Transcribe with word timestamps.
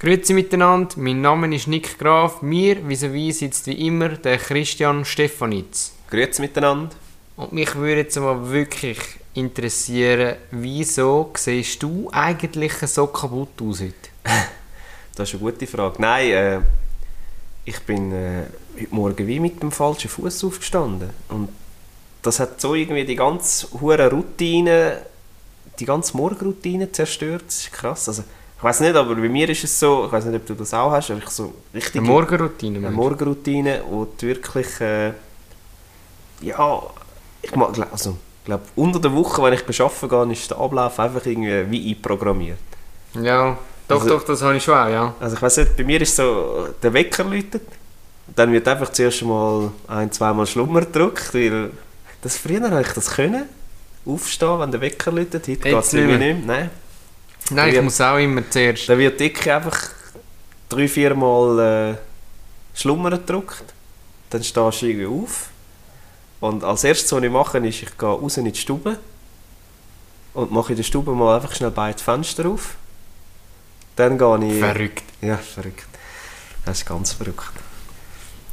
Grüezi 0.00 0.32
miteinander, 0.32 0.94
mein 0.94 1.20
Name 1.20 1.52
ist 1.52 1.66
Nick 1.66 1.98
Graf. 1.98 2.40
Mir 2.40 2.76
vis-à-vis 2.88 3.40
sitzt 3.40 3.66
wie 3.66 3.84
immer 3.88 4.10
der 4.10 4.38
Christian 4.38 5.04
Stefanitz. 5.04 5.92
Grüezi 6.08 6.40
miteinander. 6.40 6.94
Und 7.36 7.52
mich 7.52 7.74
würde 7.74 8.02
jetzt 8.02 8.16
mal 8.20 8.48
wirklich 8.48 9.00
interessieren, 9.34 10.36
wieso 10.52 11.32
siehst 11.36 11.82
du 11.82 12.08
eigentlich 12.12 12.74
so 12.74 13.08
kaputt 13.08 13.60
aus 13.60 13.80
heute? 13.80 13.94
Das 15.16 15.30
ist 15.30 15.34
eine 15.34 15.50
gute 15.50 15.66
Frage. 15.66 16.00
Nein, 16.00 16.30
äh, 16.30 16.60
ich 17.64 17.80
bin 17.80 18.12
äh, 18.12 18.44
heute 18.76 18.94
Morgen 18.94 19.26
wie 19.26 19.40
mit 19.40 19.60
dem 19.60 19.72
falschen 19.72 20.10
Fuß 20.10 20.44
aufgestanden. 20.44 21.10
Und 21.28 21.48
das 22.22 22.38
hat 22.38 22.60
so 22.60 22.76
irgendwie 22.76 23.04
die 23.04 23.16
ganze 23.16 23.66
hure 23.80 24.08
Routine, 24.08 25.02
die 25.80 25.86
ganze 25.86 26.16
Morgenroutine 26.16 26.92
zerstört. 26.92 27.46
Das 27.48 27.56
ist 27.56 27.72
krass. 27.72 28.08
Also, 28.08 28.22
ich 28.58 28.64
weiß 28.64 28.80
nicht, 28.80 28.94
aber 28.96 29.14
bei 29.14 29.28
mir 29.28 29.48
ist 29.48 29.62
es 29.64 29.78
so, 29.78 30.06
ich 30.06 30.12
weiß 30.12 30.24
nicht, 30.26 30.36
ob 30.36 30.46
du 30.46 30.54
das 30.54 30.74
auch 30.74 30.90
hast, 30.90 31.10
aber 31.10 31.20
ich 31.20 31.28
so 31.30 31.54
richtig... 31.72 32.00
Eine 32.00 32.10
Morgenroutine, 32.10 32.78
Eine 32.78 32.90
Morgenroutine, 32.90 33.82
wo 33.88 34.04
du 34.04 34.26
wirklich, 34.26 34.80
äh, 34.80 35.12
ja, 36.40 36.82
ich 37.42 37.54
mag, 37.54 37.70
also, 37.92 38.16
ich 38.40 38.44
glaube, 38.46 38.64
unter 38.76 38.98
der 39.00 39.12
Woche, 39.12 39.42
wenn 39.42 39.52
ich 39.52 39.64
beschaffen 39.64 40.08
gehe, 40.08 40.32
ist 40.32 40.50
der 40.50 40.58
Ablauf 40.58 40.98
einfach 40.98 41.24
irgendwie 41.24 41.70
wie 41.70 41.90
einprogrammiert. 41.94 42.58
Ja, 43.14 43.56
doch, 43.86 44.00
Also- 44.02 44.08
doch, 44.18 44.24
das 44.24 44.42
habe 44.42 44.56
ich 44.56 44.62
schon 44.64 44.74
auch, 44.74 44.88
ja. 44.88 45.14
Also 45.20 45.36
ich 45.36 45.42
weiß 45.42 45.56
nicht, 45.58 45.76
bei 45.76 45.84
mir 45.84 46.00
ist 46.00 46.16
so, 46.16 46.68
der 46.82 46.92
Wecker 46.92 47.24
läutet, 47.24 47.62
dann 48.34 48.52
wird 48.52 48.66
einfach 48.68 48.90
zuerst 48.90 49.22
mal 49.22 49.70
ein, 49.86 50.10
zweimal 50.12 50.46
Schlummer 50.46 50.80
gedrückt, 50.80 51.32
weil 51.32 51.70
das 52.22 52.36
früher 52.36 52.60
habe 52.70 52.82
ich 52.82 52.88
das 52.88 53.10
können, 53.10 53.44
aufstehen, 54.04 54.58
wenn 54.60 54.70
der 54.72 54.80
Wecker 54.80 55.12
läutet, 55.12 55.46
heute 55.46 55.56
geht 55.58 55.74
es 55.74 55.92
nicht 55.92 56.06
mehr. 56.06 56.18
nicht 56.18 56.44
mehr. 56.46 56.56
Nein. 56.58 56.70
Nein, 57.50 57.74
ich 57.74 57.82
muss 57.82 58.00
auch 58.00 58.18
immer 58.18 58.48
zuerst... 58.50 58.88
Dann 58.88 58.98
wird 58.98 59.18
dicke 59.18 59.54
einfach 59.54 59.90
drei, 60.68 60.88
vier 60.88 61.14
Mal 61.14 61.94
äh, 61.94 62.78
Schlummer 62.78 63.10
gedrückt, 63.10 63.64
dann 64.30 64.42
stehst 64.44 64.82
du 64.82 64.86
irgendwie 64.86 65.06
auf 65.06 65.48
und 66.40 66.62
als 66.62 66.84
erstes, 66.84 67.10
was 67.12 67.22
ich 67.22 67.30
mache, 67.30 67.58
ist, 67.58 67.82
ich 67.82 67.98
gehe 67.98 68.08
raus 68.08 68.36
in 68.36 68.44
die 68.44 68.54
Stube 68.54 68.98
und 70.34 70.52
mache 70.52 70.72
in 70.72 70.76
der 70.76 70.84
Stube 70.84 71.12
mal 71.12 71.36
einfach 71.36 71.54
schnell 71.54 71.70
beide 71.70 72.02
Fenster 72.02 72.46
auf. 72.46 72.76
Dann 73.96 74.16
gehe 74.16 74.48
ich... 74.48 74.60
Verrückt. 74.60 75.04
Ja, 75.20 75.36
verrückt. 75.36 75.88
Das 76.64 76.78
ist 76.78 76.86
ganz 76.86 77.12
verrückt. 77.12 77.52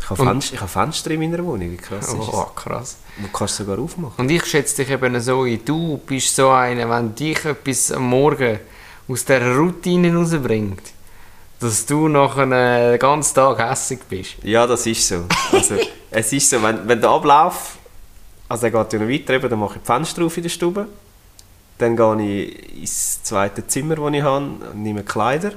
Ich 0.06 0.10
habe, 0.12 0.24
Fenster, 0.24 0.54
ich 0.54 0.62
habe 0.62 0.70
Fenster 0.70 1.10
in 1.12 1.20
meiner 1.20 1.44
Wohnung, 1.44 1.72
wie 1.72 1.78
krass 1.78 2.10
ist 2.10 2.16
Oh, 2.32 2.46
krass. 2.56 2.98
es? 3.18 3.24
Du 3.24 3.32
kannst 3.36 3.56
sogar 3.56 3.80
aufmachen. 3.80 4.14
Und 4.18 4.30
ich 4.30 4.46
schätze 4.46 4.76
dich 4.84 4.92
eben 4.92 5.20
so 5.20 5.42
ein. 5.42 5.66
Du 5.66 5.98
bist 6.06 6.36
so 6.36 6.50
einer, 6.52 6.88
wenn 6.92 7.16
dich 7.16 7.44
etwas 7.44 7.92
am 7.92 8.08
Morgen 8.08 8.60
aus 9.08 9.26
dieser 9.26 9.56
Routine 9.56 10.16
rausbringt, 10.16 10.82
dass 11.60 11.88
du 11.88 12.08
nach 12.08 12.38
einem 12.38 12.92
den 12.92 13.00
ganzen 13.00 13.34
Tag 13.34 13.58
hässig 13.68 14.02
bist. 14.08 14.36
Ja, 14.44 14.68
das 14.68 14.86
ist 14.86 15.08
so. 15.08 15.24
Also, 15.52 15.74
es 16.12 16.32
ist 16.32 16.52
so, 16.52 16.62
wenn, 16.62 16.88
wenn 16.88 17.02
der 17.02 17.10
Ablauf, 17.10 17.78
also 18.48 18.68
er 18.68 18.72
geht 18.72 18.94
ja 18.94 19.00
noch 19.00 19.10
weiter, 19.10 19.34
eben, 19.34 19.50
dann 19.50 19.60
mache 19.60 19.78
ich 19.78 19.82
die 19.82 19.88
Fenster 19.88 20.24
auf 20.24 20.38
in 20.38 20.44
der 20.44 20.50
Stube, 20.52 20.88
dann 21.80 21.98
gehe 21.98 22.22
ich 22.44 22.78
ins 22.82 23.24
zweite 23.24 23.66
Zimmer, 23.66 23.96
das 23.96 24.14
ich 24.14 24.22
habe, 24.22 24.46
und 24.46 24.84
nehme 24.84 25.02
Kleider. 25.04 25.54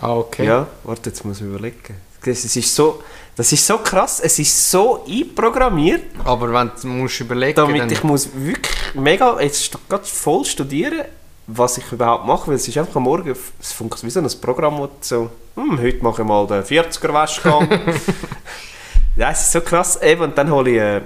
Ah, 0.00 0.16
okay. 0.16 0.46
Ja, 0.46 0.66
warte, 0.84 1.10
jetzt 1.10 1.24
muss 1.24 1.40
ich 1.40 1.46
überlegen. 1.46 1.96
Das 2.24 2.44
ist 2.44 2.74
so, 2.74 3.02
das 3.36 3.52
ist 3.52 3.66
so 3.66 3.78
krass, 3.78 4.20
es 4.20 4.38
ist 4.38 4.70
so 4.70 5.04
einprogrammiert, 5.08 6.04
Aber 6.24 6.52
wenn 6.52 6.70
du 6.80 6.88
musst 6.88 7.20
überlegen 7.20 7.56
damit 7.56 7.80
dann, 7.80 7.90
ich 7.90 8.02
muss 8.02 8.28
wirklich 8.34 8.94
mega, 8.94 9.40
jetzt 9.40 9.76
gerade 9.88 10.04
voll 10.04 10.44
studieren, 10.44 11.04
was 11.46 11.78
ich 11.78 11.92
überhaupt 11.92 12.26
mache, 12.26 12.48
weil 12.48 12.56
es 12.56 12.68
ist 12.68 12.76
einfach 12.78 12.96
am 12.96 13.04
Morgen, 13.04 13.34
es 13.60 13.72
funktioniert 13.72 14.16
wie 14.16 14.28
so 14.28 14.36
ein 14.36 14.40
Programm, 14.40 14.78
wo 14.78 14.88
so, 15.00 15.30
hm, 15.54 15.78
heute 15.78 16.02
mache 16.02 16.22
ich 16.22 16.28
mal 16.28 16.46
den 16.46 16.62
40er 16.62 17.12
Waschgang. 17.12 17.68
ja, 19.16 19.30
es 19.30 19.40
ist 19.40 19.52
so 19.52 19.60
krass, 19.60 20.00
eben, 20.02 20.22
und 20.22 20.38
dann 20.38 20.50
hole 20.50 20.70
ich 20.70 20.78
äh, 20.78 21.00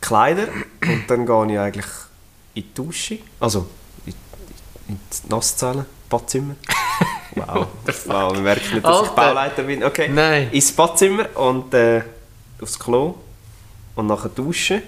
Kleider 0.00 0.48
und 0.82 1.04
dann 1.08 1.26
gehe 1.26 1.52
ich 1.52 1.58
eigentlich 1.58 1.86
in 2.54 2.62
die 2.62 2.74
Dusche, 2.74 3.18
also 3.40 3.66
in, 4.06 4.14
in 4.88 5.00
die 5.12 5.28
Nasszelle, 5.28 5.86
Badzimmer. 6.08 6.54
Wow, 7.46 7.66
wow, 8.06 8.32
wir 8.34 8.40
merken 8.40 8.74
nicht, 8.74 8.84
dass 8.86 8.96
ich 9.02 9.08
Alter. 9.08 9.14
Bauleiter 9.14 9.62
bin. 9.62 9.84
Okay, 9.84 10.08
Nein. 10.08 10.48
ins 10.52 10.72
Badzimmer 10.72 11.26
und 11.36 11.72
äh, 11.74 12.02
aufs 12.60 12.78
Klo 12.78 13.14
und 13.94 14.06
nachher 14.06 14.28
duschen. 14.30 14.82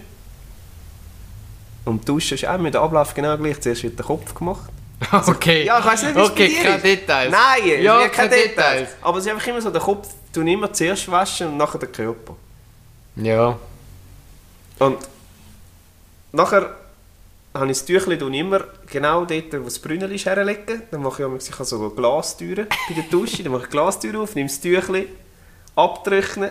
Und 1.85 2.09
duschen 2.09 2.35
ist 2.35 2.47
auch 2.47 2.59
mit 2.59 2.75
dem 2.75 2.83
Ablauf 2.83 3.15
genau 3.15 3.37
gleich. 3.37 3.61
Zuerst 3.61 3.83
wird 3.83 3.99
der 3.99 4.07
Kopf 4.07 4.35
gemacht. 4.35 4.69
okay. 5.27 5.65
Ja, 5.65 5.79
ich 5.79 5.85
weiß 5.87 6.03
nicht, 6.05 6.15
wie 6.15 6.21
es 6.21 6.31
Okay, 6.31 6.47
bei 6.49 6.49
dir 6.55 6.63
keine. 6.63 6.83
Details. 6.83 7.33
Nein, 7.33 7.69
Ja, 7.69 8.01
ja, 8.01 8.09
keine 8.09 8.11
keine 8.11 8.29
Details. 8.31 8.79
Details. 8.81 8.89
Aber 9.01 9.19
es 9.19 9.25
ist 9.27 9.33
einfach 9.33 9.47
immer 9.47 9.61
so, 9.63 9.71
der 9.71 9.81
Kopf 9.81 10.09
tun 10.33 10.47
immer 10.47 10.73
zuerst 10.73 11.11
waschen 11.11 11.49
und 11.49 11.57
nachher 11.57 11.79
den 11.79 11.91
Körper. 11.91 12.37
Ja. 13.17 13.59
Und 14.79 14.99
nachher 16.33 16.77
habe 17.55 17.67
ich 17.67 17.79
das 17.79 17.85
Tüchlein 17.85 18.21
immer 18.35 18.65
genau 18.87 19.25
dort, 19.25 19.53
wo 19.53 19.65
das 19.65 19.79
Brünneli 19.79 20.15
ist, 20.15 20.27
herlegen. 20.27 20.83
Dann 20.91 21.03
mache 21.03 21.23
ich, 21.23 21.29
auch- 21.29 21.35
ich 21.37 21.53
habe 21.53 21.65
so 21.65 21.91
Glastüren 21.91 22.67
bei 22.89 22.95
der 22.95 23.05
Dusche. 23.05 23.43
Dann 23.43 23.53
mache 23.53 23.63
ich 23.63 23.69
die 23.69 23.73
Glastüre 23.73 24.19
auf, 24.21 24.35
nehme 24.35 24.49
das 24.49 24.61
Tüchlein, 24.61 25.07
abtrocknen, 25.75 26.51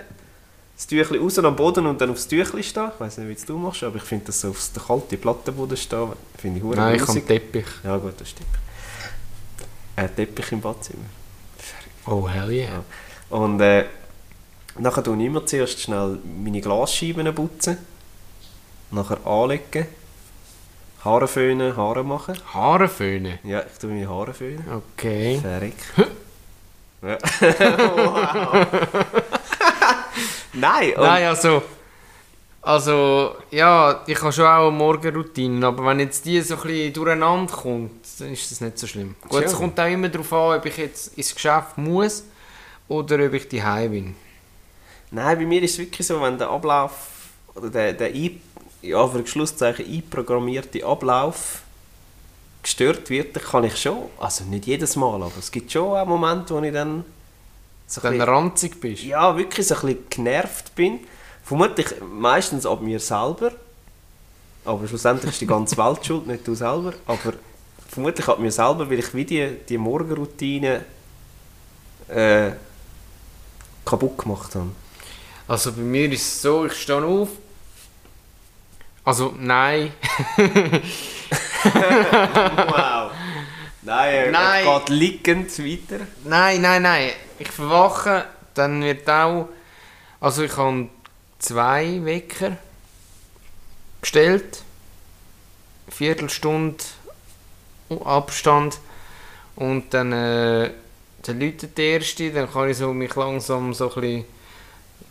das 0.75 0.88
Tüchlein 0.88 1.21
raus 1.21 1.39
am 1.39 1.55
Boden 1.55 1.85
und 1.85 1.99
dann 2.01 2.09
aufs 2.11 2.27
Tüchlein 2.27 2.63
stehen. 2.63 2.91
Ich 2.93 2.99
weiß 2.99 3.17
nicht, 3.19 3.41
wie 3.41 3.45
du 3.45 3.57
machst, 3.57 3.83
aber 3.83 3.95
ich 3.97 4.03
finde 4.03 4.25
das 4.25 4.41
so 4.41 4.49
auf 4.49 4.69
der 4.75 4.83
kalten 4.83 5.17
Plattenboden 5.19 5.77
stehen, 5.77 6.09
finde 6.38 6.59
ich 6.59 6.63
Nein, 6.75 6.95
ich 6.95 7.07
habe 7.07 7.21
Teppich. 7.21 7.65
Ja 7.83 7.97
gut, 7.97 8.13
das 8.19 8.29
stimmt. 8.29 8.49
Ein 9.95 10.15
Teppich 10.15 10.51
im 10.51 10.61
Badzimmer. 10.61 11.03
Oh, 12.07 12.27
hell 12.27 12.49
yeah. 12.51 12.83
Und 13.29 13.59
äh, 13.61 13.85
nachher 14.79 15.03
tue 15.03 15.17
ich 15.17 15.25
immer 15.25 15.45
zuerst 15.45 15.79
schnell 15.79 16.17
meine 16.43 16.59
Glasscheiben 16.61 17.33
putzen. 17.35 17.77
Nachher 18.91 19.25
anlegen. 19.27 19.85
Haare 21.03 21.27
föhnen, 21.27 21.77
Haare 21.77 22.03
machen. 22.03 22.37
Haare 22.53 22.87
föhnen. 22.89 23.39
Ja, 23.43 23.61
ich 23.61 23.79
tue 23.79 23.89
meine 23.89 24.09
Haare 24.09 24.33
föhnen. 24.33 24.65
Okay. 24.97 25.39
Verrückt. 25.41 25.83
ja. 27.01 27.17
wow. 27.95 28.67
Nein, 30.53 30.93
Nein, 30.97 31.27
also... 31.27 31.61
Also, 32.61 33.38
ja, 33.51 34.03
ich 34.05 34.21
habe 34.21 34.33
schon 34.33 34.45
auch 34.45 34.67
eine 34.67 34.71
Morgenroutine, 34.71 35.65
aber 35.65 35.85
wenn 35.85 36.01
jetzt 36.01 36.25
die 36.25 36.41
so 36.41 36.55
ein 36.55 36.61
bisschen 36.61 36.93
durcheinander 36.93 37.53
kommt, 37.53 37.91
dann 38.19 38.33
ist 38.33 38.51
das 38.51 38.59
nicht 38.59 38.77
so 38.77 38.85
schlimm. 38.85 39.15
Gut, 39.29 39.43
es 39.43 39.55
kommt 39.55 39.79
auch 39.79 39.88
immer 39.88 40.09
darauf 40.09 40.31
an, 40.33 40.57
ob 40.57 40.65
ich 40.65 40.77
jetzt 40.77 41.17
ins 41.17 41.33
Geschäft 41.33 41.77
muss 41.77 42.25
oder 42.89 43.25
ob 43.25 43.33
ich 43.33 43.47
daheim 43.47 43.91
bin. 43.91 44.15
Nein, 45.09 45.38
bei 45.39 45.45
mir 45.45 45.63
ist 45.63 45.71
es 45.71 45.79
wirklich 45.79 46.05
so, 46.05 46.21
wenn 46.21 46.38
der 46.38 46.49
Ablauf 46.49 46.91
oder 47.55 47.69
der, 47.69 47.93
der 47.93 48.13
ja, 48.81 49.07
für 49.07 49.25
Schlusszeichen 49.28 49.85
einprogrammierte 49.85 50.85
Ablauf 50.85 51.62
gestört 52.63 53.09
wird, 53.09 53.35
dann 53.35 53.44
kann 53.44 53.63
ich 53.63 53.78
schon, 53.81 54.03
also 54.19 54.44
nicht 54.45 54.66
jedes 54.67 54.95
Mal, 54.95 55.16
aber 55.22 55.31
es 55.40 55.50
gibt 55.51 55.72
schon 55.72 55.97
auch 55.97 56.06
Momente, 56.06 56.53
wo 56.53 56.59
ich 56.62 56.73
dann 56.73 57.06
so 57.88 58.01
du 58.01 58.09
bisschen- 58.09 58.22
ranzig 58.22 58.79
bist. 58.81 59.03
ja, 59.03 59.35
wirklich 59.38 59.66
so 59.68 59.75
ein 59.75 59.81
bisschen 59.81 60.03
genervt 60.09 60.75
bin. 60.75 61.00
Vermutlich 61.44 61.88
meistens 62.01 62.66
ab 62.66 62.81
mir 62.81 63.00
selber. 63.00 63.51
Aber 64.66 64.88
schlussendlich 64.88 65.31
ist 65.31 65.41
die 65.41 65.47
ganze 65.47 65.75
Welt 65.84 66.06
schuld, 66.06 66.28
nicht 66.28 66.45
du 66.47 66.53
selber. 66.53 66.94
Aber 67.07 67.34
vermutlich 67.89 68.28
ab 68.28 68.38
mir 68.39 68.51
selber, 68.51 68.89
weil 68.89 69.00
ich 69.00 69.13
wie 69.16 69.25
die, 69.25 69.56
die 69.68 69.78
Morgenroutine 69.79 70.85
äh, 72.09 72.51
kaputt 73.85 74.18
gemacht 74.18 74.53
habe. 74.56 74.69
Also 75.47 75.72
bei 75.72 75.81
mir 75.81 76.12
ist 76.12 76.22
es 76.22 76.41
so, 76.44 76.66
ich 76.66 76.73
stehe 76.73 77.03
auf. 77.03 77.29
Also 79.09 79.33
nein. 79.39 79.91
wow! 82.67 83.09
Nein, 83.81 84.31
Nein. 84.31 84.67
er 84.67 84.79
geht 84.79 84.89
liegend 84.89 85.57
weiter. 85.57 86.06
nein, 86.25 86.61
nein, 86.61 86.83
nein. 86.83 87.09
Ich 87.39 87.50
verwache, 87.50 88.25
dann 88.53 88.83
wird 88.83 89.09
auch. 89.09 89.50
Also 90.21 90.44
ich 90.44 90.56
habe 90.56 90.89
zwei 91.39 92.06
Wecker 92.06 92.57
gestellt. 94.00 94.61
Viertelstunde 95.88 96.83
Abstand. 98.05 98.77
Und 99.55 99.91
dann, 99.91 100.13
äh, 100.13 100.69
dann 101.23 101.39
läutet 101.39 101.79
der 101.79 101.94
erste, 101.94 102.29
dann 102.31 102.51
kann 102.53 102.69
ich 102.69 102.77
so 102.77 102.94
mich 102.94 103.15
langsam 103.15 103.73
so 103.73 103.91
ein 103.91 104.01
bisschen 104.01 104.25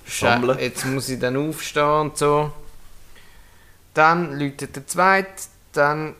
Sammeln. 0.07 0.57
Jetzt 0.61 0.87
muss 0.87 1.09
ich 1.09 1.19
dann 1.19 1.37
aufstehen 1.37 1.83
und 1.83 2.17
so. 2.17 2.53
Dann 3.99 4.39
läutet 4.39 4.77
der 4.77 4.87
zweite, 4.87 5.43
dann 5.73 6.15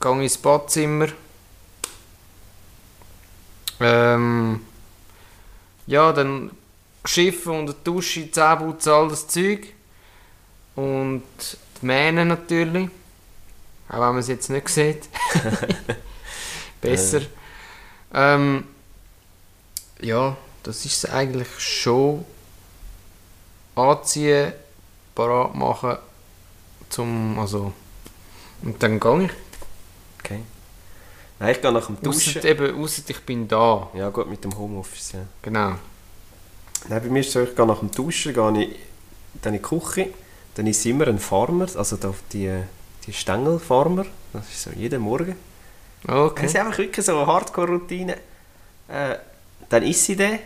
gehe 0.00 0.12
ich 0.12 0.22
ins 0.22 0.38
Badzimmer. 0.38 1.08
Ähm, 3.78 4.64
ja, 5.86 6.10
dann 6.14 6.50
Schiffe 7.04 7.50
und 7.50 7.76
Dusche, 7.84 8.30
Zähneputzen, 8.30 8.90
all 8.90 9.08
das 9.08 9.28
Zeug. 9.28 9.66
Und 10.76 11.24
die 11.82 11.84
Mähne 11.84 12.24
natürlich. 12.24 12.88
Auch 13.90 13.92
wenn 13.92 14.00
man 14.00 14.18
es 14.20 14.28
jetzt 14.28 14.48
nicht 14.48 14.70
sieht. 14.70 15.10
Besser. 16.80 17.20
Ähm, 18.14 18.64
ja, 20.00 20.38
das 20.62 20.86
ist 20.86 21.04
es 21.04 21.10
eigentlich 21.10 21.48
schon. 21.58 22.24
Anziehen, 23.74 24.54
parat 25.18 25.54
machen, 25.54 25.96
zum, 26.90 27.38
also, 27.40 27.72
und 28.62 28.80
dann 28.82 29.00
gehe 29.00 29.24
ich. 29.24 29.30
Okay. 30.20 30.40
Nein, 31.40 31.50
ich 31.50 31.60
gehe 31.60 31.72
nach 31.72 31.86
dem 31.86 32.00
Duschen. 32.00 32.38
Ausser, 32.38 32.44
eben, 32.48 32.82
ausser 32.82 33.02
ich 33.08 33.20
bin 33.26 33.48
da. 33.48 33.88
Ja 33.94 34.10
gut, 34.10 34.30
mit 34.30 34.44
dem 34.44 34.56
Homeoffice, 34.56 35.12
ja. 35.12 35.20
Genau. 35.42 35.72
Nein, 36.88 37.02
bei 37.02 37.08
mir 37.08 37.20
ist 37.20 37.26
es 37.28 37.32
so, 37.32 37.42
ich 37.42 37.54
gehe 37.56 37.66
nach 37.66 37.80
dem 37.80 37.90
Duschen, 37.90 38.32
gehe 38.32 38.62
ich 38.62 38.76
dann 39.42 39.54
in 39.54 39.62
die 39.62 39.68
Küche, 39.68 40.08
dann 40.54 40.66
ist 40.68 40.86
immer 40.86 41.08
ein 41.08 41.18
Farmer, 41.18 41.66
also 41.76 41.96
die, 42.32 42.52
die 43.06 43.12
Stängelfarmer, 43.12 44.06
das 44.32 44.48
ist 44.48 44.62
so 44.62 44.70
jeden 44.70 45.02
Morgen. 45.02 45.34
Das 46.04 46.14
Okay. 46.16 46.46
ist 46.46 46.56
einfach 46.56 46.78
wirklich 46.78 47.04
so 47.04 47.16
eine 47.16 47.26
Hardcore-Routine. 47.26 48.16
Äh, 48.88 49.16
dann 49.68 49.82
esse 49.82 50.12
ich 50.12 50.18
den. 50.18 50.38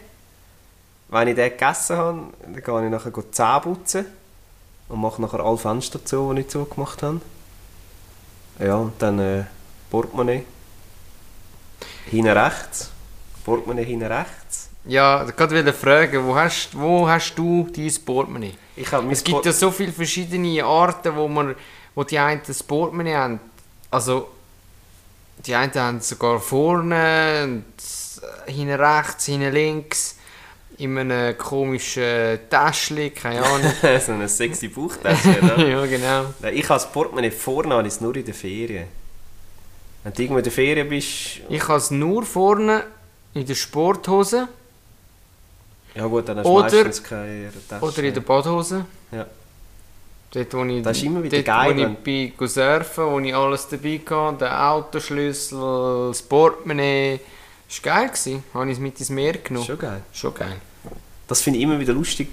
Wenn 1.08 1.28
ich 1.28 1.36
den 1.36 1.50
gegessen 1.50 1.96
habe, 1.96 2.22
dann 2.42 2.54
gehe 2.54 2.84
ich 2.86 2.90
nachher 2.90 3.32
Zähne 3.32 3.60
putzen 3.60 4.06
und 4.88 5.00
mache 5.00 5.20
nachher 5.20 5.40
alle 5.40 5.58
Fenster 5.58 6.04
zu, 6.04 6.32
die 6.34 6.42
ich 6.42 6.48
zugemacht 6.48 7.02
habe. 7.02 7.20
Ja, 8.58 8.76
und 8.76 9.00
dann 9.00 9.18
äh, 9.18 9.44
Portemonnaie. 9.90 10.44
Hinten 12.06 12.30
rechts. 12.30 12.90
Portemonnaie 13.44 13.84
hinten 13.84 14.06
rechts. 14.06 14.70
Ja, 14.84 15.26
ich 15.26 15.38
wollte 15.38 15.72
fragen, 15.72 16.24
wo 16.24 16.34
hast, 16.34 16.76
wo 16.78 17.08
hast 17.08 17.34
du 17.36 17.68
dein 17.74 17.92
Portemonnaie? 18.04 18.54
Ich 18.76 18.90
mein 18.90 19.10
Es 19.10 19.22
gibt 19.22 19.44
ja 19.44 19.52
so 19.52 19.70
viele 19.70 19.92
verschiedene 19.92 20.64
Arten, 20.64 21.14
wo, 21.14 21.28
man, 21.28 21.54
wo 21.94 22.04
die 22.04 22.18
einen 22.18 22.40
das 22.46 22.62
Portemonnaie 22.62 23.14
haben. 23.14 23.40
Also, 23.90 24.28
die 25.46 25.54
einen 25.54 25.74
haben 25.74 26.00
sogar 26.00 26.40
vorne, 26.40 27.44
und 27.44 27.64
hinten 28.46 28.80
rechts, 28.80 29.26
hinten 29.26 29.52
links, 29.52 30.16
in 30.78 30.98
einem 30.98 31.36
komischen 31.38 32.38
Täschchen, 32.50 33.14
keine 33.14 33.42
Ahnung. 33.44 33.72
so 34.04 34.12
eine 34.12 34.28
sexy 34.28 34.68
Bauchtasche, 34.68 35.38
oder? 35.42 35.68
ja, 35.68 35.86
genau. 35.86 36.26
Ich 36.52 36.64
habe 36.68 36.80
das 36.80 36.90
Portemonnaie 36.90 37.30
vorne, 37.30 37.74
habe 37.74 37.86
ich 37.86 37.94
es 37.94 38.00
nur 38.00 38.14
in 38.16 38.24
der 38.24 38.34
Ferien. 38.34 38.86
Wenn 40.02 40.12
du 40.12 40.22
irgendwo 40.22 40.38
in 40.38 40.44
der 40.44 40.52
Ferien 40.52 40.88
bist... 40.88 41.40
Ich 41.48 41.68
habe 41.68 41.78
es 41.78 41.90
nur 41.90 42.24
vorne 42.24 42.84
in 43.34 43.46
der 43.46 43.54
Sporthose 43.54 44.48
Ja 45.94 46.06
gut, 46.06 46.28
dann 46.28 46.38
hast 46.38 46.46
du 46.46 46.50
Oder- 46.50 46.62
meistens 46.62 47.02
keine 47.02 47.50
Tasche. 47.68 47.84
oder 47.84 48.02
in 48.02 48.14
der 48.14 48.20
Badhose. 48.20 48.84
Ja. 49.12 49.26
Dort, 50.32 50.54
wo 50.54 50.64
ich, 50.64 50.82
Das 50.82 50.96
ist 50.96 51.04
immer 51.04 51.22
wieder 51.22 51.36
dort, 51.36 51.46
geil, 51.46 51.76
wo 51.76 52.10
ich 52.10 52.34
bin 52.34 52.48
surfen, 52.48 53.04
wo 53.04 53.20
ich 53.20 53.34
alles 53.34 53.68
dabei 53.68 54.00
hatte, 54.08 54.38
den 54.38 54.48
Autoschlüssel, 54.48 56.08
das 56.08 56.22
Portemonnaie. 56.22 57.20
Das 57.72 57.84
war 57.84 57.94
geil. 57.94 58.08
gewesen. 58.08 58.44
Habe 58.52 58.66
ich 58.66 58.72
es 58.72 58.78
mit 58.78 59.00
ins 59.00 59.08
Meer 59.10 59.32
genommen. 59.34 59.66
Schon 59.66 59.78
geil. 59.78 60.02
Schon 60.12 60.34
geil. 60.34 60.56
Das 61.26 61.40
finde 61.40 61.58
ich 61.58 61.62
immer 61.64 61.80
wieder 61.80 61.94
lustig. 61.94 62.28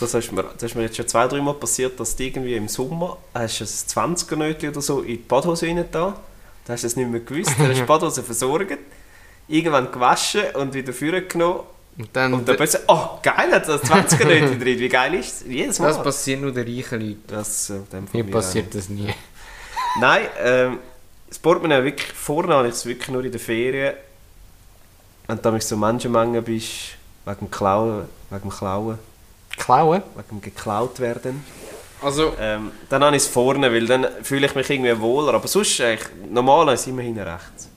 Das 0.00 0.14
ist, 0.14 0.32
mir, 0.32 0.44
das 0.44 0.62
ist 0.62 0.76
mir 0.76 0.82
jetzt 0.82 0.96
schon 0.96 1.08
zwei, 1.08 1.26
drei 1.26 1.40
Mal 1.40 1.54
passiert, 1.54 1.98
dass 2.00 2.14
du 2.16 2.22
irgendwie 2.24 2.54
im 2.54 2.68
Sommer 2.68 3.18
hast 3.34 3.60
du 3.60 3.64
ein 4.00 4.16
20er 4.16 4.36
Nötchen 4.36 4.70
oder 4.70 4.80
so 4.80 5.00
in 5.00 5.08
die 5.08 5.16
Badhose 5.16 5.66
rein 5.66 5.84
da. 5.90 6.18
Da 6.64 6.72
hast 6.72 6.84
du 6.84 6.86
es 6.86 6.96
nicht 6.96 7.10
mehr 7.10 7.20
gewusst. 7.20 7.50
Dann 7.58 7.68
hast 7.68 7.76
du 7.78 7.82
die 7.82 7.82
Badhose 7.86 8.22
versorgt, 8.22 8.78
irgendwann 9.48 9.90
gewaschen 9.90 10.42
und 10.54 10.72
wieder 10.72 10.92
vorgenommen. 10.92 11.60
Und 11.98 12.08
dann, 12.12 12.32
Und 12.32 12.48
dann 12.48 12.56
plötzlich, 12.56 12.82
oh 12.86 13.18
geil, 13.22 13.50
hat 13.52 13.66
das 13.68 13.82
20er 13.82 14.24
Nötchen 14.24 14.60
drin. 14.60 14.78
Wie 14.78 14.88
geil 14.88 15.14
ist 15.14 15.42
es? 15.42 15.46
Jedes 15.48 15.80
Mal. 15.80 15.88
das 15.88 16.02
passiert 16.02 16.40
nur 16.40 16.52
den 16.52 16.64
reichen 16.66 17.00
Leuten. 17.00 17.22
Das, 17.26 17.70
äh, 17.70 17.80
Mir 18.12 18.24
mir 18.24 18.30
passiert 18.30 18.72
das 18.74 18.88
nie. 18.88 19.12
Nein, 20.00 20.22
ähm, 20.40 20.78
das 21.28 21.38
Portemonnaie 21.40 21.82
wirklich, 21.82 22.12
vorne 22.12 22.54
habe 22.54 22.68
ich 22.68 22.74
es 22.74 22.86
wirklich 22.86 23.08
nur 23.08 23.24
in 23.24 23.32
der 23.32 23.40
Ferien. 23.40 23.94
Und 25.28 25.44
da 25.44 25.54
ich 25.54 25.64
so 25.64 25.76
Menschenmengen 25.76 26.42
bist, 26.42 26.96
wegen 27.24 27.38
dem 27.38 27.50
Klauen, 27.50 28.06
wegen 28.30 28.42
dem 28.42 28.50
Klauen, 28.50 28.98
Klauen? 29.56 30.02
wegen 30.16 30.28
dem 30.30 30.40
geklaut 30.40 30.98
werden. 31.00 31.44
Also, 32.00 32.32
Ähm, 32.38 32.70
dann 32.88 33.02
habe 33.04 33.16
ich 33.16 33.22
es 33.24 33.28
vorne, 33.28 33.72
weil 33.72 33.86
dann 33.86 34.06
fühle 34.22 34.46
ich 34.46 34.54
mich 34.54 34.70
irgendwie 34.70 34.98
wohler. 35.00 35.34
Aber 35.34 35.48
sonst, 35.48 35.80
eigentlich, 35.80 36.08
normal 36.30 36.72
ist 36.74 36.82
es 36.82 36.86
immer 36.86 37.02
hinten 37.02 37.20
rechts. 37.20 37.68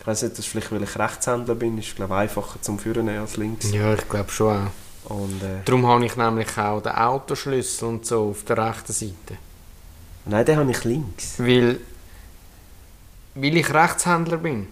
Ich 0.00 0.06
weiß 0.06 0.22
nicht, 0.22 0.38
dass 0.38 0.46
vielleicht, 0.46 0.72
weil 0.72 0.82
ich 0.82 0.98
Rechtshändler 0.98 1.54
bin, 1.54 1.76
ist 1.78 1.88
es 1.88 1.94
glaube 1.94 2.14
ich, 2.14 2.20
einfacher 2.20 2.60
zum 2.62 2.78
Führen 2.78 3.08
als 3.08 3.36
links. 3.36 3.70
ja, 3.72 3.94
ich 3.94 4.08
glaube 4.08 4.30
schon 4.30 4.56
auch. 4.56 5.10
Und, 5.10 5.42
äh, 5.42 5.62
Darum 5.64 5.86
habe 5.86 6.04
ich 6.06 6.16
nämlich 6.16 6.56
auch 6.56 6.80
den 6.80 6.92
Autoschlüssel 6.92 7.88
und 7.88 8.06
so 8.06 8.30
auf 8.30 8.44
der 8.44 8.58
rechten 8.58 8.92
Seite. 8.92 9.36
nein, 10.24 10.44
den 10.44 10.56
habe 10.58 10.70
ich 10.70 10.84
links. 10.84 11.34
Weil, 11.38 11.80
weil 13.34 13.56
ich 13.56 13.72
Rechtshändler 13.74 14.36
bin, 14.38 14.68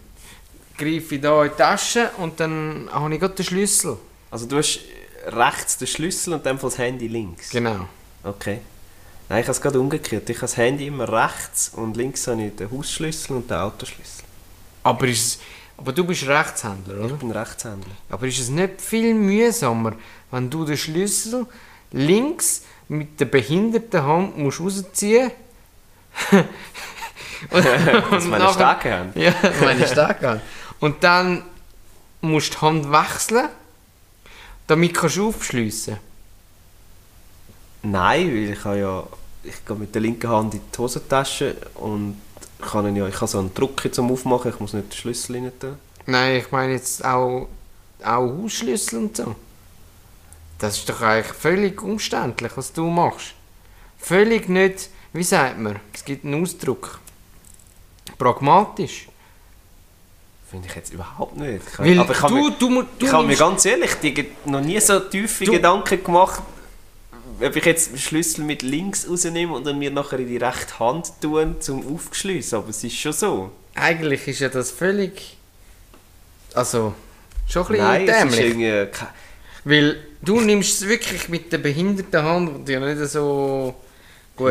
greife 0.81 1.15
ich 1.15 1.21
da 1.21 1.45
in 1.45 1.51
die 1.51 1.57
Tasche 1.57 2.11
und 2.19 2.41
dann 2.41 2.89
habe 2.91 3.15
ich 3.15 3.21
gerade 3.21 3.35
den 3.35 3.45
Schlüssel. 3.45 3.99
Also 4.31 4.47
du 4.47 4.57
hast 4.57 4.81
rechts 5.27 5.77
den 5.77 5.87
Schlüssel 5.87 6.35
und 6.35 6.47
dann 6.47 6.59
das 6.59 6.79
Handy 6.79 7.07
links. 7.07 7.51
Genau. 7.51 7.87
Okay. 8.25 8.61
Nein, 9.29 9.41
ich 9.41 9.47
habe 9.47 9.53
es 9.53 9.61
gerade 9.61 9.79
umgekehrt. 9.79 10.29
Ich 10.29 10.37
habe 10.37 10.43
das 10.43 10.57
Handy 10.57 10.87
immer 10.87 11.09
rechts 11.09 11.71
und 11.75 11.97
links 11.97 12.27
habe 12.27 12.43
ich 12.43 12.57
den 12.57 12.71
Hausschlüssel 12.71 13.37
und 13.37 13.51
den 13.51 13.59
Autoschlüssel. 13.59 14.25
Aber, 14.83 15.07
ist 15.07 15.41
aber 15.77 15.93
du 15.93 16.05
bist 16.05 16.27
Rechtshändler, 16.27 17.05
oder? 17.05 17.15
Ich 17.15 17.21
bin 17.21 17.31
Rechtshändler. 17.31 17.93
Aber 18.09 18.27
ist 18.27 18.39
es 18.39 18.49
nicht 18.49 18.81
viel 18.81 19.15
mühsamer, 19.15 19.93
wenn 20.31 20.51
du 20.51 20.65
den 20.65 20.77
Schlüssel 20.77 21.47
links 21.93 22.63
mit 22.89 23.21
der 23.21 23.27
behinderten 23.27 24.03
Hand 24.03 24.39
musst 24.39 24.61
rausziehen 24.61 25.31
und, 27.51 27.65
Das 28.11 28.25
meine 28.25 28.53
starke 28.53 28.93
Hand. 28.93 29.17
Ja, 29.17 29.33
meine 29.63 29.87
starke 29.87 30.29
Hand. 30.29 30.43
Und 30.81 31.05
dann 31.05 31.45
musst 32.21 32.55
du 32.55 32.59
die 32.59 32.61
Hand 32.63 32.91
wechseln, 32.91 33.49
damit 34.67 34.95
kannst 34.95 35.17
du 35.17 35.29
aufschliessen. 35.29 35.99
Nein, 37.83 38.29
weil 38.29 38.53
ich 38.53 38.65
habe 38.65 38.79
ja... 38.79 39.05
Ich 39.43 39.65
gehe 39.65 39.75
mit 39.75 39.95
der 39.95 40.03
linken 40.03 40.29
Hand 40.29 40.53
in 40.53 40.61
die 40.71 40.79
Hosentasche 40.79 41.57
und 41.77 42.21
kann 42.61 42.95
ja, 42.95 43.09
ich 43.09 43.15
habe 43.17 43.27
so 43.27 43.39
einen 43.39 43.55
Druck 43.55 43.83
zum 43.91 44.13
Aufmachen, 44.13 44.51
ich 44.51 44.61
muss 44.61 44.75
nicht 44.75 44.93
den 44.93 44.97
Schlüssel 44.97 45.37
rein 45.37 45.53
tun. 45.59 45.79
Nein, 46.05 46.37
ich 46.37 46.53
meine 46.53 46.75
jetzt 46.75 47.03
auch, 47.03 47.49
auch 48.05 48.43
Hausschlüssel 48.43 48.99
und 48.99 49.17
so. 49.17 49.35
Das 50.59 50.77
ist 50.77 50.89
doch 50.91 51.01
eigentlich 51.01 51.35
völlig 51.35 51.81
umständlich, 51.83 52.53
was 52.55 52.71
du 52.71 52.85
machst. 52.91 53.33
Völlig 53.97 54.49
nicht, 54.51 54.91
wie 55.15 55.23
sagt 55.23 55.59
man, 55.59 55.81
es 55.95 56.05
gibt 56.05 56.25
einen 56.25 56.43
Ausdruck. 56.43 57.01
Pragmatisch. 58.19 59.09
Finde 60.51 60.67
ich 60.69 60.75
jetzt 60.75 60.93
überhaupt 60.93 61.37
nicht. 61.37 61.63
Ich, 61.73 61.79
Weil 61.79 61.99
aber 62.01 62.13
ich 62.13 62.23
habe 62.23 62.35
du, 62.59 62.69
mir, 62.71 62.87
du, 62.99 63.07
ich 63.07 63.13
habe 63.13 63.27
mir 63.27 63.37
ganz 63.37 63.65
ehrlich 63.65 63.95
die, 64.03 64.27
noch 64.47 64.61
nie 64.61 64.81
so 64.81 64.99
tiefe 64.99 65.45
Du- 65.45 65.53
Gedanken 65.53 66.03
gemacht, 66.03 66.43
ob 67.41 67.55
ich 67.57 67.65
jetzt 67.65 67.93
den 67.93 67.99
Schlüssel 67.99 68.45
mit 68.45 68.63
links 68.63 69.09
rausnehme 69.09 69.53
und 69.55 69.65
dann 69.67 69.79
mir 69.79 69.91
nachher 69.93 70.19
in 70.19 70.27
die 70.29 70.37
rechte 70.39 70.79
Hand 70.81 71.13
tun, 71.21 71.57
zum 71.61 71.95
aufzuschliessen. 71.95 72.59
Aber 72.59 72.69
es 72.71 72.83
ist 72.83 72.97
schon 72.97 73.13
so. 73.13 73.51
Eigentlich 73.75 74.27
ist 74.27 74.41
ja 74.41 74.49
das 74.49 74.71
völlig. 74.73 75.37
Also, 76.55 76.95
schon 77.49 77.63
ein 77.63 77.69
bisschen 77.69 77.87
Nein, 77.87 78.07
dämlich. 78.07 78.89
Weil 79.65 80.03
du 80.21 80.41
nimmst 80.41 80.83
es 80.83 80.89
wirklich 80.89 81.29
mit 81.29 81.53
der 81.53 81.59
behinderten 81.59 82.23
Hand, 82.25 82.69
die 82.69 82.73
ja 82.73 82.81
nicht 82.81 83.09
so 83.11 83.75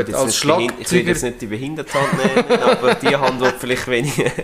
gut 0.06 0.14
als 0.14 0.40
behin- 0.42 0.64
Ich 0.80 0.80
will 0.80 0.86
Schlagzeuger. 0.86 1.08
jetzt 1.10 1.24
nicht 1.24 1.42
die 1.42 1.46
Behinderthand 1.48 2.08
nennen, 2.18 2.62
aber 2.64 2.96
die 2.96 3.16
Hand 3.16 3.40
wird 3.40 3.56
vielleicht 3.60 3.88
weniger... 3.88 4.32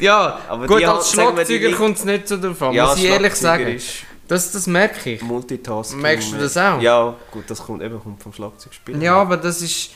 Ja, 0.00 0.40
Aber 0.48 0.66
gut, 0.66 0.80
die 0.80 0.86
als 0.86 1.10
die 1.10 1.14
Schlagzeuger 1.16 1.72
kommt 1.72 1.98
es 1.98 2.04
nicht 2.04 2.28
so 2.28 2.36
davon, 2.36 2.74
muss 2.74 2.96
ich 2.98 3.04
ehrlich 3.04 3.34
Schlagzeuger 3.34 3.64
sagen. 3.64 3.76
ist 3.76 3.92
Das, 4.28 4.52
das 4.52 4.66
merke 4.66 5.10
ich. 5.12 5.22
Multitasking. 5.22 6.00
Merkst 6.00 6.32
du 6.32 6.36
das 6.38 6.56
auch? 6.56 6.80
Ja, 6.80 7.14
gut, 7.30 7.44
das 7.48 7.58
kommt 7.58 7.82
eben 7.82 8.00
kommt 8.00 8.22
vom 8.22 8.32
Schlagzeugspielen. 8.32 9.00
Ja, 9.02 9.16
aber 9.16 9.36
das 9.36 9.60
ist, 9.60 9.90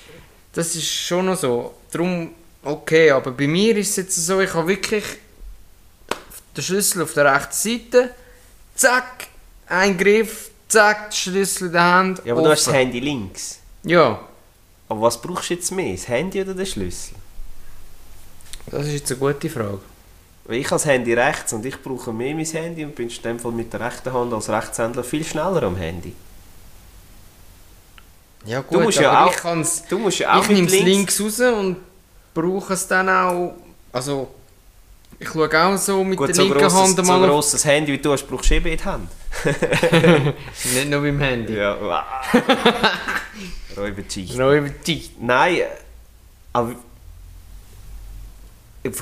das 0.52 0.74
ist 0.74 0.86
schon 0.92 1.26
noch 1.26 1.36
so. 1.36 1.74
Darum, 1.90 2.32
okay, 2.62 3.10
aber 3.12 3.30
bei 3.30 3.46
mir 3.46 3.76
ist 3.76 3.90
es 3.90 3.96
jetzt 3.96 4.26
so, 4.26 4.40
ich 4.40 4.52
habe 4.52 4.68
wirklich 4.68 5.04
den 6.56 6.62
Schlüssel 6.62 7.02
auf 7.02 7.14
der 7.14 7.32
rechten 7.34 7.52
Seite, 7.52 8.10
zack, 8.74 9.26
ein 9.68 9.96
Griff, 9.96 10.50
zack, 10.72 11.12
Schlüssel 11.14 11.66
in 11.68 11.72
der 11.72 11.82
Hand. 11.84 12.22
Ja, 12.24 12.32
aber 12.32 12.42
du 12.42 12.48
hast 12.50 12.60
das 12.60 12.68
offen. 12.68 12.76
Handy 12.78 13.00
links. 13.00 13.58
Ja, 13.84 14.20
Aber 14.88 15.02
was 15.02 15.20
brauchst 15.20 15.50
du 15.50 15.54
jetzt 15.54 15.70
mehr? 15.72 15.92
Das 15.94 16.08
Handy 16.08 16.40
oder 16.40 16.54
den 16.54 16.66
Schlüssel? 16.66 17.14
das 18.66 18.86
ist 18.86 18.92
jetzt 18.92 19.10
eine 19.10 19.20
gute 19.20 19.50
Frage. 19.50 19.80
Weil 20.44 20.56
ich 20.56 20.66
habe 20.66 20.74
das 20.76 20.86
Handy 20.86 21.14
rechts 21.14 21.52
und 21.52 21.64
ich 21.66 21.80
brauche 21.82 22.12
mehr 22.12 22.34
mein 22.34 22.44
Handy 22.44 22.84
und 22.84 22.94
bin 22.94 23.08
in 23.08 23.22
dem 23.22 23.38
Fall 23.38 23.52
mit 23.52 23.72
der 23.72 23.80
rechten 23.80 24.12
Hand 24.12 24.32
als 24.32 24.48
Rechtshändler 24.48 25.04
viel 25.04 25.24
schneller 25.24 25.62
am 25.64 25.76
Handy. 25.76 26.14
Ja 28.44 28.60
gut, 28.60 28.72
Du 28.78 28.80
musst 28.80 28.98
ja 28.98 29.10
aber 29.12 29.26
auch- 29.26 29.34
ich 29.34 29.40
kann's, 29.40 29.84
Du 29.88 29.98
musst 29.98 30.18
ja 30.18 30.36
auch 30.38 30.42
ich 30.42 30.48
nehme 30.50 30.66
es 30.66 30.72
links 30.80 31.20
raus 31.20 31.40
und 31.40 31.76
brauche 32.34 32.72
es 32.74 32.86
dann 32.88 33.08
auch, 33.08 33.54
also 33.92 34.28
ich 35.18 35.28
schaue 35.28 35.66
auch 35.66 35.76
so 35.76 36.02
mit 36.04 36.18
Gut, 36.18 36.28
der 36.28 36.34
so 36.34 36.42
linken 36.42 36.58
grosses, 36.58 36.78
Hand 36.78 36.96
so 36.96 37.02
mal 37.02 37.22
auf, 37.24 37.30
grosses 37.30 37.64
Handy 37.64 37.92
wie 37.92 37.98
du 37.98 38.12
hast, 38.12 38.26
brauchst 38.26 38.50
du 38.50 38.54
eben 38.54 38.66
in 38.66 38.78
die 38.78 38.84
Hand. 38.84 39.08
nicht 40.74 40.88
nur 40.88 41.00
beim 41.00 41.18
Handy. 41.20 41.54
Ja, 41.54 41.76
wow. 41.80 42.02
Über 43.76 44.02
die. 44.02 45.10
Nein, 45.20 45.56
äh, 45.56 45.66
Aber 46.52 46.74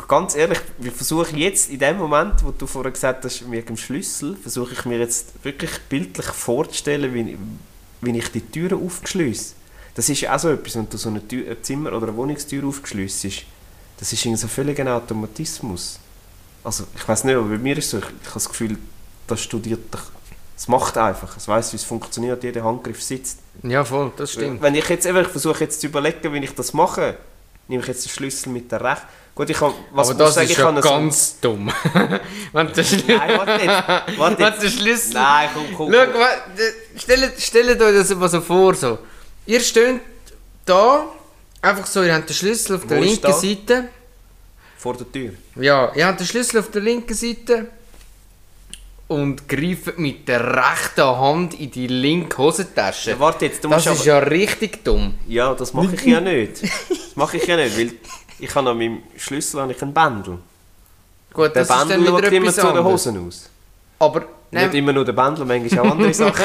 ganz 0.07 0.35
ehrlich, 0.37 0.61
wir 0.79 0.93
versuchen 0.93 1.39
jetzt 1.39 1.71
in 1.71 1.79
dem 1.79 1.97
Moment, 1.97 2.45
wo 2.45 2.51
du 2.51 2.67
vorher 2.67 2.93
gesagt 2.93 3.25
hast, 3.25 3.47
mit 3.49 3.69
dem 3.69 3.77
Schlüssel, 3.77 4.37
versuche 4.37 4.75
ich 4.75 4.85
mir 4.85 4.99
jetzt 4.99 5.33
wirklich 5.43 5.71
bildlich 5.89 6.27
vorzustellen, 6.27 7.15
wie, 7.15 7.39
wie 8.03 8.19
ich 8.19 8.29
die 8.31 8.43
Türen 8.43 8.85
aufschließe. 8.85 9.55
Das 9.95 10.09
ist 10.09 10.21
ja 10.21 10.35
auch 10.35 10.39
so 10.39 10.51
etwas, 10.51 10.77
wenn 10.77 10.89
du 10.89 10.97
so 10.97 11.09
eine, 11.09 11.27
Tür, 11.27 11.51
ein 11.51 11.57
Zimmer 11.63 11.93
oder 11.93 12.09
eine 12.09 12.17
Wohnungstür 12.17 12.65
aufschliessest. 12.67 13.45
Das 14.01 14.13
ist 14.13 14.25
irgendwie 14.25 14.41
so 14.41 14.49
völlig 14.49 14.81
ein 14.81 14.89
Automatismus. 14.89 15.99
Also 16.65 16.85
ich 16.97 17.07
weiß 17.07 17.25
nicht, 17.25 17.37
aber 17.37 17.47
bei 17.49 17.59
mir 17.59 17.79
ist 17.79 17.85
es 17.85 17.91
so, 17.93 17.99
ich, 17.99 18.05
ich 18.05 18.11
habe 18.27 18.35
das 18.35 18.49
Gefühl, 18.49 18.79
das 19.29 19.41
studiert 19.41 19.81
es 20.61 20.69
macht 20.69 20.99
einfach, 20.99 21.35
es 21.39 21.49
weiß, 21.49 21.73
wie 21.73 21.77
es 21.77 21.85
funktioniert, 21.85 22.45
jeder 22.45 22.63
Handgriff 22.63 23.03
sitzt. 23.03 23.39
Ja, 23.63 23.83
voll, 23.83 24.13
das 24.19 24.33
stimmt. 24.33 24.61
Wenn 24.61 24.75
ich 24.75 24.87
jetzt 24.91 25.07
einfach 25.07 25.31
versuche 25.31 25.65
jetzt 25.65 25.81
zu 25.81 25.87
überlegen, 25.87 26.35
wie 26.35 26.39
ich 26.45 26.55
das 26.55 26.75
mache, 26.75 27.17
nehme 27.67 27.81
ich 27.81 27.89
jetzt 27.89 28.05
den 28.05 28.11
Schlüssel 28.11 28.51
mit 28.51 28.71
der 28.71 28.83
rechten. 28.85 29.07
Gut, 29.35 29.49
ich 29.49 29.57
kann, 29.57 29.73
was 29.93 30.11
Aber 30.11 30.19
das 30.19 30.35
sagen, 30.35 30.45
ist 30.45 30.51
ich 30.53 30.59
ja 30.59 30.65
kann 30.65 30.83
so- 30.83 30.89
ganz 30.91 31.41
dumm. 31.41 31.73
wenn 32.53 32.73
der 32.75 32.85
Schlüssel... 32.85 33.17
Nein, 33.17 33.39
warte 33.39 33.53
jetzt, 33.65 34.19
warte 34.19 34.43
jetzt. 34.43 34.63
der 34.63 34.69
Schlüssel... 34.69 35.13
Nein, 35.15 35.49
komm, 35.55 35.65
komm. 35.75 35.93
Schau, 35.95 36.07
komm. 36.13 37.01
stellt, 37.01 37.41
stellt 37.41 37.81
euch 37.81 37.95
das 37.95 38.15
mal 38.15 38.29
so 38.29 38.41
vor, 38.43 38.75
so. 38.75 38.99
Ihr 39.47 39.61
steht 39.61 40.01
da, 40.67 41.07
einfach 41.63 41.87
so, 41.87 42.03
ihr 42.03 42.15
habt 42.15 42.29
den 42.29 42.35
Schlüssel 42.35 42.77
auf 42.77 42.87
der 42.87 42.99
Wo 42.99 43.03
ist 43.03 43.09
linken 43.09 43.23
da? 43.23 43.33
Seite. 43.33 43.89
Vor 44.79 44.97
der 44.97 45.11
Tür. 45.13 45.33
Ja, 45.57 45.93
ihr 45.95 46.07
habt 46.07 46.21
den 46.21 46.27
Schlüssel 46.27 46.61
auf 46.61 46.71
der 46.71 46.81
linken 46.83 47.15
Seite 47.15 47.67
und 49.09 49.49
greift 49.49 49.99
mit 49.99 50.27
der 50.29 50.41
rechten 50.57 51.05
Hand 51.05 51.59
in 51.59 51.71
die 51.71 51.87
linke 51.89 52.39
Hosentasche. 52.39 53.11
Ja, 53.11 53.19
warte 53.21 53.47
jetzt, 53.47 53.63
du 53.65 53.69
das 53.69 53.85
musst 53.85 54.01
ist 54.01 54.09
aber... 54.09 54.21
ja 54.21 54.29
richtig 54.29 54.85
dumm. 54.85 55.15
Ja, 55.27 55.53
das 55.55 55.75
mache 55.75 55.95
ich 55.95 56.05
ja 56.05 56.21
nicht. 56.21 56.63
Das 56.63 57.17
mache 57.17 57.37
ich 57.37 57.47
ja 57.47 57.57
nicht, 57.57 57.77
weil 57.77 57.93
ich 58.39 58.55
habe 58.55 58.71
an 58.71 58.79
meinem 58.79 59.03
Schlüssel 59.17 59.61
habe 59.61 59.73
ich 59.73 59.83
einen 59.83 59.93
Bändel. 59.93 60.39
Gut, 61.33 61.55
Der 61.55 61.65
das 61.65 61.71
ist 61.71 61.71
dann 61.71 61.89
Bändel 61.89 62.17
wieder 62.17 62.23
schaut 62.25 62.33
immer 62.33 62.53
zu 62.53 62.73
den. 62.73 62.85
Hosen 62.85 63.27
aus. 63.27 63.51
Aber, 64.01 64.21
Nicht 64.21 64.29
nein, 64.51 64.73
immer 64.75 64.93
nur 64.93 65.05
der 65.05 65.13
Bändel, 65.13 65.45
manchmal 65.45 65.87
auch 65.87 65.93
andere 65.93 66.13
Sachen. 66.23 66.45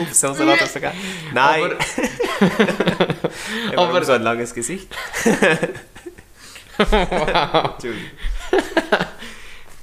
Ups, 0.00 0.20
sonst 0.20 0.38
hat 0.38 0.60
das 0.60 0.70
vergessen. 0.70 0.98
Nein. 1.32 1.72
Aber- 3.72 3.82
aber- 3.82 4.04
so 4.04 4.12
ein 4.12 4.22
langes 4.22 4.54
Gesicht. 4.54 4.88
Entschuldigung. 6.78 8.10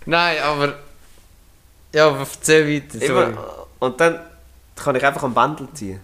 nein, 0.05 0.37
aber... 0.43 0.75
Ja, 1.93 2.07
aber 2.07 2.19
erzähl 2.19 2.67
weiter. 2.83 3.01
Immer, 3.05 3.67
und 3.79 3.99
dann 3.99 4.19
kann 4.75 4.95
ich 4.95 5.05
einfach 5.05 5.23
am 5.23 5.33
Bändel 5.33 5.67
ziehen. 5.73 5.99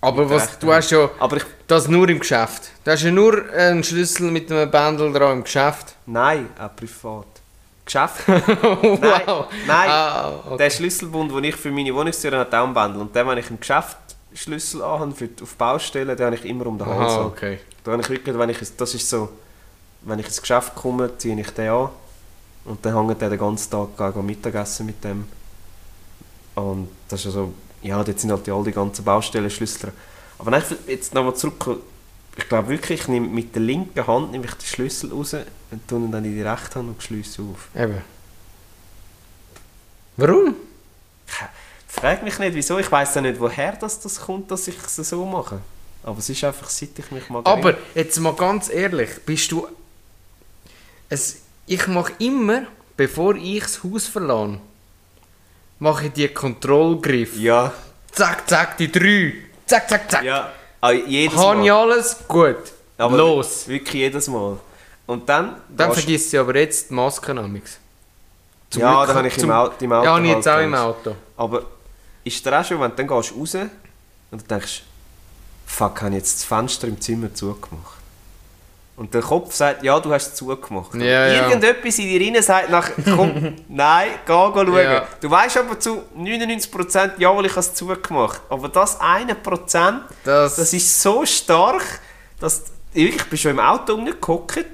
Aber 0.00 0.28
was, 0.30 0.58
du 0.58 0.72
hast 0.72 0.90
ja 0.90 1.10
Aber 1.18 1.38
ich... 1.38 1.44
das 1.66 1.88
nur 1.88 2.08
im 2.08 2.18
Geschäft. 2.20 2.70
Du 2.84 2.90
hast 2.92 3.02
ja 3.02 3.10
nur 3.10 3.50
einen 3.52 3.82
Schlüssel 3.82 4.30
mit 4.30 4.52
einem 4.52 4.70
Bändel 4.70 5.12
dran 5.12 5.38
im 5.38 5.44
Geschäft. 5.44 5.96
Nein, 6.06 6.48
auch 6.58 6.76
privat. 6.76 7.26
Geschäft. 7.86 8.16
wow. 8.28 9.46
Nein. 9.66 9.90
Ah, 9.90 10.32
okay. 10.44 10.56
Der 10.58 10.70
Schlüsselbund, 10.70 11.32
den 11.32 11.44
ich 11.44 11.56
für 11.56 11.70
meine 11.70 11.94
Wohnungstür 11.94 12.32
habe, 12.32 12.58
auch 12.58 12.64
einen 12.64 12.74
Bändel. 12.74 13.00
Und 13.00 13.16
den, 13.16 13.26
wenn 13.26 13.38
ich 13.38 13.48
im 13.48 13.58
Geschäft 13.58 13.96
Schlüssel 14.34 14.82
anhabe, 14.82 15.12
für 15.12 15.30
auf 15.42 15.56
Baustellen, 15.56 16.14
den 16.14 16.26
habe 16.26 16.36
ich 16.36 16.44
immer 16.44 16.66
um 16.66 16.76
den 16.76 16.86
Hals. 16.86 17.14
An. 17.14 17.26
okay. 17.26 17.60
Da 17.82 17.92
habe 17.92 18.02
ich 18.02 18.10
wirklich, 18.10 18.38
wenn 18.38 18.50
ich, 18.50 18.58
das 18.76 18.94
ist 18.94 19.08
so, 19.08 19.30
wenn 20.02 20.18
ich 20.18 20.26
ins 20.26 20.40
Geschäft 20.40 20.74
komme, 20.74 21.16
ziehe 21.16 21.40
ich 21.40 21.50
den 21.50 21.70
an 21.70 21.88
und 22.66 22.84
dann 22.84 22.94
hängt 22.94 23.20
der 23.20 23.30
den 23.30 23.38
ganzen 23.38 23.70
Tag 23.70 23.96
gehe 23.96 24.10
ich 24.10 24.16
Mittagessen 24.16 24.86
mit 24.86 25.02
dem. 25.02 25.26
Und 26.54 26.88
das 27.08 27.20
ist 27.20 27.26
also, 27.26 27.52
ja, 27.82 28.02
dort 28.02 28.18
sind 28.18 28.30
halt 28.30 28.46
die, 28.46 28.50
all 28.50 28.64
die 28.64 28.72
ganzen 28.72 29.04
Baustellen-Schlüssel 29.04 29.82
dran. 29.82 29.92
Aber 30.38 30.50
nein, 30.50 30.62
jetzt 30.86 31.14
nochmal 31.14 31.34
zurück, 31.34 31.78
ich 32.36 32.48
glaube 32.48 32.68
wirklich, 32.68 33.00
ich 33.00 33.08
nehme 33.08 33.28
mit 33.28 33.54
der 33.54 33.62
linken 33.62 34.06
Hand 34.06 34.32
nehme 34.32 34.44
ich 34.44 34.54
den 34.54 34.66
Schlüssel 34.66 35.10
raus 35.12 35.34
und 35.34 35.88
tue 35.88 36.00
ihn 36.00 36.12
dann 36.12 36.24
in 36.24 36.34
die 36.34 36.42
rechte 36.42 36.78
Hand 36.78 36.88
und 36.88 37.02
schließe 37.02 37.42
auf. 37.42 37.68
Eben. 37.74 38.02
Warum? 40.16 40.54
Frag 41.88 42.22
mich 42.22 42.38
nicht, 42.38 42.54
wieso, 42.54 42.78
ich 42.78 42.90
weiß 42.90 43.14
ja 43.14 43.20
nicht, 43.22 43.40
woher 43.40 43.72
das, 43.72 44.00
das 44.00 44.20
kommt, 44.20 44.50
dass 44.50 44.68
ich 44.68 44.76
es 44.76 44.96
so 44.96 45.24
mache. 45.24 45.60
Aber 46.02 46.18
es 46.18 46.28
ist 46.28 46.44
einfach, 46.44 46.68
seit 46.68 46.98
ich 46.98 47.10
mich 47.10 47.28
mal 47.30 47.42
Aber 47.44 47.76
jetzt 47.94 48.18
mal 48.20 48.34
ganz 48.34 48.68
ehrlich, 48.68 49.10
bist 49.24 49.50
du. 49.50 49.66
Es, 51.08 51.38
ich 51.66 51.86
mache 51.88 52.12
immer, 52.18 52.66
bevor 52.96 53.34
ich 53.34 53.62
das 53.62 53.82
Haus 53.82 54.06
verlasse, 54.06 54.60
mache 55.78 56.06
ich 56.06 56.12
die 56.12 56.28
Kontrollgriff. 56.28 57.36
Ja, 57.38 57.72
Zack, 58.16 58.48
zack, 58.48 58.78
die 58.78 58.90
drei. 58.90 59.34
Zack, 59.66 59.90
zack, 59.90 60.10
zack. 60.10 60.24
ja, 60.24 60.50
ah, 60.86 60.92
jedes 61.06 61.36
Habe 61.38 61.60
ich 61.62 61.70
Mal. 61.70 61.82
alles? 61.82 62.16
Gut. 62.28 62.56
Aber 62.98 63.16
Los. 63.16 63.68
Wirklich 63.68 63.94
jedes 63.94 64.28
Mal. 64.28 64.56
Und 65.06 65.28
dann... 65.28 65.56
Dann 65.68 65.88
gehst- 65.90 66.00
vergisst 66.00 66.32
du 66.32 66.40
aber 66.40 66.56
jetzt 66.56 66.90
die 66.90 66.94
Maske 66.94 67.34
namens. 67.34 67.78
Ja, 68.74 69.06
da 69.06 69.14
habe 69.14 69.28
ich 69.28 69.38
im 69.38 69.50
Auto, 69.50 69.74
im 69.84 69.92
Auto 69.92 70.04
Ja, 70.04 70.14
habe 70.14 70.26
ich 70.26 70.32
jetzt 70.32 70.48
auch 70.48 70.52
halt 70.54 70.66
im 70.66 70.74
Angst. 70.74 70.86
Auto. 71.06 71.16
Aber 71.36 71.62
ist 72.24 72.44
dir 72.44 72.58
auch 72.60 72.64
schon, 72.64 72.80
wenn 72.80 72.90
du 72.90 72.96
dann 72.96 73.06
gehst 73.06 73.32
raus 73.32 73.56
und 74.30 74.42
du 74.42 74.46
denkst, 74.46 74.82
fuck, 75.66 76.00
habe 76.02 76.10
ich 76.10 76.16
jetzt 76.16 76.34
das 76.40 76.44
Fenster 76.44 76.88
im 76.88 77.00
Zimmer 77.00 77.32
zugemacht? 77.32 77.98
Und 78.96 79.12
der 79.12 79.20
Kopf 79.20 79.54
sagt, 79.54 79.82
ja, 79.82 80.00
du 80.00 80.10
hast 80.10 80.28
es 80.28 80.34
zugemacht. 80.36 80.94
Ja, 80.94 81.26
ja. 81.26 81.42
Irgendetwas 81.42 81.98
in 81.98 82.08
dir 82.08 82.34
rein 82.34 82.42
sagt 82.42 82.70
nach, 82.70 82.90
komm, 83.14 83.54
nein, 83.68 84.08
geh, 84.26 84.32
geh 84.32 84.54
schauen. 84.54 84.74
Ja. 84.74 85.06
Du 85.20 85.30
weißt 85.30 85.58
aber 85.58 85.78
zu 85.78 86.02
99% 86.18 87.12
jawohl, 87.18 87.44
ich 87.44 87.52
habe 87.52 87.60
es 87.60 87.74
zugemacht. 87.74 88.40
Aber 88.48 88.70
das 88.70 88.98
eine 88.98 89.34
Prozent, 89.34 90.00
Das, 90.24 90.56
das 90.56 90.72
ist 90.72 91.02
so 91.02 91.26
stark, 91.26 92.00
dass 92.40 92.64
ich 92.94 93.22
bin 93.24 93.38
schon 93.38 93.50
im 93.50 93.60
Auto 93.60 93.92
rumgehockt, 93.92 94.64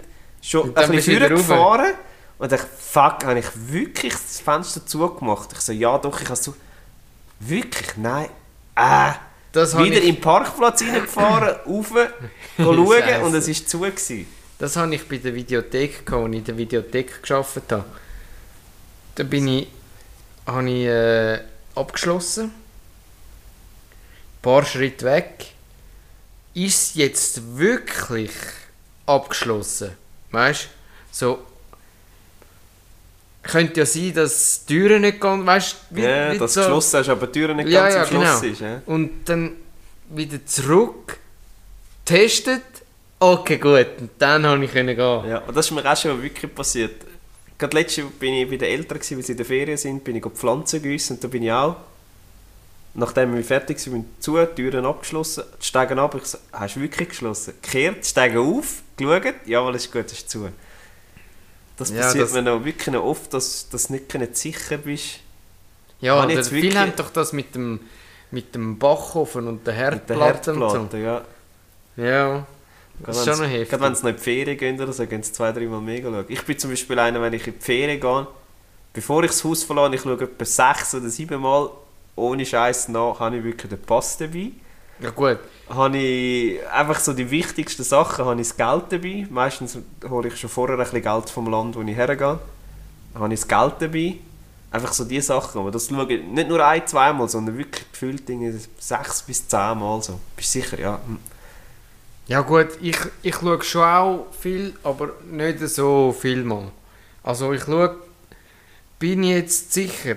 schon 0.41 0.69
Und 0.69 0.79
ein 0.79 0.91
bisschen 0.93 1.29
gefahren 1.29 1.95
und 2.38 2.52
dachte, 2.52 2.67
fuck, 2.79 3.25
habe 3.25 3.41
ich 3.41 3.47
wirklich 3.55 4.12
das 4.12 4.41
Fenster 4.41 4.87
zugemacht? 4.87 5.50
Ich 5.52 5.61
so, 5.61 5.73
ja 5.73 5.99
doch, 5.99 6.21
ich 6.21 6.26
habe 6.29 6.37
so, 6.37 6.55
wirklich, 7.41 7.97
nein, 7.97 8.29
äh, 8.76 9.12
das 9.52 9.76
wieder 9.76 9.99
ich, 9.99 10.09
im 10.09 10.21
Parkplatz 10.21 10.82
reingefahren, 10.82 11.56
rauf, 11.66 11.92
schauen 12.56 13.23
und 13.23 13.35
es 13.35 13.49
war 13.49 13.66
zu. 13.66 13.80
Gewesen. 13.80 14.26
das 14.59 14.76
habe 14.76 14.94
ich 14.94 15.06
bei 15.06 15.18
der 15.18 15.35
Videothek 15.35 16.06
gehabt, 16.06 16.25
als 16.25 16.32
ich 16.32 16.38
in 16.38 16.44
der 16.44 16.56
Videothek 16.56 17.23
gearbeitet 17.23 17.73
habe. 17.73 17.85
Da 19.14 19.25
bin 19.25 19.49
ich, 19.49 19.68
habe 20.47 20.71
ich 20.71 20.87
äh, 20.87 21.40
abgeschlossen. 21.75 22.44
Ein 22.44 22.52
paar 24.42 24.64
Schritte 24.64 25.04
weg. 25.04 25.47
Ist 26.54 26.97
jetzt 26.97 27.56
wirklich 27.56 28.32
abgeschlossen? 29.06 29.92
Weißt 30.30 30.64
du? 30.64 30.68
So. 31.11 31.51
Könnte 33.42 33.80
ja 33.80 33.87
sein, 33.87 34.14
dass 34.14 34.64
die 34.66 34.75
Türen 34.78 35.02
nicht 35.02 35.20
gehen, 35.20 35.44
weißt 35.44 35.76
du? 35.90 36.00
Ja, 36.00 36.34
dass 36.34 36.54
so- 36.54 36.61
du 36.61 36.66
geschlossen 36.66 37.00
hast, 37.00 37.08
aber 37.08 37.26
die 37.26 37.40
Tür 37.40 37.54
nicht 37.54 37.68
Ja, 37.68 37.82
ganz 37.82 37.94
ja, 37.94 38.02
im 38.02 38.08
Schloss 38.08 38.40
genau. 38.40 38.52
ist. 38.52 38.61
Ja? 38.61 38.82
Und 38.87 39.11
dann 39.28 39.56
wieder 40.11 40.46
zurück, 40.46 41.18
testet, 42.04 42.62
okay 43.18 43.58
gut, 43.58 43.87
und 44.00 44.11
dann 44.18 44.42
konnte 44.42 44.64
ich 44.66 44.72
gehen. 44.72 44.88
Ja, 44.96 45.38
und 45.46 45.56
das 45.56 45.66
ist 45.66 45.72
mir 45.72 45.90
auch 45.90 45.96
schon 45.96 46.22
wirklich 46.22 46.54
passiert. 46.54 46.94
Gerade 47.58 47.76
letztes 47.76 47.99
Jahr 47.99 48.08
bin 48.18 48.34
ich 48.34 48.49
bei 48.49 48.56
den 48.56 48.68
Eltern, 48.68 48.99
gewesen, 48.99 49.16
weil 49.16 49.25
sie 49.25 49.32
in 49.32 49.37
der 49.38 49.46
Ferien 49.46 49.76
sind, 49.76 50.02
bin 50.04 50.16
ich 50.16 50.25
auf 50.25 50.32
Pflanzen 50.34 50.82
gießen 50.82 51.16
und 51.16 51.25
da 51.25 51.28
bin 51.28 51.42
ich 51.42 51.52
auch, 51.52 51.76
nachdem 52.94 53.34
wir 53.34 53.42
fertig 53.44 53.78
waren, 53.90 54.04
zu, 54.20 54.37
die 54.37 54.46
Türen 54.62 54.84
abgeschlossen, 54.84 55.44
die 55.61 55.66
Steigen 55.66 55.99
ab, 55.99 56.14
ich 56.16 56.25
so, 56.26 56.38
hast 56.52 56.76
du 56.76 56.80
wirklich 56.80 57.08
geschlossen? 57.11 57.54
Gekehrt, 57.62 58.04
Steigen 58.04 58.38
auf, 58.38 58.82
geschaut, 58.96 59.34
jawohl, 59.46 59.75
ist 59.76 59.92
gut, 59.92 60.06
ist 60.11 60.28
zu. 60.28 60.49
Das 61.76 61.91
Ja, 61.91 62.02
passiert 62.02 62.25
das- 62.25 62.33
mir 62.33 62.43
noch 62.43 62.64
wirklich 62.64 62.88
noch 62.95 63.02
oft, 63.05 63.33
dass, 63.35 63.69
du 63.69 63.93
nicht 64.19 64.37
sicher 64.37 64.79
bist. 64.79 65.21
Ja, 66.00 66.21
Habe 66.21 66.33
oder 66.33 66.45
viele 66.45 66.79
haben 66.79 66.93
doch 66.97 67.11
das 67.11 67.33
mit 67.33 67.55
dem, 67.55 67.81
mit 68.31 68.55
dem 68.55 68.79
Backofen 68.79 69.47
und 69.47 69.67
der 69.67 69.75
Mit 69.91 70.09
der 70.09 70.17
Herdplatte 70.17 70.52
und 70.55 70.61
Herdplatte, 70.62 70.99
ja. 70.99 71.23
Ja, 71.97 72.47
das 72.99 73.19
ist 73.19 73.25
schon 73.25 73.33
noch 73.35 73.41
Gerade 73.45 73.59
heftig. 73.61 73.81
wenn 73.81 73.95
sie 73.95 74.02
noch 74.02 74.11
in 74.11 74.17
die 74.17 74.23
Ferien 74.23 74.59
gehen 74.59 74.81
oder 74.81 74.93
so, 74.93 75.07
gehen 75.07 75.23
sie 75.23 75.33
zwei, 75.33 75.52
dreimal 75.52 75.81
mega 75.81 76.11
schauen. 76.11 76.25
Ich 76.29 76.43
bin 76.45 76.59
zum 76.59 76.71
Beispiel 76.71 76.99
einer, 76.99 77.21
wenn 77.21 77.33
ich 77.33 77.47
in 77.47 77.55
die 77.55 77.61
Ferien 77.64 78.00
gehe, 78.00 78.26
bevor 78.93 79.23
ich 79.25 79.31
das 79.31 79.45
Haus 79.45 79.62
verlasse, 79.64 79.95
ich 79.95 80.00
schaue 80.02 80.21
etwa 80.21 80.45
sechs 80.45 80.95
oder 80.95 81.09
sieben 81.09 81.41
Mal 81.41 81.71
ohne 82.17 82.45
Scheiß 82.45 82.88
nach, 82.88 83.21
habe 83.21 83.38
ich 83.38 83.45
wirklich 83.45 83.71
den 83.71 83.81
Pass 83.83 84.17
dabei. 84.19 84.50
Ja 85.00 85.11
gut, 85.11 85.38
Habe 85.75 85.97
ich 85.97 86.69
einfach 86.69 87.00
so 87.00 87.14
die 87.14 87.31
wichtigsten 87.31 87.83
Sachen, 87.83 88.26
habe 88.26 88.41
ich 88.41 88.49
das 88.49 88.57
Geld 88.59 88.85
dabei. 88.91 89.26
Meistens 89.31 89.79
hole 90.07 90.29
ich 90.29 90.37
schon 90.37 90.50
vorher 90.50 90.76
ein 90.76 90.85
bisschen 90.85 91.02
Geld 91.02 91.31
vom 91.31 91.49
Land, 91.49 91.76
wo 91.76 91.81
ich 91.81 91.97
hergehe. 91.97 92.38
Habe 93.14 93.33
ich 93.33 93.41
das 93.41 93.49
Geld 93.49 93.75
dabei. 93.79 94.17
Einfach 94.71 94.93
so 94.93 95.05
diese 95.05 95.29
Sachen. 95.29 95.61
Aber 95.61 95.71
das 95.71 95.88
schaue 95.88 96.12
ich 96.12 96.25
nicht 96.25 96.49
nur 96.49 96.62
ein, 96.67 96.87
zweimal, 96.87 97.26
sondern 97.26 97.57
wirklich 97.57 97.91
gefühlt 97.91 98.23
sechs 98.79 99.23
bis 99.23 99.49
zehn 99.49 99.79
Mal 99.79 100.02
so. 100.02 100.21
Bist 100.37 100.55
du 100.55 100.61
sicher? 100.61 100.79
Ja. 100.79 101.00
Hm. 101.07 101.19
ja 102.26 102.43
gut, 102.43 102.69
ich, 102.83 102.99
ich 103.23 103.37
schaue 103.37 103.62
schon 103.62 103.83
auch 103.83 104.26
viel, 104.38 104.75
aber 104.83 105.12
nicht 105.31 105.59
so 105.61 106.14
viel 106.19 106.45
mal. 106.45 106.71
Also 107.23 107.50
ich 107.55 107.62
schaue, 107.64 107.97
bin 108.99 109.23
ich 109.23 109.31
jetzt 109.31 109.73
sicher. 109.73 110.17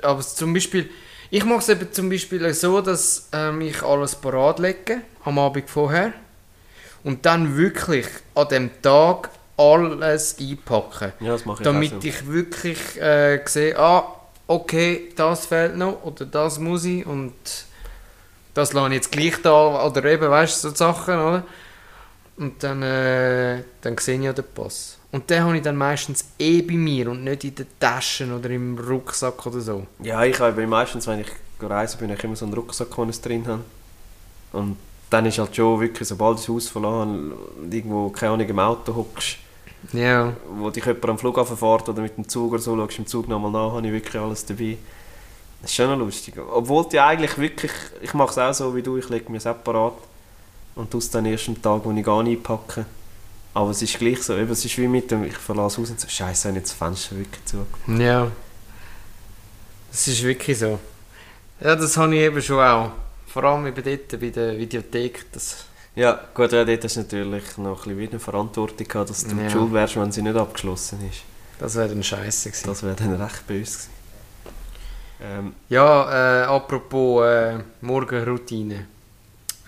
Aber 0.00 0.20
zum 0.20 0.54
Beispiel, 0.54 0.90
ich 1.34 1.44
mache 1.44 1.58
es 1.58 1.68
eben 1.68 1.92
zum 1.92 2.08
Beispiel 2.10 2.54
so, 2.54 2.80
dass 2.80 3.28
ähm, 3.32 3.60
ich 3.60 3.82
alles 3.82 4.14
parat 4.14 4.60
lege, 4.60 4.98
am 5.24 5.40
Abend 5.40 5.68
vorher. 5.68 6.12
und 7.02 7.26
dann 7.26 7.56
wirklich 7.56 8.06
an 8.36 8.48
dem 8.48 8.70
Tag 8.82 9.30
alles 9.56 10.36
einpacken. 10.38 11.12
Ja, 11.18 11.32
das 11.32 11.44
mache 11.44 11.62
ich 11.62 11.64
Damit 11.64 11.94
auch 11.94 12.02
so. 12.02 12.08
ich 12.08 12.26
wirklich 12.28 13.00
äh, 13.00 13.40
sehe, 13.46 13.76
ah, 13.76 14.14
okay, 14.46 15.12
das 15.16 15.46
fehlt 15.46 15.76
noch 15.76 16.04
oder 16.04 16.24
das 16.24 16.60
muss 16.60 16.84
ich 16.84 17.04
und 17.04 17.34
das 18.54 18.72
lasse 18.72 18.88
ich 18.90 18.94
jetzt 18.94 19.10
gleich 19.10 19.42
da 19.42 19.84
oder 19.84 20.04
eben, 20.04 20.30
weißt 20.30 20.62
du, 20.62 20.68
so 20.68 20.74
Sachen, 20.76 21.14
oder? 21.14 21.42
Und 22.36 22.62
dann, 22.62 22.80
äh, 22.84 23.64
dann 23.80 23.98
sehe 23.98 24.18
ich 24.18 24.24
ja 24.24 24.32
den 24.32 24.44
Pass. 24.54 24.98
Und 25.14 25.30
den 25.30 25.44
habe 25.44 25.56
ich 25.56 25.62
dann 25.62 25.76
meistens 25.76 26.24
eh 26.40 26.60
bei 26.60 26.74
mir 26.74 27.08
und 27.08 27.22
nicht 27.22 27.44
in 27.44 27.54
den 27.54 27.68
Taschen 27.78 28.32
oder 28.32 28.50
im 28.50 28.76
Rucksack 28.76 29.46
oder 29.46 29.60
so. 29.60 29.86
Ja, 30.02 30.24
ich 30.24 30.40
habe 30.40 30.66
meistens, 30.66 31.06
wenn 31.06 31.20
ich 31.20 31.28
reise, 31.60 31.96
bin 31.98 32.10
ich 32.10 32.24
immer 32.24 32.34
so 32.34 32.44
einen 32.44 32.54
Rucksack, 32.54 32.96
den 32.96 33.10
ich 33.10 33.20
drin 33.20 33.46
habe. 33.46 33.60
Und 34.52 34.76
dann 35.10 35.24
ist 35.26 35.38
halt 35.38 35.54
schon 35.54 35.80
wirklich, 35.80 36.08
sobald 36.08 36.40
ich 36.40 36.46
das 36.46 36.52
Haus 36.52 36.68
verlassen 36.68 37.30
und 37.30 37.72
irgendwo, 37.72 38.08
keine 38.08 38.32
Ahnung, 38.32 38.48
im 38.48 38.58
Auto 38.58 38.92
hockst, 38.92 39.36
Ja, 39.92 40.32
wo 40.58 40.70
dich 40.70 40.84
jemand 40.84 41.08
am 41.08 41.18
Flughafen 41.18 41.56
fährt 41.56 41.88
oder 41.88 42.02
mit 42.02 42.16
dem 42.16 42.28
Zug 42.28 42.52
oder 42.52 42.62
so, 42.62 42.76
schaust 42.76 42.98
im 42.98 43.06
Zug 43.06 43.28
nochmal 43.28 43.52
nach, 43.52 43.72
habe 43.72 43.86
ich 43.86 43.92
wirklich 43.92 44.20
alles 44.20 44.44
dabei. 44.44 44.78
Das 45.62 45.70
ist 45.70 45.76
schon 45.76 45.90
noch 45.90 45.98
lustig. 45.98 46.34
Obwohl 46.38 46.88
die 46.88 46.98
eigentlich 46.98 47.38
wirklich, 47.38 47.70
ich 48.02 48.14
mache 48.14 48.32
es 48.32 48.38
auch 48.38 48.52
so 48.52 48.74
wie 48.74 48.82
du, 48.82 48.96
ich 48.96 49.08
lege 49.08 49.30
mir 49.30 49.38
separat 49.38 49.94
und 50.74 50.90
tue 50.90 50.98
es 50.98 51.08
dann 51.08 51.24
erst 51.24 51.46
am 51.48 51.62
Tag, 51.62 51.82
wo 51.84 51.92
ich 51.92 52.04
gar 52.04 52.24
nicht 52.24 52.38
einpacke. 52.38 52.84
Aber 53.54 53.70
es 53.70 53.80
ist 53.80 53.98
gleich 53.98 54.20
so, 54.20 54.36
eben, 54.36 54.50
es 54.50 54.64
ist 54.64 54.76
wie 54.78 54.88
mit 54.88 55.10
dem, 55.10 55.24
ich 55.24 55.36
verlasse 55.36 55.80
Haus 55.80 55.90
und 55.90 56.00
so, 56.00 56.08
scheiße, 56.08 56.48
habe 56.48 56.58
ich 56.58 56.62
jetzt 56.62 56.72
das 56.72 56.78
Fenster 56.78 57.16
wirklich 57.16 57.44
zu. 57.44 57.66
ja. 57.86 58.30
Das 59.90 60.08
ist 60.08 60.24
wirklich 60.24 60.58
so. 60.58 60.80
Ja, 61.60 61.76
das 61.76 61.96
habe 61.96 62.12
ich 62.16 62.20
eben 62.22 62.42
schon 62.42 62.58
auch. 62.58 62.90
Vor 63.28 63.44
allem 63.44 63.64
eben 63.68 63.82
dort 63.82 64.20
bei 64.20 64.30
der 64.30 64.58
Videothek. 64.58 65.26
Das, 65.30 65.66
Ja, 65.94 66.18
gut, 66.34 66.50
ja, 66.50 66.64
dort 66.64 66.82
hast 66.82 66.96
du 66.96 67.00
natürlich 67.02 67.56
noch 67.58 67.70
ein 67.70 67.76
bisschen 67.76 67.98
wieder 67.98 68.10
eine 68.12 68.20
Verantwortung 68.20 68.88
gehabt, 68.88 69.10
dass 69.10 69.24
du 69.24 69.36
ja. 69.36 69.48
schuld 69.48 69.72
wärst, 69.72 69.94
wenn 69.96 70.10
sie 70.10 70.22
nicht 70.22 70.36
abgeschlossen 70.36 70.98
ist. 71.08 71.20
das 71.60 71.76
wäre 71.76 71.88
dann 71.90 72.02
scheiße 72.02 72.50
gewesen. 72.50 72.66
Das 72.66 72.82
wäre 72.82 72.96
dann 72.96 73.14
recht 73.22 73.46
böse 73.46 73.60
gewesen. 73.62 73.90
Ähm, 75.22 75.54
Ja, 75.68 76.42
äh, 76.42 76.46
apropos 76.46 77.24
äh, 77.24 77.58
Morgenroutine. 77.80 78.86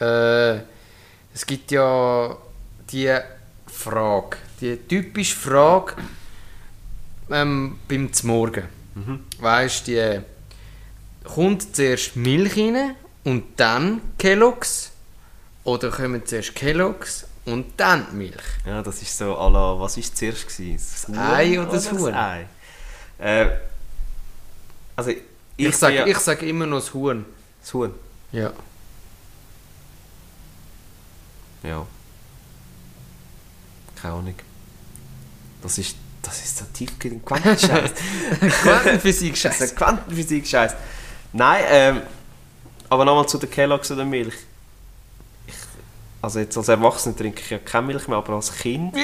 Äh, 0.00 0.56
es 1.32 1.46
gibt 1.46 1.70
ja 1.70 2.36
die 2.90 3.16
Frage, 3.76 4.36
die 4.60 4.76
typische 4.76 5.36
Frage 5.36 5.94
ähm, 7.30 7.78
beim 7.88 8.12
Zmorgen. 8.12 8.64
mhm. 8.94 9.20
Weißt 9.38 9.86
du, 9.88 9.92
die 9.92 11.28
kommt 11.28 11.74
zuerst 11.76 12.16
Milch 12.16 12.56
rein 12.56 12.94
und 13.24 13.44
dann 13.56 14.00
Kelloggs? 14.18 14.92
Oder 15.64 15.90
kommen 15.90 16.24
zuerst 16.24 16.54
Kelloggs 16.54 17.26
und 17.44 17.66
dann 17.76 18.06
Milch? 18.16 18.34
Ja, 18.64 18.82
das 18.82 19.02
ist 19.02 19.16
so 19.18 19.34
à 19.36 19.50
la, 19.50 19.78
was 19.78 19.96
war 19.96 20.04
zuerst? 20.14 20.46
Gewesen? 20.48 20.76
Das 20.76 21.08
Huhn 21.08 21.18
Ei 21.18 21.60
oder 21.60 21.70
das 21.72 21.90
Huhn? 21.92 22.14
Ei? 22.14 22.46
Äh, 23.18 23.48
also, 24.94 25.10
ich, 25.10 25.18
Ich, 25.56 25.76
sage 25.76 25.96
ja, 25.96 26.06
ich 26.06 26.18
sag 26.18 26.42
immer 26.42 26.66
noch 26.66 26.78
das 26.78 26.94
Huhn. 26.94 27.24
das 27.60 27.74
Huhn. 27.74 27.92
Ja. 28.32 28.52
Ja. 31.62 31.86
Keine 34.00 34.14
Ahnung. 34.14 34.34
Das 35.62 35.78
ist, 35.78 35.96
das 36.22 36.44
ist 36.44 36.58
so 36.58 36.64
tiefgehend 36.72 37.24
Quantenscheiß. 37.24 37.90
Quantenphysik, 38.62 39.32
das 39.32 39.40
scheiße. 39.40 39.64
ist 39.64 39.76
Quantenphysik 39.76 40.46
Scheiß. 40.46 40.74
Nein, 41.32 41.64
ähm, 41.68 42.02
aber 42.88 43.04
nochmal 43.04 43.26
zu 43.26 43.38
den 43.38 43.50
Kelloggs 43.50 43.90
oder 43.90 44.04
Milch. 44.04 44.34
Ich, 45.46 45.54
also 46.22 46.38
jetzt 46.38 46.56
als 46.56 46.68
Erwachsener 46.68 47.16
trinke 47.16 47.40
ich 47.40 47.50
ja 47.50 47.58
keine 47.58 47.88
Milch 47.88 48.06
mehr, 48.06 48.18
aber 48.18 48.34
als 48.34 48.52
Kind. 48.52 48.96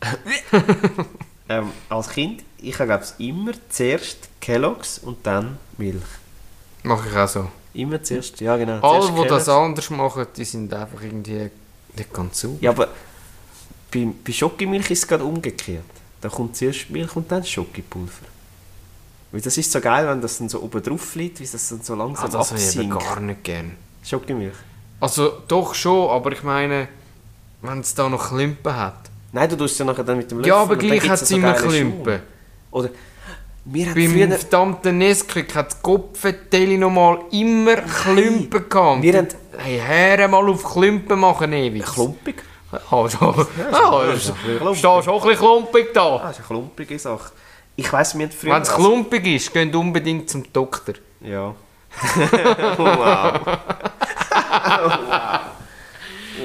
ähm, 1.48 1.72
als 1.88 2.08
Kind, 2.10 2.42
ich 2.58 2.78
habe 2.78 2.86
glaube 2.88 3.04
immer 3.18 3.52
zuerst 3.68 4.28
Kelloggs 4.40 4.98
und 4.98 5.26
dann 5.26 5.58
Milch. 5.78 6.02
Mache 6.82 7.08
ich 7.08 7.16
auch 7.16 7.28
so. 7.28 7.50
Immer 7.72 8.02
zuerst, 8.02 8.40
ja 8.40 8.56
genau. 8.56 8.80
Alle, 8.80 9.10
die 9.22 9.28
das 9.28 9.48
anders 9.48 9.90
machen, 9.90 10.26
die 10.36 10.44
sind 10.44 10.72
einfach 10.72 11.02
irgendwie 11.02 11.50
nicht 11.96 12.12
ganz 12.12 12.40
sauber. 12.40 12.58
Ja, 12.60 12.70
aber 12.70 12.88
bei, 13.94 14.08
bei 14.26 14.32
Schokimilch 14.32 14.90
ist 14.90 14.98
es 15.04 15.08
gerade 15.08 15.24
umgekehrt. 15.24 15.84
Da 16.20 16.28
kommt 16.28 16.56
zuerst 16.56 16.90
Milch 16.90 17.14
und 17.16 17.30
dann 17.30 17.44
Schokipulver. 17.44 18.26
Weil 19.32 19.40
das 19.40 19.56
ist 19.58 19.70
so 19.72 19.80
geil, 19.80 20.06
wenn 20.08 20.20
das 20.20 20.38
dann 20.38 20.48
so 20.48 20.60
oben 20.62 20.82
drauf 20.82 21.14
liegt, 21.16 21.40
wie 21.40 21.46
das 21.46 21.68
dann 21.68 21.82
so 21.82 21.94
langsam 21.94 22.26
Ah, 22.26 22.28
das 22.28 22.52
absinkt. 22.52 22.98
gar 22.98 23.20
nicht 23.20 23.42
gern. 23.44 23.72
Schokimilch. 24.04 24.54
Also 25.00 25.40
doch 25.48 25.74
schon, 25.74 26.08
aber 26.10 26.32
ich 26.32 26.42
meine, 26.42 26.88
wenn 27.62 27.80
es 27.80 27.94
da 27.94 28.08
noch 28.08 28.28
Klümpen 28.28 28.74
hat. 28.76 29.10
Nein, 29.32 29.48
du 29.50 29.56
tust 29.56 29.72
es 29.72 29.78
ja 29.80 29.84
nachher 29.84 30.04
dann 30.04 30.16
mit 30.18 30.30
dem 30.30 30.38
Löffel. 30.38 30.48
Ja, 30.48 30.56
aber 30.62 30.76
gleich 30.76 31.08
hat 31.08 31.20
es 31.20 31.28
so 31.28 31.36
immer. 31.36 31.58
Schaum. 31.58 32.04
Oder 32.70 32.90
wir 33.66 33.86
haben 33.86 33.94
Beim 33.94 34.10
früher... 34.12 34.30
verdammten 34.38 34.98
Nesquik 34.98 35.54
hat 35.54 35.72
das 35.72 35.82
Kopfenteli 35.82 36.78
noch 36.78 36.90
mal 36.90 37.18
immer 37.32 37.76
Klümpen 37.76 38.68
gehabt. 38.68 39.02
Wir 39.02 39.18
haben- 39.18 39.28
Hey, 39.56 39.78
Herren 39.78 40.30
mal 40.30 40.48
auf 40.48 40.62
Klümpen 40.64 41.18
machen 41.18 41.52
ewig. 41.52 41.84
Klumpig. 41.84 42.42
Ah, 42.90 43.08
so. 43.08 43.46
Ja, 43.58 43.90
Ah, 43.90 44.02
ist 44.12 44.28
ist- 44.28 44.34
bisschen 44.34 44.58
klumpig. 44.58 44.78
Stehst 44.78 45.08
auch 45.08 45.22
ein 45.22 45.28
bisschen 45.28 45.38
klumpig 45.38 45.94
da. 45.94 46.16
Ah, 46.16 46.18
das 46.22 46.30
ist 46.32 46.38
eine 46.38 46.46
klumpige 46.46 46.98
Sache. 46.98 47.32
Ich 47.76 47.92
weiss, 47.92 48.14
haben 48.14 48.30
früher... 48.30 48.54
Wenn 48.54 48.62
es 48.62 48.72
klumpig 48.72 49.26
ist, 49.26 49.52
geht 49.52 49.74
unbedingt 49.74 50.30
zum 50.30 50.44
Doktor. 50.52 50.94
Ja. 51.20 51.54
wow. 52.76 53.40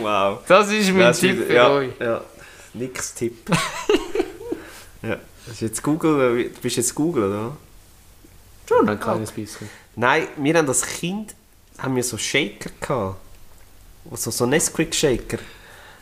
wow. 0.02 0.40
Das 0.48 0.70
ist 0.72 0.90
mein 0.92 1.00
Das 1.00 1.20
Tipp 1.20 1.40
ist- 1.40 1.48
für 1.48 1.54
ja, 1.54 1.70
euch. 1.70 1.90
Ja, 2.00 2.22
nix 2.74 3.14
Tipp. 3.14 3.50
ja, 5.02 5.18
das 5.46 5.56
ist 5.56 5.62
jetzt 5.62 5.84
Google, 5.84 6.50
du 6.54 6.62
bist 6.62 6.78
jetzt 6.78 6.94
Google, 6.96 7.24
oder? 7.26 7.58
Schon 8.68 8.88
ein 8.90 9.00
kleines 9.00 9.32
bisschen. 9.32 9.70
Nein, 9.96 10.28
wir 10.38 10.56
haben 10.58 10.68
als 10.68 10.82
Kind 10.86 11.34
haben 11.80 11.96
wir 11.96 12.04
so 12.04 12.18
Shaker 12.18 12.70
gehabt. 12.80 13.18
So, 14.14 14.32
so 14.32 14.46
Nesquik-Shaker. 14.46 15.40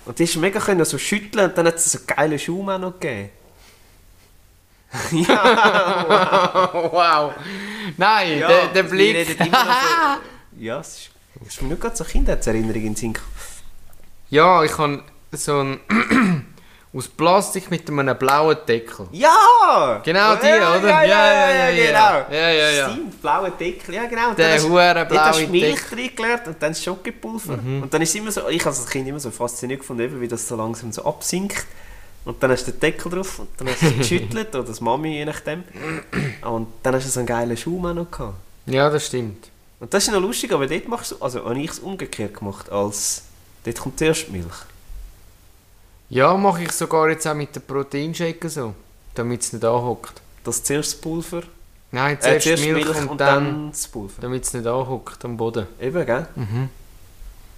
Und 0.08 0.20
die 0.20 0.26
du 0.26 0.40
mega 0.40 0.60
können 0.60 0.86
so 0.86 0.98
schütteln 0.98 1.50
und 1.50 1.58
dann 1.58 1.68
hat 1.68 1.76
es 1.76 1.92
so 1.92 2.00
geile 2.08 2.40
Schaum 2.40 2.70
auch 2.70 2.80
noch 2.80 3.00
gegeben. 3.00 3.30
ja, 5.12 6.70
wow. 6.74 7.34
Nein, 7.98 8.40
ja, 8.40 8.48
der, 8.48 8.68
der 8.68 8.84
wir 8.86 8.90
Blick. 8.90 9.38
so, 9.38 9.44
ja, 10.60 10.80
es 10.80 10.88
ist, 10.88 11.10
es 11.42 11.48
ist 11.50 11.62
mir 11.62 11.68
nicht 11.70 11.82
gerade 11.82 11.96
so 11.96 12.06
Kindheitserinnerung 12.06 12.76
in 12.76 12.94
den 12.94 12.96
Sinn 12.96 13.14
ja, 14.30 14.64
ich 14.64 14.78
habe 14.78 15.04
so 15.32 15.62
ein 15.62 15.80
aus 16.94 17.08
Plastik 17.08 17.70
mit 17.70 17.88
einem 17.90 18.18
blauen 18.18 18.58
Deckel. 18.68 19.08
Ja! 19.12 20.02
Genau 20.04 20.36
die, 20.36 20.48
ja, 20.48 20.76
oder? 20.78 20.88
Ja, 20.88 21.04
ja, 21.04 21.50
ja, 21.52 21.70
ja, 21.70 21.86
genau. 21.86 22.34
Ja, 22.36 22.50
ja, 22.50 22.70
ja. 22.70 22.90
Stimmt, 22.90 23.22
blaue 23.22 23.52
Deckel, 23.52 23.96
ja 23.96 24.06
genau. 24.06 24.30
Und 24.30 24.40
Der 24.40 24.62
hure 24.64 25.06
blaue 25.06 25.20
hast 25.26 25.42
du 25.42 25.48
Milch 25.48 25.76
Deckel. 25.76 25.98
drin 25.98 26.16
gelernt 26.16 26.48
und 26.48 26.62
dann 26.62 26.72
das 26.72 26.84
Schokopulver. 26.84 27.54
Und 27.54 27.94
dann 27.94 28.02
ist 28.02 28.10
es 28.10 28.16
immer 28.16 28.32
so, 28.32 28.48
ich 28.48 28.60
habe 28.66 28.76
als 28.76 28.88
Kind 28.88 29.08
immer 29.08 29.20
so 29.20 29.30
fasziniert 29.32 29.82
gefunden, 29.82 30.20
wie 30.22 30.28
das 30.28 30.48
so 30.48 30.56
langsam 30.56 30.92
so 30.92 31.04
absinkt. 31.06 31.66
Und 32.26 32.42
dann 32.42 32.52
hast 32.52 32.66
du 32.68 32.72
den 32.72 32.80
Deckel 32.80 33.12
drauf 33.12 33.40
und 33.40 33.50
dann 33.58 33.68
hast 33.70 33.82
du 33.82 33.86
es 33.88 33.98
geschüttelt, 33.98 34.54
oder 34.56 34.64
das 34.64 34.82
Mami, 34.82 35.14
je 35.14 35.26
nachdem. 35.26 35.64
Und 36.42 36.68
dann 36.84 36.96
hast 36.96 37.06
du 37.06 37.10
so 37.10 37.20
einen 37.20 37.28
geilen 37.28 37.56
Schaum 37.56 37.86
auch 37.86 37.94
noch 37.94 38.12
gehabt. 38.12 38.36
Ja, 38.66 38.90
das 38.90 39.06
stimmt. 39.08 39.50
Und 39.80 39.94
das 39.94 40.08
ist 40.08 40.12
noch 40.14 40.20
lustig, 40.20 40.52
aber 40.52 40.68
dort 40.68 40.88
machst 40.88 41.12
du, 41.12 41.16
also 41.20 41.46
habe 41.46 41.60
ich 41.60 41.70
es 41.72 41.80
umgekehrt 41.80 42.34
gemacht, 42.34 42.70
als 42.72 43.24
dort 43.64 43.80
kommt 43.80 44.00
zuerst 44.00 44.30
Milch. 44.30 44.46
Ja, 46.10 46.36
mache 46.36 46.64
ich 46.64 46.72
sogar 46.72 47.10
jetzt 47.10 47.28
auch 47.28 47.34
mit 47.36 47.56
den 47.56 47.62
Proteinshaker 47.64 48.50
so, 48.50 48.74
damit 49.14 49.42
es 49.42 49.54
nicht 49.54 49.66
anhockt. 49.66 50.22
Das 50.44 50.64
zuerst 50.64 50.94
das 50.94 51.02
Pulver, 51.02 51.44
Nein, 51.92 52.16
äh, 52.16 52.20
zuerst, 52.20 52.44
zuerst 52.44 52.64
Milch, 52.66 53.10
und, 53.10 53.20
dann, 53.20 53.72
das 53.72 53.88
Pulver. 53.88 54.22
damit 54.22 54.44
es 54.44 54.54
nicht 54.54 54.66
anhockt 54.66 55.24
am 55.26 55.36
Boden. 55.36 55.68
Eben, 55.82 56.06
gell? 56.06 56.28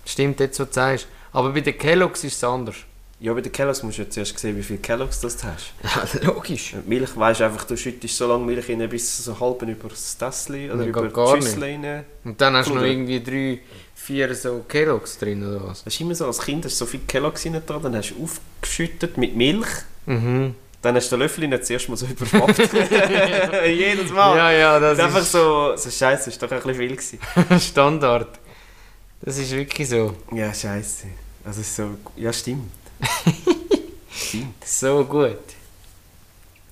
Stimmt, 0.06 0.40
jetzt, 0.40 0.60
was 0.60 0.68
du 0.70 0.74
sagst. 0.74 1.08
Aber 1.32 1.52
bei 1.52 1.62
den 1.62 1.78
Kelloggs 1.78 2.24
ist 2.24 2.38
es 2.38 2.44
anders. 2.44 2.78
Ja, 3.22 3.34
bei 3.34 3.42
den 3.42 3.52
Kelloggs 3.52 3.84
musst 3.84 3.98
du 3.98 4.04
ja 4.04 4.10
zuerst 4.10 4.40
sehen, 4.40 4.56
wie 4.56 4.64
viel 4.64 4.78
Kelloggs 4.78 5.20
das 5.20 5.36
du 5.38 5.44
hast. 5.48 5.74
Ja, 6.24 6.28
logisch. 6.30 6.74
Und 6.74 6.88
Milch, 6.88 7.10
weisst 7.18 7.42
du 7.42 7.46
einfach, 7.46 7.66
du 7.66 7.76
schüttest 7.76 8.16
so 8.16 8.28
lange 8.28 8.46
Milch 8.46 8.70
rein, 8.70 8.88
bis 8.90 9.18
so 9.26 9.38
halb 9.38 9.62
über 9.64 9.90
das 9.90 10.18
Tässchen 10.18 10.72
oder 10.72 10.84
Ja, 10.84 10.90
über 10.90 11.08
die 11.10 11.42
Schüssel 11.42 11.64
rein. 11.64 12.06
Und 12.24 12.40
dann 12.40 12.56
hast 12.56 12.70
du 12.70 12.76
noch 12.76 12.84
irgendwie 12.84 13.22
drei, 13.22 13.60
vier 13.94 14.34
so 14.34 14.64
Kelloggs 14.68 15.18
drin 15.18 15.46
oder 15.46 15.68
was? 15.68 15.84
Das 15.84 15.94
ist 15.94 16.00
immer 16.00 16.16
so, 16.16 16.28
als 16.28 16.40
Kind 16.40 16.64
hast 16.64 16.76
du 16.80 16.86
so 16.86 16.90
viel 16.90 17.02
Kelloggs 17.06 17.46
rein 17.46 17.62
da, 17.66 17.78
dann 17.78 17.94
hast 17.96 18.12
du 18.12 18.24
aufgeschüttet 18.24 19.18
mit 19.18 19.36
Milch, 19.36 19.68
Mhm. 20.06 20.56
dann 20.82 20.96
hast 20.96 21.12
du 21.12 21.18
den 21.18 21.24
Löffel 21.24 21.46
nicht 21.48 21.66
zuerst 21.66 21.90
mal 21.90 21.98
so 21.98 22.06
überschwappt. 22.10 22.58
Jedes 23.68 24.12
Mal. 24.12 24.38
Ja, 24.38 24.52
ja, 24.52 24.80
Das 24.80 24.98
das 24.98 24.98
ist 24.98 25.04
einfach 25.16 25.26
so, 25.30 25.76
so 25.76 25.90
scheiße, 25.92 26.30
ist 26.30 26.42
doch 26.42 26.50
ein 26.50 26.58
bisschen 26.62 26.76
viel 26.76 26.96
gewesen. 26.96 27.20
Standard. 27.60 28.40
Das 29.22 29.38
ist 29.38 29.52
wirklich 29.52 29.90
so. 29.90 30.16
Ja, 30.34 30.54
scheiße. 30.54 31.08
Also 31.44 31.62
ist 31.62 31.76
so, 31.76 31.90
ja 32.16 32.32
stimmt. 32.32 32.72
So 34.66 35.04
gut. 35.06 35.38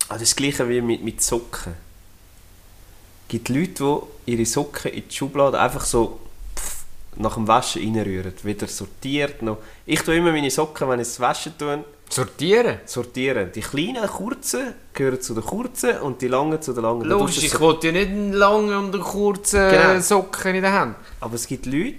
Ah, 0.09 0.13
das 0.13 0.21
das 0.21 0.35
gleiche 0.35 0.67
wie 0.69 0.81
mit, 0.81 1.03
mit 1.03 1.21
Socken. 1.21 1.73
Es 1.73 3.29
gibt 3.29 3.49
Leute, 3.49 4.03
die 4.25 4.31
ihre 4.33 4.45
Socken 4.45 4.91
in 4.93 5.03
die 5.07 5.15
Schublade 5.15 5.59
einfach 5.59 5.83
so 5.83 6.19
pff, 6.55 6.85
nach 7.17 7.33
dem 7.33 7.47
Waschen 7.47 7.81
reinrühren. 7.95 8.33
Wieder 8.43 8.67
sortiert. 8.67 9.41
Noch. 9.41 9.57
Ich 9.85 10.01
tue 10.01 10.15
immer 10.15 10.31
meine 10.31 10.49
Socken, 10.51 10.87
wenn 10.89 10.99
ich 10.99 11.07
es 11.07 11.19
waschen 11.19 11.53
tue, 11.57 11.83
Sortieren? 12.09 12.79
sortieren. 12.85 13.51
Die 13.53 13.59
kleinen, 13.59 14.07
kurzen 14.07 14.73
gehören 14.93 15.19
zu 15.21 15.33
den 15.33 15.43
kurzen 15.43 15.97
und 15.99 16.21
die 16.21 16.29
langen 16.29 16.61
zu 16.61 16.71
den 16.71 16.83
langen. 16.83 17.01
Logisch, 17.03 17.43
ich 17.43 17.49
so- 17.51 17.59
wollte 17.59 17.87
ja 17.87 17.93
nicht 17.93 18.07
einen 18.09 18.31
langen 18.33 18.73
und 18.77 18.93
einen 18.93 19.03
kurzen 19.03 19.69
Genau. 19.69 19.99
Socken 19.99 20.55
in 20.55 20.61
der 20.61 20.71
Hand. 20.71 20.95
Aber 21.19 21.33
es 21.35 21.45
gibt 21.47 21.65
Leute, 21.65 21.97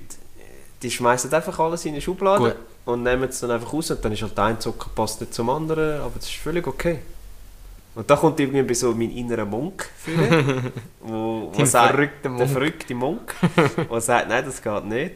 die 0.82 0.90
schmeißen 0.90 1.30
einfach 1.34 1.58
alles 1.58 1.84
in 1.84 1.92
eine 1.92 2.00
Schublade 2.00 2.42
Gut. 2.42 2.56
Und 2.88 3.03
nehmen 3.03 3.24
es 3.29 3.40
dann 3.40 3.51
einfach 3.51 3.72
raus 3.72 3.90
und 3.90 4.03
dann 4.05 4.12
ist 4.12 4.22
halt 4.22 4.38
ein 4.38 4.61
Socken 4.61 4.90
passt 4.94 5.20
nicht 5.20 5.35
zum 5.35 5.51
anderen, 5.51 6.01
aber 6.01 6.12
das 6.16 6.24
ist 6.27 6.37
völlig 6.37 6.66
okay. 6.66 6.98
Und 7.94 8.09
da 8.09 8.16
kommt 8.16 8.38
irgendwie 8.40 8.74
so 8.74 8.92
mein 8.92 9.11
innerer 9.11 9.44
Monk 9.44 9.88
fühlen, 9.98 10.72
wo, 11.01 11.51
wo 11.53 11.64
sagt, 11.64 11.90
verrückter 11.94 12.20
der 12.22 12.31
Monk. 12.31 12.51
verrückte 12.51 12.94
Monk, 12.94 13.35
der 13.90 14.01
sagt, 14.01 14.29
nein, 14.29 14.44
das 14.44 14.62
geht 14.62 14.85
nicht. 14.85 15.14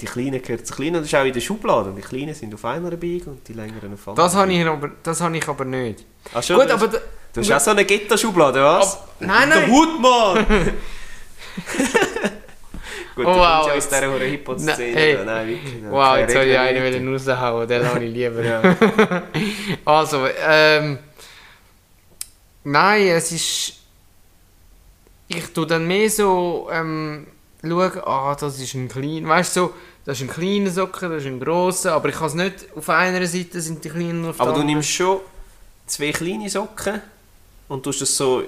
Die 0.00 0.06
Kleinen 0.06 0.40
gehören 0.40 0.64
zu 0.64 0.74
Kleinen 0.74 0.96
und 0.96 1.02
das 1.02 1.08
ist 1.12 1.14
auch 1.14 1.24
in 1.26 1.32
der 1.34 1.40
Schublade. 1.42 1.90
Und 1.90 1.96
die 1.96 2.00
Kleinen 2.02 2.34
sind 2.34 2.54
auf 2.54 2.64
einer 2.64 2.90
Biege 2.92 3.28
und 3.30 3.46
die 3.46 3.52
längeren 3.52 3.92
auf 3.92 4.08
anderer 4.08 4.24
Das 4.26 4.34
habe 4.34 4.50
ich, 4.52 4.64
aber, 4.66 4.90
das 5.02 5.20
habe 5.20 5.36
ich 5.36 5.46
aber 5.46 5.64
nicht. 5.66 6.04
Ach 6.32 6.42
schon, 6.42 6.56
Gut, 6.58 6.70
du, 6.70 6.72
aber... 6.74 6.86
hast, 6.86 6.94
da- 6.94 7.00
du 7.34 7.40
hast 7.42 7.52
auch 7.52 7.60
so 7.60 7.70
eine 7.72 7.84
Ghetto-Schublade, 7.84 8.62
was? 8.64 8.94
Ab- 8.94 9.08
Nein, 9.20 9.50
Der 9.50 9.60
nein! 9.60 9.70
Hutmann! 9.70 10.46
Gut, 13.20 13.26
Oh, 13.28 13.34
du 13.34 13.38
wow, 13.38 13.44
ja 13.44 13.58
aus 13.58 13.74
jetzt- 13.74 13.92
dieser 13.92 14.18
Hip-Hop-Szene. 14.18 14.94
Hey. 14.96 15.18
Nein, 15.24 15.48
wirklich. 15.48 15.74
Wow, 15.90 16.16
jetzt 16.16 16.34
habe 16.34 16.46
ich 16.46 16.58
einen 16.58 17.12
raushauen, 17.12 17.68
den 17.68 17.82
lasse 17.82 18.02
ich 18.04 18.12
lieber. 18.12 18.42
Ja. 18.42 19.22
Also, 19.84 20.26
ähm... 20.46 20.98
Nein, 22.64 23.08
es 23.08 23.32
ist... 23.32 23.72
Ich 25.28 25.46
tue 25.52 25.66
dann 25.66 25.86
mehr 25.86 26.08
so... 26.08 26.68
Ähm, 26.72 27.26
schauen, 27.62 27.92
ah, 28.04 28.34
das 28.40 28.58
ist 28.58 28.74
ein 28.74 28.88
kleiner... 28.88 29.28
Weißt 29.28 29.56
du, 29.56 29.60
so, 29.60 29.74
das 30.06 30.20
ist 30.20 30.28
ein 30.28 30.32
kleiner 30.32 30.70
Socken, 30.70 31.10
das 31.10 31.22
ist 31.22 31.26
ein 31.28 31.40
grosser, 31.40 31.92
aber 31.92 32.08
ich 32.08 32.16
kann 32.16 32.26
es 32.28 32.34
nicht... 32.34 32.54
Auf 32.74 32.88
einer 32.88 33.26
Seite 33.26 33.60
sind 33.60 33.84
die 33.84 33.90
kleinen 33.90 34.24
auf 34.28 34.36
der 34.36 34.42
Aber 34.46 34.52
du 34.54 34.60
anderen. 34.60 34.66
nimmst 34.76 34.90
schon 34.90 35.20
zwei 35.86 36.10
kleine 36.12 36.48
Socken 36.48 37.02
und 37.68 37.82
tust 37.82 38.00
es 38.02 38.16
so 38.16 38.42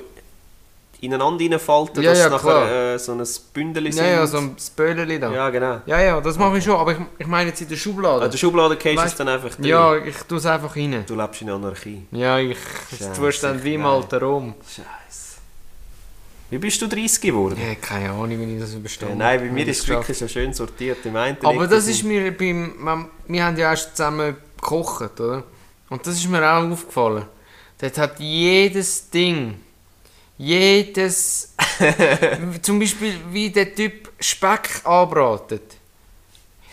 ineinander 1.03 1.45
reinfalten, 1.45 2.03
Ja, 2.03 2.11
dass 2.11 2.19
ja, 2.21 2.25
es 2.27 2.31
nachher 2.33 2.51
klar. 2.51 2.95
äh, 2.95 2.99
so 2.99 3.13
ein 3.13 3.27
Bündel 3.53 3.93
sind. 3.93 4.03
Ja, 4.05 4.11
ja, 4.13 4.27
so 4.27 4.39
ein 4.39 4.57
Spölerli 4.59 5.19
da. 5.21 5.29
Ja, 5.31 5.35
Ja, 5.37 5.51
genau. 5.51 5.81
ja, 5.87 6.21
das 6.21 6.39
mache 6.39 6.57
ich 6.59 6.65
schon, 6.65 6.77
aber 6.77 6.93
ich, 6.93 6.99
ich 7.19 7.27
meine 7.27 7.51
jetzt 7.51 7.61
in 7.61 7.69
der 7.69 7.77
Schublade. 7.77 8.25
An 8.25 8.31
der 8.31 8.39
Schublade 8.39 8.77
gehst 8.77 9.05
es 9.05 9.13
Weißt- 9.13 9.17
dann 9.19 9.29
einfach 9.29 9.51
drin. 9.55 9.65
ja, 9.65 9.97
ich 9.97 10.17
tue 10.29 10.39
es 10.39 10.47
einfach 10.47 10.75
rein. 10.75 11.05
Du 11.07 11.15
lebst 11.15 11.43
in 11.43 11.51
Anarchie. 11.51 12.07
Ja, 12.13 12.39
ich 12.39 12.57
Scheisse, 12.91 13.13
Zustand 13.13 13.63
wie 13.65 13.75
im 13.75 13.83
nein. 13.83 13.91
alten 13.91 14.17
Rom. 14.25 14.55
Scheiße. 14.67 14.87
Wie 16.51 16.59
bist 16.59 16.81
du 16.83 16.87
30 16.87 17.21
geworden? 17.21 17.57
Ja, 17.61 17.75
keine 17.77 18.11
Ahnung, 18.11 18.39
wie 18.39 18.55
ich 18.55 18.61
das 18.61 18.73
Ja, 18.73 18.79
überstehe. 18.79 19.17
nein, 19.17 19.41
bei 19.41 19.47
mir 19.47 19.67
ist 19.67 19.79
es 19.79 19.83
ich 19.85 19.89
wirklich 19.89 20.19
so 20.19 20.29
schön 20.29 20.53
sortiert. 20.53 20.99
Im 21.07 21.17
einen 21.17 21.37
Aber 21.43 21.67
das 21.67 21.85
es 21.85 21.89
ist 21.97 22.05
mir 22.05 22.31
beim... 22.37 23.09
Wir 23.27 23.45
haben 23.45 23.57
ja 23.57 23.71
erst 23.71 23.97
zusammen 23.97 24.37
gekocht, 24.61 25.19
oder? 25.19 25.45
Und 25.89 26.07
das 26.07 26.15
ist 26.17 26.29
mir 26.29 26.43
auch 26.47 26.71
aufgefallen. 26.71 27.25
Dort 27.81 27.99
hat 27.99 28.21
jedes 28.21 29.09
Ding, 29.11 29.61
jedes... 30.43 31.55
zum 32.63 32.79
Beispiel, 32.79 33.15
wie 33.31 33.51
der 33.51 33.75
Typ 33.75 34.11
Speck 34.21 34.81
anbratet. 34.85 35.63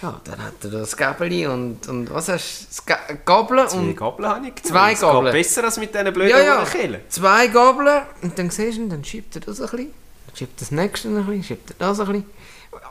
Ja, 0.02 0.20
dann 0.24 0.44
hat 0.44 0.54
er 0.64 0.70
das 0.70 0.96
Gabeli 0.96 1.46
und, 1.46 1.88
und 1.88 2.14
was 2.14 2.30
hast 2.30 2.62
du? 2.62 2.66
Das 2.68 2.86
Ga- 2.86 3.14
Gabeln 3.26 3.68
Zwei 3.68 3.78
und 3.78 3.96
Gabeln 3.98 4.30
habe 4.30 4.48
ich 4.48 4.56
genommen. 4.56 4.72
Zwei 4.72 4.94
Gabeln. 4.94 5.26
geht 5.26 5.34
besser 5.34 5.64
als 5.66 5.78
mit 5.78 5.94
diesen 5.94 6.14
blöden 6.14 6.30
Ja, 6.30 6.40
ja. 6.40 7.00
Zwei 7.10 7.48
Gabeln 7.48 8.04
und 8.22 8.40
dann 8.40 8.50
siehst 8.50 8.78
du, 8.78 8.82
ihn, 8.84 8.90
dann 8.90 9.04
schiebt 9.04 9.36
er 9.36 9.42
das 9.42 9.60
ein 9.60 9.70
bisschen, 9.70 9.94
dann 10.28 10.36
schiebt 10.36 10.62
das 10.62 10.72
nächste 10.72 11.10
ein 11.10 11.16
bisschen, 11.26 11.44
schiebt 11.44 11.70
er 11.72 11.76
das 11.80 12.00
ein 12.00 12.06
bisschen. 12.08 12.26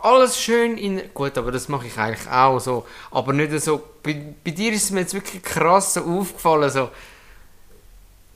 Alles 0.03 0.39
schön 0.41 0.77
in... 0.77 1.03
Gut, 1.15 1.39
aber 1.39 1.51
das 1.51 1.69
mache 1.69 1.87
ich 1.87 1.97
eigentlich 1.97 2.29
auch 2.31 2.59
so. 2.59 2.87
Aber 3.11 3.33
nicht 3.33 3.59
so... 3.63 3.83
Bei, 4.03 4.35
bei 4.45 4.51
dir 4.51 4.73
ist 4.73 4.85
es 4.85 4.91
mir 4.91 5.01
jetzt 5.01 5.15
wirklich 5.15 5.43
krass 5.43 5.95
so 5.95 6.03
aufgefallen, 6.03 6.69
so... 6.71 6.91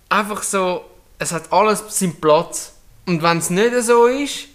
Einfach 0.09 0.43
so... 0.43 0.85
Es 1.23 1.31
hat 1.31 1.53
alles 1.53 1.85
seinen 1.89 2.17
Platz. 2.17 2.73
Und 3.07 3.23
wenn 3.23 3.39
es 3.39 3.49
nicht 3.49 3.73
so 3.83 4.07
ist, 4.07 4.49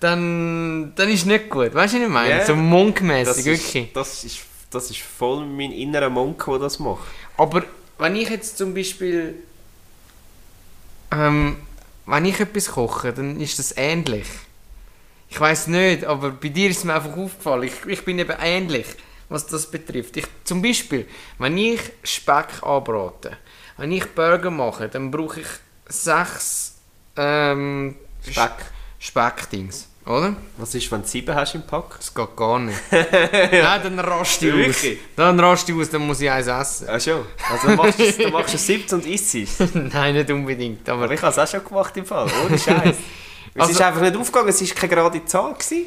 dann, 0.00 0.92
dann 0.96 1.08
ist 1.10 1.20
es 1.20 1.26
nicht 1.26 1.50
gut. 1.50 1.74
Weißt 1.74 1.94
du, 1.94 1.98
was 1.98 2.06
ich 2.06 2.08
meine? 2.08 2.30
Ja, 2.30 2.46
so 2.46 2.56
munkmäßig, 2.56 3.46
ist, 3.46 3.66
wirklich. 3.66 3.92
das, 3.92 4.24
ist, 4.24 4.38
das 4.70 4.90
ist 4.90 5.00
voll 5.00 5.44
mein 5.44 5.72
innerer 5.72 6.08
Monk, 6.08 6.42
der 6.46 6.58
das 6.58 6.78
macht. 6.78 7.06
Aber 7.36 7.64
wenn 7.98 8.16
ich 8.16 8.30
jetzt 8.30 8.56
zum 8.56 8.72
Beispiel. 8.74 9.42
Ähm, 11.10 11.58
wenn 12.06 12.24
ich 12.24 12.40
etwas 12.40 12.68
koche, 12.68 13.12
dann 13.12 13.38
ist 13.38 13.58
das 13.58 13.74
ähnlich. 13.76 14.26
Ich 15.28 15.38
weiß 15.38 15.66
nicht, 15.66 16.04
aber 16.04 16.30
bei 16.30 16.48
dir 16.48 16.70
ist 16.70 16.78
es 16.78 16.84
mir 16.84 16.94
einfach 16.94 17.14
aufgefallen. 17.14 17.64
Ich, 17.64 17.74
ich 17.86 18.04
bin 18.04 18.18
eben 18.18 18.34
ähnlich, 18.40 18.86
was 19.28 19.46
das 19.46 19.70
betrifft. 19.70 20.16
Ich, 20.16 20.24
zum 20.44 20.62
Beispiel, 20.62 21.06
wenn 21.38 21.58
ich 21.58 21.80
Speck 22.02 22.62
anbrate, 22.62 23.36
wenn 23.78 23.92
ich 23.92 24.06
Burger 24.14 24.50
mache, 24.50 24.88
dann 24.88 25.10
brauche 25.10 25.40
ich 25.40 25.46
sechs 25.88 26.76
ähm, 27.16 27.96
Speck. 28.22 28.52
Speckdings, 29.00 29.88
oder? 30.06 30.34
Was 30.56 30.74
ist, 30.74 30.90
wenn 30.90 31.02
du 31.02 31.08
sieben 31.08 31.34
hast 31.34 31.54
im 31.54 31.62
Pack? 31.62 31.96
Das 31.98 32.12
geht 32.12 32.36
gar 32.36 32.58
nicht. 32.58 32.78
Nein, 32.90 33.80
dann 33.82 33.98
rast 34.00 34.42
ich 34.42 34.52
aus. 34.68 34.76
Dann 35.16 35.38
rast 35.40 35.68
ich 35.68 35.74
aus, 35.76 35.88
dann 35.90 36.06
muss 36.06 36.20
ich 36.20 36.30
eins 36.30 36.48
essen. 36.48 36.88
Ah 36.88 36.98
schon. 36.98 37.24
Also 37.50 37.68
du 37.68 37.74
machst, 37.76 38.00
es- 38.00 38.16
du 38.18 38.28
machst 38.28 38.54
es 38.54 38.66
17 38.66 38.98
und 38.98 39.06
isst 39.06 39.34
es. 39.36 39.58
Nein, 39.74 40.14
nicht 40.14 40.30
unbedingt. 40.30 40.88
Aber 40.88 41.04
Aber 41.04 41.14
ich 41.14 41.22
habe 41.22 41.30
es 41.32 41.38
auch 41.38 41.46
schon 41.48 41.64
gemacht 41.64 41.96
im 41.96 42.04
Fall. 42.06 42.28
Ohne 42.46 42.58
Scheiß. 42.58 42.96
Es 43.54 43.62
Also- 43.62 43.72
ist 43.72 43.80
einfach 43.82 44.00
nicht 44.02 44.16
aufgegangen, 44.16 44.48
es 44.50 44.60
war 44.60 44.76
keine 44.76 44.94
gerade 44.94 45.24
Zahl. 45.24 45.54
Gewesen. 45.54 45.86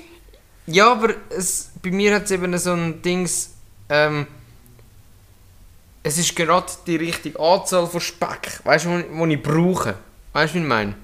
Ja, 0.67 0.91
aber 0.91 1.13
es, 1.29 1.69
bei 1.81 1.91
mir 1.91 2.15
hat 2.15 2.23
es 2.23 2.31
eben 2.31 2.57
so 2.57 2.71
ein 2.73 3.01
Dings. 3.01 3.51
Ähm, 3.87 4.27
es 6.03 6.17
ist 6.17 6.35
gerade 6.35 6.71
die 6.87 6.95
richtige 6.95 7.39
Anzahl 7.39 7.85
von 7.87 8.01
Speck, 8.01 8.59
weißt 8.63 8.85
du, 8.85 8.89
wo, 8.89 9.19
wo 9.19 9.25
ich 9.27 9.41
brauche. 9.41 9.95
Weißt 10.33 10.53
du, 10.53 10.57
wie 10.59 10.63
ich 10.63 10.67
meine? 10.67 10.95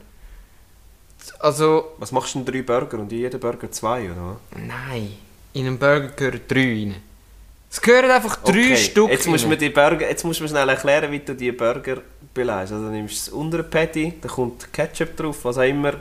Also, 1.40 1.92
Was 1.98 2.12
machst 2.12 2.34
du 2.36 2.40
denn 2.40 2.54
drei 2.54 2.62
Burger 2.62 3.00
und 3.00 3.12
in 3.12 3.20
jedem 3.20 3.40
Burger 3.40 3.72
zwei, 3.72 4.10
oder? 4.12 4.38
nein. 4.56 5.14
In 5.54 5.66
einem 5.68 5.78
Burger 5.78 6.10
gehören 6.10 6.42
drei 6.48 6.60
rein. 6.62 6.96
Es 7.70 7.82
gehören 7.82 8.10
einfach 8.12 8.38
drei 8.38 8.50
Okay, 8.52 8.78
Stück 8.78 9.10
Jetzt 9.10 9.28
musst, 9.28 9.44
rein. 9.44 9.50
mir 9.50 9.58
die 9.58 9.70
Burger, 9.70 10.08
jetzt 10.10 10.24
musst 10.24 10.40
du 10.40 10.44
mir 10.44 10.50
schnell 10.50 10.70
erklären, 10.70 11.12
wie 11.12 11.20
du 11.20 11.36
die 11.36 11.52
Burger 11.52 11.98
belegst. 12.34 12.72
Also 12.74 12.86
du 12.86 12.92
nimmst 12.92 13.28
das 13.28 13.34
untere 13.34 13.64
Patty, 13.64 14.14
da 14.22 14.28
kommt 14.30 14.72
Ketchup 14.72 15.16
drauf, 15.18 15.44
was 15.44 15.58
auch 15.58 15.64
immer. 15.64 15.94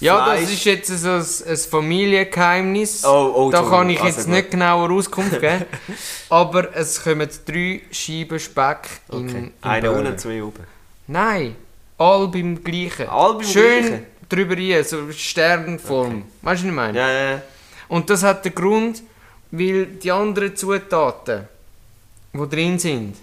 Ja, 0.00 0.24
Fleisch. 0.24 0.42
das 0.42 0.50
ist 0.52 0.64
jetzt 0.64 0.88
so 0.88 1.10
ein, 1.10 1.50
ein 1.52 1.56
Familiengeheimnis. 1.56 3.04
Oh, 3.04 3.32
oh, 3.34 3.50
da 3.50 3.62
kann 3.62 3.90
ich 3.90 4.00
jetzt 4.02 4.18
Also 4.18 4.30
nicht 4.30 4.50
genauer 4.52 4.90
Auskunft 4.90 5.40
geben. 5.40 5.64
Aber 6.30 6.74
es 6.76 7.02
kommen 7.02 7.28
drei 7.46 7.80
Scheiben 7.90 8.38
Speck 8.38 8.88
in, 9.10 9.18
Okay. 9.28 9.38
im 9.38 9.52
Eine 9.62 9.90
unten 9.90 10.16
zwei 10.18 10.42
oben. 10.42 10.64
Nein, 11.08 11.56
all 11.96 12.28
beim 12.28 12.62
gleichen. 12.62 13.08
All 13.08 13.34
beim 13.34 13.44
Schön 13.44 13.86
Gleichen? 13.86 14.06
drüber 14.28 14.56
rein, 14.56 14.84
so 14.84 15.10
Sternform. 15.10 16.24
Weißt 16.42 16.62
du, 16.62 16.64
was 16.66 16.70
ich 16.70 16.72
meine? 16.72 16.98
Ja, 16.98 17.10
ja, 17.10 17.30
ja. 17.32 17.42
Und 17.88 18.08
das 18.10 18.22
hat 18.22 18.44
den 18.44 18.54
Grund, 18.54 19.02
weil 19.50 19.86
die 19.86 20.12
anderen 20.12 20.54
Zutaten, 20.54 21.48
die 22.34 22.48
drin 22.48 22.78
sind, 22.78 23.16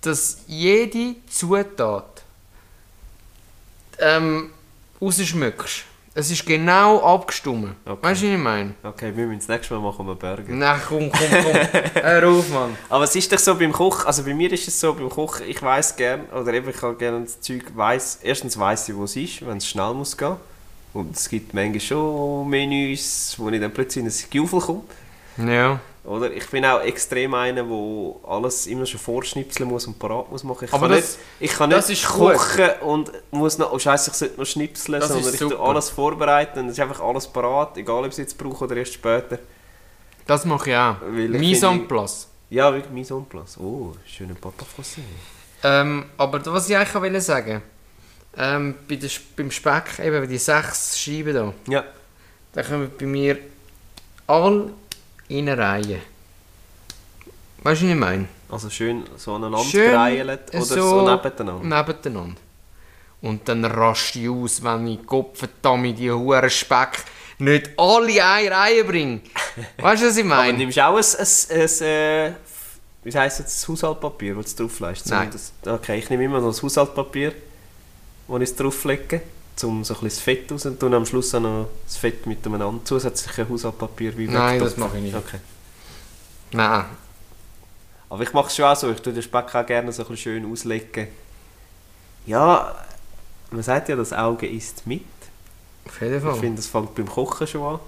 dass 0.00 0.38
jede 0.48 1.14
Zutat 1.30 2.22
ähm, 3.98 4.50
rausschmückst. 5.02 5.84
Es 6.14 6.30
ist 6.30 6.44
genau 6.44 7.02
abgestimmt. 7.02 7.74
Okay. 7.86 7.98
Weißt 8.02 8.22
du, 8.22 8.26
was 8.26 8.32
ich 8.34 8.38
meine? 8.38 8.74
Okay, 8.82 9.12
wir 9.16 9.26
müssen 9.26 9.38
das 9.38 9.48
nächste 9.48 9.74
Mal 9.74 9.80
machen 9.80 10.06
wir 10.06 10.14
Burger. 10.14 10.44
Nein, 10.46 10.80
komm, 10.86 11.10
komm, 11.10 11.28
komm. 11.30 11.54
Hör 12.02 12.28
auf, 12.28 12.50
Mann. 12.50 12.76
Aber 12.90 13.04
es 13.04 13.16
ist 13.16 13.32
doch 13.32 13.38
so 13.38 13.54
beim 13.54 13.72
Kochen, 13.72 14.06
also 14.06 14.22
bei 14.22 14.34
mir 14.34 14.52
ist 14.52 14.68
es 14.68 14.78
so 14.78 14.92
beim 14.92 15.08
Kochen, 15.08 15.48
ich 15.48 15.62
weiß 15.62 15.96
gern, 15.96 16.26
oder 16.26 16.52
eben 16.52 16.68
ich 16.68 16.82
habe 16.82 16.96
gerne 16.96 17.22
das 17.22 17.40
Zeug, 17.40 17.64
weiss, 17.74 18.18
erstens 18.22 18.58
weiss 18.58 18.86
ich, 18.90 18.94
wo 18.94 19.04
es 19.04 19.16
ist, 19.16 19.46
wenn 19.46 19.56
es 19.56 19.66
schnell 19.66 19.94
muss 19.94 20.14
gehen. 20.14 20.36
Und 20.92 21.16
es 21.16 21.30
gibt 21.30 21.54
manchmal 21.54 21.80
schon 21.80 22.50
Menüs, 22.50 23.34
wo 23.38 23.48
ich 23.48 23.58
dann 23.58 23.72
plötzlich 23.72 24.04
in 24.04 24.10
ein 24.10 24.30
Geufel 24.30 24.60
komme. 24.60 24.82
Ja. 25.50 25.80
Oder? 26.04 26.32
Ich 26.32 26.48
bin 26.48 26.64
auch 26.64 26.80
extrem 26.80 27.32
einer, 27.34 27.62
der 27.62 28.14
alles 28.28 28.66
immer 28.66 28.84
schon 28.86 28.98
vorschnipseln 28.98 29.68
muss 29.68 29.86
und 29.86 29.98
parat 30.00 30.30
muss 30.32 30.42
machen. 30.42 30.64
Ich 30.64 30.72
Aber 30.72 30.88
kann 30.88 30.96
das- 30.96 31.18
nicht, 31.38 31.50
ich 31.52 31.56
kann 31.56 31.70
das 31.70 31.88
nicht 31.88 32.02
ist 32.02 32.10
gut. 32.12 32.32
kochen 32.34 32.70
und 32.80 33.12
muss 33.30 33.56
noch, 33.56 33.72
oh 33.72 33.78
Scheiße, 33.78 34.10
ich 34.10 34.16
sollte 34.16 34.40
noch 34.40 34.46
schnipseln, 34.46 34.98
Das 35.00 35.10
sondern 35.10 35.32
ich 35.32 35.38
tue 35.38 35.58
alles 35.60 35.90
vorbereiten 35.90 36.58
und 36.58 36.66
es 36.66 36.72
ist 36.72 36.80
einfach 36.80 37.00
alles 37.00 37.28
parat, 37.28 37.76
egal 37.76 38.00
ob 38.00 38.06
ich 38.06 38.12
es 38.12 38.18
jetzt 38.18 38.36
brauche 38.36 38.64
oder 38.64 38.76
erst 38.76 38.94
später. 38.94 39.38
Das 40.26 40.44
mache 40.44 40.70
ich 40.70 40.76
auch. 40.76 40.96
Mise 41.08 41.66
en 41.68 41.86
place. 41.86 42.26
Ja, 42.50 42.72
wirklich 42.72 42.92
Mise 42.92 43.14
en 43.14 43.24
place. 43.24 43.56
Oh, 43.58 43.92
schöner 44.04 44.34
Papa 44.34 44.64
Fossé. 44.76 44.98
Ähm, 45.62 46.06
aber 46.16 46.44
was 46.52 46.68
ich 46.68 46.76
eigentlich 46.76 46.96
auch 46.96 47.00
wollte 47.02 47.20
sagen, 47.20 47.62
ähm, 48.36 48.74
bei 48.88 48.96
der, 48.96 49.08
beim 49.36 49.50
Speck, 49.52 50.00
eben 50.00 50.28
die 50.28 50.38
sechs 50.38 50.98
Scheiben 50.98 51.32
da, 51.34 51.54
Ja. 51.68 51.84
da 52.52 52.62
kommen 52.64 52.90
bei 52.98 53.06
mir 53.06 53.38
alle 54.26 54.70
in 55.38 55.48
eine 55.48 55.58
Reihe. 55.58 55.98
Weißt 57.62 57.82
du, 57.82 57.86
was 57.86 57.92
ich 57.92 57.98
meine? 57.98 58.28
Also 58.50 58.68
schön 58.68 59.04
so 59.16 59.34
aneinander 59.34 59.64
Schön, 59.64 59.90
gereilt 59.90 60.48
oder 60.52 60.62
so, 60.62 60.74
so 60.74 61.10
nebeneinander. 61.10 61.76
Nebeneinander. 61.76 62.40
Und 63.22 63.48
dann 63.48 63.64
rast 63.64 64.16
ich 64.16 64.28
aus, 64.28 64.62
wenn 64.62 64.86
ich 64.88 65.06
Kopf 65.06 65.44
damit 65.62 65.98
die 65.98 66.10
Huren 66.10 66.50
Speck 66.50 67.04
nicht 67.38 67.70
alle 67.78 68.22
Eier 68.22 68.52
reinbringen. 68.52 69.22
Weißt 69.78 70.02
du, 70.02 70.06
was 70.08 70.16
ich 70.16 70.24
Aber 70.26 70.36
meine? 70.36 70.58
nimmst 70.58 70.76
du 70.76 70.86
auch 70.86 70.96
ein, 70.96 71.04
ein, 71.04 71.60
ein, 71.60 71.82
äh, 71.86 72.32
wie 73.04 73.18
heisst 73.18 73.40
das, 73.40 73.46
das 73.46 73.68
Haushaltpapier, 73.68 74.34
das 74.34 74.54
du 74.54 74.64
drauflegst? 74.64 75.08
Nein. 75.10 75.30
Das, 75.32 75.52
okay, 75.66 75.98
ich 75.98 76.10
nehme 76.10 76.24
immer 76.24 76.40
noch 76.40 76.48
das 76.48 76.62
Haushaltpapier, 76.62 77.32
das 78.28 78.40
ich 78.42 78.56
drauflege, 78.56 79.22
um 79.62 79.84
so 79.84 79.94
ein 79.94 80.00
bisschen 80.00 80.08
das 80.08 80.18
Fett 80.20 80.52
raus 80.52 80.66
und 80.66 80.82
dann 80.82 80.94
am 80.94 81.06
Schluss 81.06 81.34
auch 81.34 81.40
noch 81.40 81.68
das 81.84 81.96
Fett 81.96 82.26
mit 82.26 82.44
einem 82.46 82.84
zusätzlichen 82.84 83.48
Haushaltpapier 83.48 84.16
wie 84.16 84.26
Nein, 84.28 84.58
das 84.60 84.76
mache 84.76 84.96
ich 84.98 85.02
nicht. 85.04 85.14
Okay. 85.16 85.38
Nein. 86.52 86.84
Aber 88.08 88.22
ich 88.22 88.32
mache 88.32 88.48
es 88.48 88.56
schon 88.56 88.64
auch 88.66 88.76
so, 88.76 88.90
ich 88.90 89.00
tue 89.00 89.12
den 89.12 89.22
Speck 89.22 89.54
auch 89.54 89.66
gerne 89.66 89.90
so 89.92 90.02
ein 90.02 90.08
bisschen 90.08 90.16
schön 90.42 90.50
auslegen. 90.52 91.08
Ja, 92.26 92.74
man 93.50 93.62
sagt 93.62 93.88
ja, 93.88 93.96
das 93.96 94.12
Auge 94.12 94.46
isst 94.46 94.86
mit. 94.86 95.02
Auf 95.86 96.00
jeden 96.00 96.16
Ich 96.18 96.22
Fall. 96.22 96.34
finde, 96.34 96.56
das 96.56 96.66
fängt 96.66 96.94
beim 96.94 97.08
Kochen 97.08 97.46
schon 97.46 97.74
an. 97.74 97.80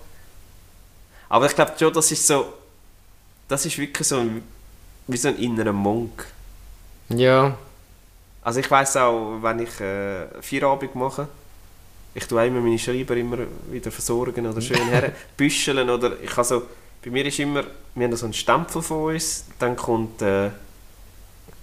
Aber 1.29 1.46
ich 1.46 1.55
glaube 1.55 1.72
schon, 1.79 1.92
das 1.92 2.11
ist 2.11 2.27
so, 2.27 2.53
das 3.48 3.64
ist 3.66 3.79
wirklich 3.79 4.07
so 4.07 4.18
ein, 4.18 4.42
wie 5.07 5.16
so 5.16 5.29
ein 5.29 5.37
innerer 5.37 5.72
Monk. 5.72 6.27
Ja. 7.11 7.57
Also 8.42 8.61
ich 8.61 8.70
weiß 8.70 8.96
auch, 8.98 9.38
wenn 9.42 9.61
ich 9.61 9.81
äh, 9.81 10.27
Feierabend 10.42 10.94
mache, 10.94 11.29
ich 12.14 12.27
tue 12.27 12.46
immer 12.46 12.61
meine 12.61 12.79
Schreiber 12.79 13.16
immer 13.16 13.38
wieder 13.70 13.90
versorgen 13.90 14.46
oder 14.46 14.61
schön 14.61 14.88
her, 14.88 15.12
büscheln 15.37 15.90
oder 15.90 16.12
ich 16.22 16.37
also, 16.37 16.62
bei 17.05 17.11
mir 17.11 17.27
ist 17.27 17.38
immer, 17.38 17.64
wir 17.94 18.07
haben 18.07 18.16
so 18.16 18.27
einen 18.27 18.33
Stempel 18.33 18.81
von 18.83 19.14
uns, 19.14 19.44
dann 19.59 19.77
kommt 19.77 20.22
äh, 20.22 20.50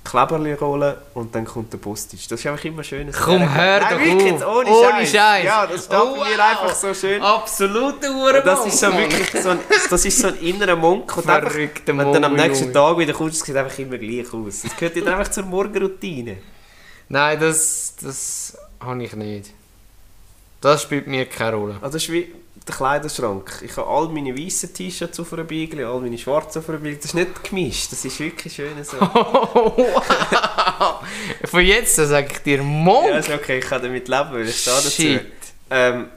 Kleberli 0.04 0.54
rollen 0.54 0.96
und 1.14 1.34
dann 1.36 1.46
kommt 1.46 1.72
der 1.72 1.78
Postage. 1.78 2.24
Das 2.28 2.40
ist 2.40 2.48
einfach 2.48 2.66
immer 2.66 2.84
schön. 2.84 3.12
Komm, 3.12 3.54
hör 3.54 3.80
Nein, 3.80 3.94
doch 3.94 4.00
wirklich, 4.04 4.32
jetzt 4.32 4.44
auf. 4.44 4.58
ohne, 4.58 4.70
Ohne 4.72 5.06
Scheiß. 5.06 5.44
Ja, 5.44 5.68
das 5.68 5.86
steht 5.86 5.98
Oh, 6.00 6.16
bei 6.18 6.30
mir 6.30 6.38
wow. 6.38 6.50
einfach 6.50 6.76
so 6.76 6.94
schön. 6.94 7.22
Absoluter 7.22 8.10
Und 8.10 8.16
Uhrenmann. 8.16 8.44
das 8.46 8.66
ist 8.66 8.80
so 8.80 8.88
wirklich 8.98 9.44
so 9.44 9.50
ein, 9.50 9.60
das 9.90 10.06
ist 10.06 10.18
so 10.20 10.28
ein 10.30 10.38
innerer 10.40 10.76
Monk. 10.76 11.16
Und 11.18 11.30
einfach, 11.30 11.54
wenn 11.56 11.98
du 11.98 12.12
dann 12.14 12.24
am 12.24 12.34
nächsten. 12.34 12.74
Tag 12.74 12.98
wieder 12.98 13.14
kommst, 13.14 13.42
es 13.42 13.46
sieht 13.46 13.56
einfach 13.56 13.78
immer 13.78 14.00
gleich 14.00 14.34
aus. 14.34 14.64
Das 14.64 14.76
gehört 14.76 14.98
dann 14.98 15.08
einfach 15.08 15.32
zur 15.32 15.44
Morgenroutine. 15.44 16.38
Nein, 17.10 17.40
das, 17.40 17.94
das 18.02 18.58
habe 18.80 19.04
ich 19.04 19.14
nicht. 19.16 19.52
Das 20.62 20.84
spielt 20.84 21.08
mir 21.08 21.26
keine 21.26 21.58
Rolle. 21.58 21.74
Also 21.82 21.94
das 21.94 22.04
ist 22.04 22.12
wie 22.12 22.34
der 22.68 22.76
Kleiderschrank. 22.76 23.64
Ich 23.66 23.76
habe 23.76 23.90
all 23.90 24.08
meine 24.10 24.38
weißen 24.38 24.74
T-Shirts 24.74 25.20
auf 25.20 25.34
einer 25.34 25.44
Biegle, 25.44 25.88
all 25.88 26.00
meine 26.00 26.18
schwarzen 26.18 26.60
auf 26.60 26.70
einer 26.70 26.78
Biegle. 26.78 26.98
Das 26.98 27.06
ist 27.06 27.16
nicht 27.16 27.44
gemischt, 27.44 27.92
das 27.92 28.06
ist 28.06 28.20
wirklich 28.20 28.54
schön 28.54 28.84
so. 28.84 29.00
Wow. 29.02 29.84
Von 31.46 31.62
jetzt 31.62 31.98
an 32.00 32.08
sage 32.08 32.28
ich 32.32 32.38
dir 32.40 32.62
Monk. 32.62 33.08
ja, 33.10 33.18
ist 33.18 33.30
okay, 33.30 33.58
ich 33.60 33.66
kann 33.66 33.82
damit 33.82 34.08
leben, 34.08 34.30
weil 34.32 34.48
ich 34.48 34.62
stehe 34.62 34.76
dazu. 34.76 35.26
Ähm, 35.72 36.08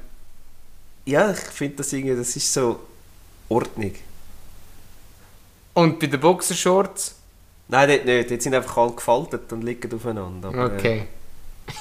ja, 1.07 1.31
ich 1.31 1.39
finde 1.39 1.77
das 1.77 1.93
irgendwie, 1.93 2.17
das 2.17 2.37
ist 2.37 2.53
so 2.53 2.81
Ordnung. 3.49 3.95
Und 5.75 5.99
bei 5.99 6.07
den 6.07 6.21
Boxershorts? 6.21 7.17
Nein, 7.69 7.89
dort 7.89 8.05
nicht. 8.05 8.31
Dort 8.31 8.43
sind 8.43 8.55
einfach 8.55 8.77
alle 8.77 8.93
gefaltet 8.93 9.53
und 9.53 9.63
liegen 9.63 9.93
aufeinander. 9.95 10.49
Aber, 10.49 10.67
Okay. 10.75 11.07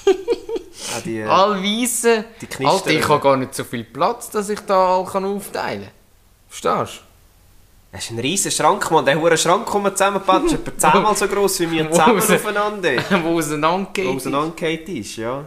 Äh, 0.05 0.13
auch 0.91 1.01
die, 1.01 1.19
äh, 1.19 1.25
All 1.25 1.61
Weisse. 1.63 2.25
die. 2.41 2.65
Alter, 2.65 2.91
ich 2.91 3.07
habe 3.07 3.21
gar 3.21 3.37
nicht 3.37 3.53
so 3.55 3.63
viel 3.63 3.83
Platz, 3.83 4.29
dass 4.29 4.49
ich 4.49 4.59
da 4.61 4.97
all 4.97 5.05
kann 5.05 5.25
aufteilen 5.25 5.83
kann. 5.83 5.91
Verstehst 6.49 7.03
Das 7.91 8.03
ist 8.03 8.11
ein 8.11 8.19
riesen 8.19 8.51
Schrank, 8.51 8.89
Mann. 8.91 9.05
Der 9.05 9.19
hure 9.19 9.37
Schrank, 9.37 9.67
zusammenpacken, 9.67 10.45
ist 10.47 10.53
etwa 10.53 10.77
zehnmal 10.77 11.15
so 11.15 11.27
gross 11.27 11.59
wie 11.59 11.71
wir 11.71 11.91
zusammen 11.91 12.19
aufeinander. 12.19 12.95
du? 12.95 13.23
Wo 13.23 13.37
auseinandergeht. 13.37 14.07
Wo 14.07 14.15
auseinandergeht 14.15 14.89
ist, 14.89 15.15
ja. 15.17 15.43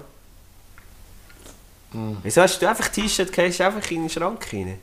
Mhm. 1.93 2.19
Wieso 2.23 2.43
hast 2.43 2.61
du 2.61 2.69
einfach 2.69 2.89
T-Shirt, 2.89 3.33
gehst 3.33 3.61
einfach 3.61 3.91
in 3.91 4.03
den 4.03 4.11
Schrank 4.11 4.47
rein? 4.53 4.79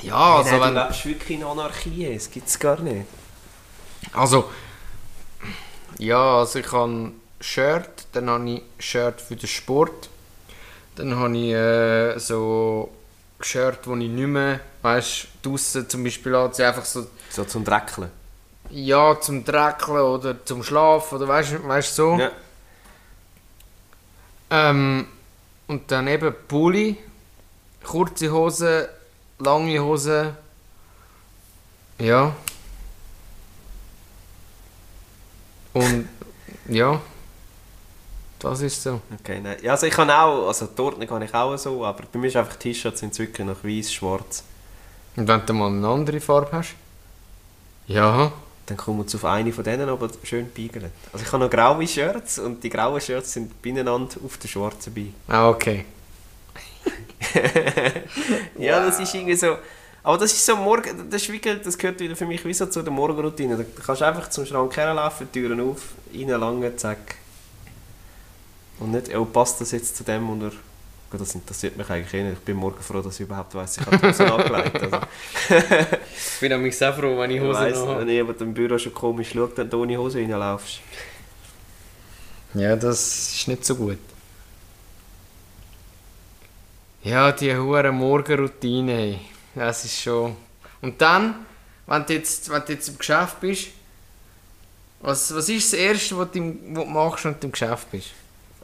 Ja, 0.00 0.36
also 0.36 0.50
wenn... 0.60 0.74
du 0.74 0.82
lebst 0.82 1.06
wirklich 1.06 1.38
in 1.38 1.44
Anarchie, 1.44 2.12
das 2.14 2.30
gibt 2.30 2.48
es 2.48 2.58
gar 2.58 2.80
nicht. 2.80 3.06
Also... 4.12 4.44
Ja, 5.98 6.38
also 6.38 6.58
ich 6.58 6.72
habe 6.72 7.12
Shirt, 7.40 8.06
dann 8.12 8.30
habe 8.30 8.48
ich 8.50 8.62
Shirt 8.78 9.20
für 9.20 9.36
den 9.36 9.48
Sport. 9.48 10.08
Dann 10.96 11.16
habe 11.16 11.36
ich 11.36 11.52
äh, 11.52 12.18
so 12.18 12.90
Shirt, 13.40 13.80
wo 13.86 13.94
ich 13.96 14.08
nicht 14.08 14.26
mehr, 14.26 14.60
weißt 14.82 15.26
du, 15.42 15.50
draussen 15.50 15.88
zum 15.88 16.04
Beispiel 16.04 16.34
anziehe, 16.34 16.68
einfach 16.68 16.84
so, 16.84 17.06
So 17.30 17.44
zum 17.44 17.64
Dreckeln. 17.64 18.10
ja, 18.70 19.20
zum 19.20 19.44
Dreckeln 19.44 19.98
oder 19.98 20.44
zum 20.44 20.62
Schlafen 20.62 21.16
oder 21.16 21.28
weißt 21.28 21.52
du, 21.52 22.02
so. 22.02 22.18
Ja. 22.18 22.30
Ähm, 24.50 25.06
und 25.66 25.90
dann 25.90 26.06
eben 26.06 26.32
Pulli, 26.48 26.96
kurze 27.82 28.30
Hose, 28.30 28.88
lange 29.38 29.80
Hose. 29.80 30.34
Ja. 31.98 32.34
Und 35.72 36.08
ja, 36.68 37.00
das 38.44 38.60
ist 38.62 38.82
so. 38.82 39.00
Okay, 39.20 39.40
nein. 39.42 39.56
Ja, 39.62 39.72
also 39.72 39.86
ich 39.86 39.92
kann 39.92 40.10
auch, 40.10 40.46
also 40.46 40.66
die 40.66 40.80
Ordnung 40.80 41.10
habe 41.10 41.24
ich 41.24 41.34
auch 41.34 41.56
so, 41.56 41.84
aber 41.84 42.04
bei 42.12 42.18
mir 42.18 42.28
ist 42.28 42.36
einfach 42.36 42.56
T-Shirts 42.56 43.00
sind 43.00 43.18
wirklich 43.18 43.46
noch 43.46 43.62
weiß, 43.64 43.92
schwarz. 43.92 44.44
Und 45.16 45.28
wenn 45.28 45.46
du 45.46 45.52
mal 45.52 45.68
eine 45.68 45.88
andere 45.88 46.20
Farbe 46.20 46.50
hast? 46.52 46.74
Ja. 47.86 48.32
Dann 48.66 48.76
kommen 48.76 49.06
wir 49.06 49.14
auf 49.14 49.24
eine 49.24 49.52
von 49.52 49.62
denen, 49.62 49.88
aber 49.88 50.08
schön 50.22 50.50
beigelt. 50.50 50.90
Also 51.12 51.24
ich 51.24 51.32
habe 51.32 51.44
noch 51.44 51.50
graue 51.50 51.86
Shirts 51.86 52.38
und 52.38 52.64
die 52.64 52.70
grauen 52.70 53.00
Shirts 53.00 53.34
sind 53.34 53.60
beieinander 53.60 54.16
auf 54.24 54.38
der 54.38 54.48
schwarzen 54.48 54.94
bei. 54.94 55.06
Ah, 55.28 55.48
okay. 55.50 55.84
Ja, 58.58 58.84
das 58.84 59.00
ist 59.00 59.14
irgendwie 59.14 59.36
so. 59.36 59.56
Aber 60.02 60.18
das 60.18 60.32
ist 60.32 60.44
so 60.44 60.56
morgen, 60.56 61.10
das, 61.10 61.22
ist 61.22 61.32
wirklich, 61.32 61.62
das 61.62 61.76
gehört 61.78 61.98
wieder 61.98 62.14
für 62.14 62.26
mich 62.26 62.44
wie 62.44 62.52
so 62.54 62.66
zu 62.66 62.82
der 62.82 62.92
Morgenroutine. 62.92 63.56
Da 63.56 63.64
kannst 63.84 64.02
du 64.02 64.06
einfach 64.06 64.28
zum 64.30 64.44
Schrank 64.44 64.76
herlaufen, 64.76 65.30
Türen 65.32 65.60
auf, 65.60 65.80
reinlangen, 66.14 66.76
zack. 66.76 67.16
Und 68.80 68.90
nicht, 68.92 69.14
oh, 69.14 69.24
passt 69.24 69.60
das 69.60 69.70
jetzt 69.72 69.96
zu 69.96 70.04
dem 70.04 70.28
oder. 70.30 70.52
Das 71.12 71.32
interessiert 71.36 71.76
mich 71.76 71.88
eigentlich 71.88 72.12
eh 72.14 72.24
nicht. 72.24 72.38
Ich 72.38 72.44
bin 72.44 72.56
morgen 72.56 72.82
froh, 72.82 73.00
dass 73.00 73.14
ich 73.14 73.20
überhaupt 73.20 73.54
weiss, 73.54 73.76
ich 73.78 73.86
habe 73.86 73.96
die 73.98 74.06
Hose 74.08 74.32
angelegt. 74.32 74.82
Also, 74.82 74.98
Ich 76.34 76.40
bin 76.40 76.48
nämlich 76.50 76.76
sehr 76.76 76.92
froh, 76.92 77.16
wenn 77.20 77.30
ich 77.30 77.36
ich 77.36 77.42
Hose 77.42 77.60
weiss, 77.60 77.84
noch 77.84 77.86
wenn 77.98 77.98
habe. 78.00 78.10
jemand 78.10 78.40
im 78.40 78.52
Büro 78.52 78.76
schon 78.78 78.92
komisch 78.92 79.30
schaut, 79.32 79.56
wenn 79.56 79.70
du 79.70 79.82
ohne 79.82 79.96
Hose 79.96 80.18
reinlaufst. 80.18 80.80
Ja, 82.54 82.74
das 82.74 83.34
ist 83.34 83.46
nicht 83.48 83.64
so 83.64 83.76
gut. 83.76 83.98
Ja, 87.04 87.30
die 87.32 87.54
hure 87.54 87.92
Morgenroutine, 87.92 89.20
das 89.54 89.84
ist 89.84 90.00
schon... 90.00 90.36
Und 90.80 91.00
dann, 91.00 91.46
wenn 91.86 92.06
du 92.06 92.14
jetzt, 92.14 92.48
wenn 92.50 92.62
du 92.64 92.72
jetzt 92.72 92.88
im 92.88 92.98
Geschäft 92.98 93.40
bist, 93.40 93.68
was, 95.00 95.34
was 95.34 95.48
ist 95.48 95.72
das 95.72 95.78
Erste, 95.78 96.16
was 96.16 96.30
du, 96.32 96.40
was 96.40 96.84
du 96.84 96.90
machst, 96.90 97.24
wenn 97.26 97.38
du 97.38 97.46
im 97.46 97.52
Geschäft 97.52 97.90
bist? 97.90 98.10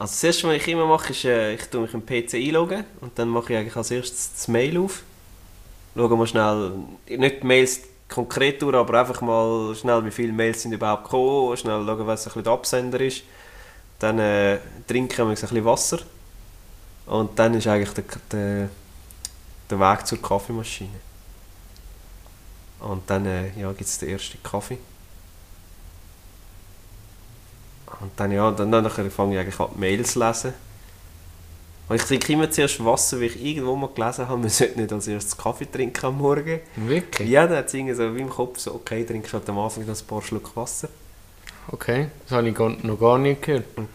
Also 0.01 0.13
das 0.13 0.25
erste, 0.25 0.49
was 0.49 0.57
ich 0.57 0.69
immer 0.69 0.87
mache, 0.87 1.11
ist, 1.11 1.27
äh, 1.27 1.53
ich 1.53 1.67
tue 1.67 1.83
mich 1.83 1.93
im 1.93 2.07
PC 2.07 2.33
einloggen 2.37 2.85
und 3.03 3.19
dann 3.19 3.29
mache 3.29 3.53
ich 3.53 3.59
eigentlich 3.59 3.77
als 3.77 3.91
erstes 3.91 4.33
das 4.33 4.49
Mail 4.49 4.79
auf. 4.79 5.03
Schaue 5.95 6.17
mal 6.17 6.27
schnell, 6.27 6.73
nicht 7.07 7.43
die 7.43 7.47
Mails 7.47 7.83
konkret 8.09 8.63
durch, 8.63 8.75
aber 8.75 8.99
einfach 8.99 9.21
mal 9.21 9.75
schnell, 9.75 10.03
wie 10.07 10.11
viele 10.11 10.33
Mails 10.33 10.63
sind 10.63 10.73
überhaupt 10.73 11.05
gekommen, 11.05 11.55
schnell 11.59 11.85
schauen, 11.85 12.07
was 12.07 12.23
ein 12.23 12.25
bisschen 12.25 12.45
der 12.45 12.53
Absender 12.55 13.01
ist. 13.03 13.25
Dann 13.99 14.19
äh, 14.21 14.61
trinken 14.89 15.19
wir 15.19 15.25
ein 15.27 15.31
bisschen 15.33 15.65
Wasser 15.67 15.99
und 17.05 17.39
dann 17.39 17.53
ist 17.53 17.67
eigentlich 17.67 17.93
der, 17.93 18.05
der, 18.33 18.71
der 19.69 19.81
Weg 19.81 20.07
zur 20.07 20.23
Kaffeemaschine. 20.23 20.99
Und 22.79 23.03
dann 23.11 23.27
äh, 23.27 23.51
ja, 23.61 23.71
gibt 23.73 23.83
es 23.83 23.99
den 23.99 24.09
ersten 24.09 24.43
Kaffee. 24.43 24.79
Und 28.01 28.13
dann, 28.17 28.33
ja, 28.33 28.51
dann, 28.51 28.73
dann 28.73 28.91
fange 28.91 29.35
ich 29.35 29.41
eigentlich 29.41 29.61
an, 29.61 29.69
die 29.75 29.81
Mails 29.81 30.13
zu 30.13 30.19
lesen. 30.21 30.55
Und 31.89 31.97
ich 31.97 32.05
trinke 32.05 32.33
immer 32.33 32.51
zuerst 32.51 32.83
Wasser, 32.85 33.19
weil 33.19 33.27
ich 33.27 33.45
irgendwo 33.45 33.75
mal 33.77 33.91
gelesen 33.95 34.29
habe, 34.29 34.39
man 34.41 34.49
sollte 34.49 34.81
nicht 34.81 34.93
als 34.93 35.09
erstes 35.09 35.37
Kaffee 35.37 35.67
trinken 35.71 36.07
am 36.07 36.19
Morgen. 36.19 36.61
Wirklich? 36.77 37.29
Ja, 37.29 37.47
dann 37.47 37.59
hat 37.59 37.67
es 37.67 37.75
irgendwie 37.75 37.95
so 37.95 38.15
wie 38.15 38.21
im 38.21 38.31
Kopf 38.31 38.59
so, 38.59 38.75
okay, 38.75 39.05
trinkst 39.05 39.33
halt 39.33 39.49
am 39.49 39.59
Anfang 39.59 39.85
noch 39.87 39.99
ein 40.01 40.07
paar 40.07 40.23
Schluck 40.23 40.55
Wasser. 40.57 40.89
Okay, 41.69 42.09
das 42.25 42.37
habe 42.37 42.49
ich 42.49 42.59
noch 42.59 42.99
gar 42.99 43.19
nicht 43.19 43.43
gehört. 43.43 43.65
Und, 43.77 43.89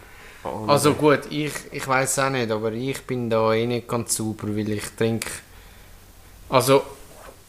Also 0.67 0.93
gut, 0.93 1.21
ich, 1.29 1.53
ich 1.71 1.87
weiß 1.87 2.19
auch 2.19 2.29
nicht, 2.29 2.51
aber 2.51 2.71
ich 2.73 3.01
bin 3.07 3.29
da 3.29 3.53
eh 3.53 3.65
nicht 3.65 3.87
ganz 3.87 4.15
sauber, 4.15 4.47
weil 4.55 4.69
ich 4.69 4.85
trinke... 4.97 5.29
Also, 6.49 6.83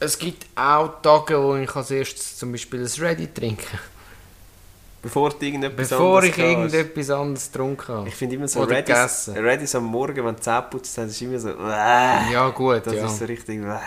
es 0.01 0.19
gibt 0.19 0.47
auch 0.57 1.03
Tage, 1.03 1.42
wo 1.42 1.57
ich 1.57 1.75
als 1.75 1.90
erstes 1.90 2.38
zum 2.38 2.53
Beispiel 2.53 2.81
ein 2.81 3.03
Ready 3.03 3.29
trinke. 3.33 3.79
Bevor 5.07 5.31
du 5.31 5.47
irgendetwas 5.47 5.90
Bevor 5.90 6.16
anderes 6.16 6.31
ich 6.31 6.35
gehst. 6.35 6.49
irgendetwas 6.75 7.11
anderes 7.11 7.53
getrunken 7.53 7.95
habe. 7.95 8.09
Ich 8.09 8.14
finde 8.16 8.35
immer 8.35 8.49
so 8.49 8.64
Redis. 8.64 9.31
Redis 9.37 9.75
am 9.77 9.85
Morgen, 9.85 10.25
wenn 10.25 10.35
du 10.35 10.40
Zähne 10.42 10.66
putzt, 10.69 10.99
ist 10.99 11.23
immer 11.23 11.38
so, 11.38 11.51
äh, 11.51 12.33
Ja 12.33 12.49
gut, 12.49 12.85
das 12.85 12.95
ja. 12.95 13.07
ist 13.07 13.16
so 13.16 13.25
richtig, 13.25 13.62
äh. 13.62 13.79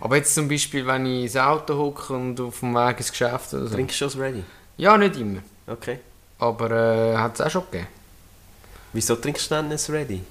Aber 0.00 0.14
jetzt 0.14 0.32
zum 0.32 0.46
Beispiel, 0.46 0.86
wenn 0.86 1.06
ich 1.06 1.22
ins 1.24 1.36
Auto 1.36 1.76
hocke 1.76 2.12
und 2.12 2.40
auf 2.40 2.60
dem 2.60 2.72
Weg 2.72 2.98
ins 2.98 3.10
Geschäft 3.10 3.52
oder 3.52 3.66
so. 3.66 3.74
Trinkst 3.74 3.96
du 3.96 3.98
schon 3.98 4.20
das 4.20 4.28
Ready? 4.28 4.44
Ja, 4.76 4.96
nicht 4.96 5.16
immer. 5.16 5.40
Okay. 5.66 5.98
Aber 6.38 6.70
äh, 6.70 7.16
hat 7.16 7.34
es 7.34 7.40
auch 7.40 7.50
schon 7.50 7.64
gegeben. 7.72 7.88
Wieso 8.92 9.16
trinkst 9.16 9.50
du 9.50 9.56
dann 9.56 9.72
ein 9.72 9.78
Ready? 9.88 10.22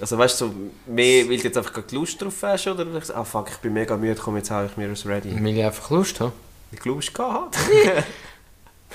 Also 0.00 0.16
weißt 0.16 0.40
du, 0.40 0.46
so 0.46 0.54
mehr, 0.86 1.28
weil 1.28 1.38
du 1.38 1.42
jetzt 1.42 1.58
einfach 1.58 1.72
gerade 1.72 1.92
Lust 1.92 2.22
drauf 2.22 2.34
hast 2.42 2.68
oder 2.68 2.84
du 2.84 2.92
sagst, 2.92 3.12
ah 3.12 3.24
fuck, 3.24 3.48
ich 3.50 3.56
bin 3.56 3.72
mega 3.72 3.96
müde, 3.96 4.20
komm, 4.22 4.36
jetzt 4.36 4.52
hau 4.52 4.64
ich 4.64 4.76
mir 4.76 4.88
das 4.88 5.04
ready. 5.04 5.34
Weil 5.34 5.48
ich 5.48 5.64
einfach 5.64 5.90
Lust 5.90 6.20
habe. 6.20 6.32
Weil 6.70 6.80
du 6.80 6.88
Lust 6.90 7.12
gehabt. 7.12 7.58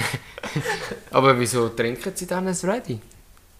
Aber 1.11 1.39
wieso 1.39 1.69
trinken 1.69 2.11
sie 2.15 2.27
dann 2.27 2.47
ein 2.47 2.55
Ready? 2.63 2.99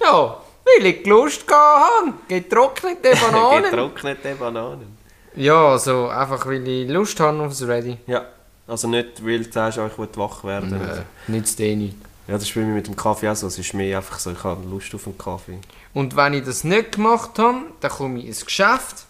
Ja, 0.01 0.37
weil 0.65 0.85
ich 0.85 1.05
Lust 1.05 1.45
habe. 1.51 2.13
Getrocknete 2.27 3.11
Bananen. 3.21 3.63
Getrocknete 3.71 4.35
Bananen. 4.35 4.97
ja, 5.35 5.67
also 5.69 6.07
einfach 6.09 6.45
weil 6.45 6.67
ich 6.67 6.89
Lust 6.89 7.19
habe 7.19 7.41
auf 7.41 7.49
das 7.49 7.67
Ready. 7.67 7.97
Ja, 8.07 8.25
also 8.67 8.87
nicht, 8.87 9.25
weil 9.25 9.43
du 9.43 9.51
sagst, 9.51 9.77
ich 9.77 9.97
will 9.97 10.07
wach 10.15 10.43
werden. 10.43 10.75
oder 10.75 10.95
so. 10.95 11.01
Nö, 11.27 11.37
nützt 11.37 11.59
eh 11.59 11.75
nicht. 11.75 11.95
Ja, 12.27 12.35
das 12.35 12.43
ist 12.43 12.53
bei 12.53 12.61
mir 12.61 12.73
mit 12.75 12.85
dem 12.87 12.95
Kaffee 12.95 13.27
auch 13.29 13.35
so. 13.35 13.47
Es 13.47 13.57
ist 13.57 13.73
mehr 13.73 13.97
einfach 13.97 14.19
so, 14.19 14.31
ich 14.31 14.43
habe 14.43 14.63
Lust 14.69 14.93
auf 14.93 15.07
einen 15.07 15.17
Kaffee. 15.17 15.57
Und 15.93 16.15
wenn 16.15 16.35
ich 16.35 16.43
das 16.43 16.63
nicht 16.63 16.91
gemacht 16.93 17.39
habe, 17.39 17.57
dann 17.79 17.91
komme 17.91 18.19
ich 18.19 18.27
ins 18.27 18.45
Geschäft, 18.45 19.05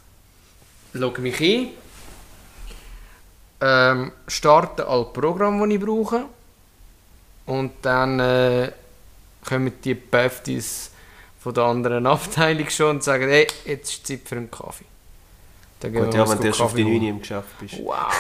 logge 0.94 1.22
mich 1.22 1.40
ein, 1.42 1.68
ähm, 3.62 4.12
starte 4.28 4.88
alle 4.88 5.04
Programme, 5.06 5.68
die 5.68 5.76
ich 5.76 5.82
brauche 5.82 6.26
und 7.50 7.72
dann 7.82 8.20
äh, 8.20 8.72
kommen 9.48 9.74
die 9.84 9.96
Päftis 9.96 10.92
von 11.40 11.54
der 11.54 11.64
anderen 11.64 12.06
Abteilung 12.06 12.70
schon 12.70 12.98
und 12.98 13.04
sagen, 13.04 13.28
hey, 13.28 13.48
jetzt 13.66 13.90
ist 13.92 14.08
Zeit 14.08 14.20
für 14.26 14.36
einen 14.36 14.52
Kaffee. 14.52 14.86
Dann 15.80 15.94
Gut, 15.94 16.14
wir 16.14 16.20
ja, 16.20 16.30
wenn 16.30 16.38
du 16.40 16.48
erst 16.48 16.62
auf 16.62 16.74
die 16.76 16.84
Kaffee 16.84 16.92
9 16.92 17.02
holen. 17.02 17.10
im 17.10 17.20
Geschäft 17.22 17.48
bist. 17.60 17.80
Wow! 17.80 18.14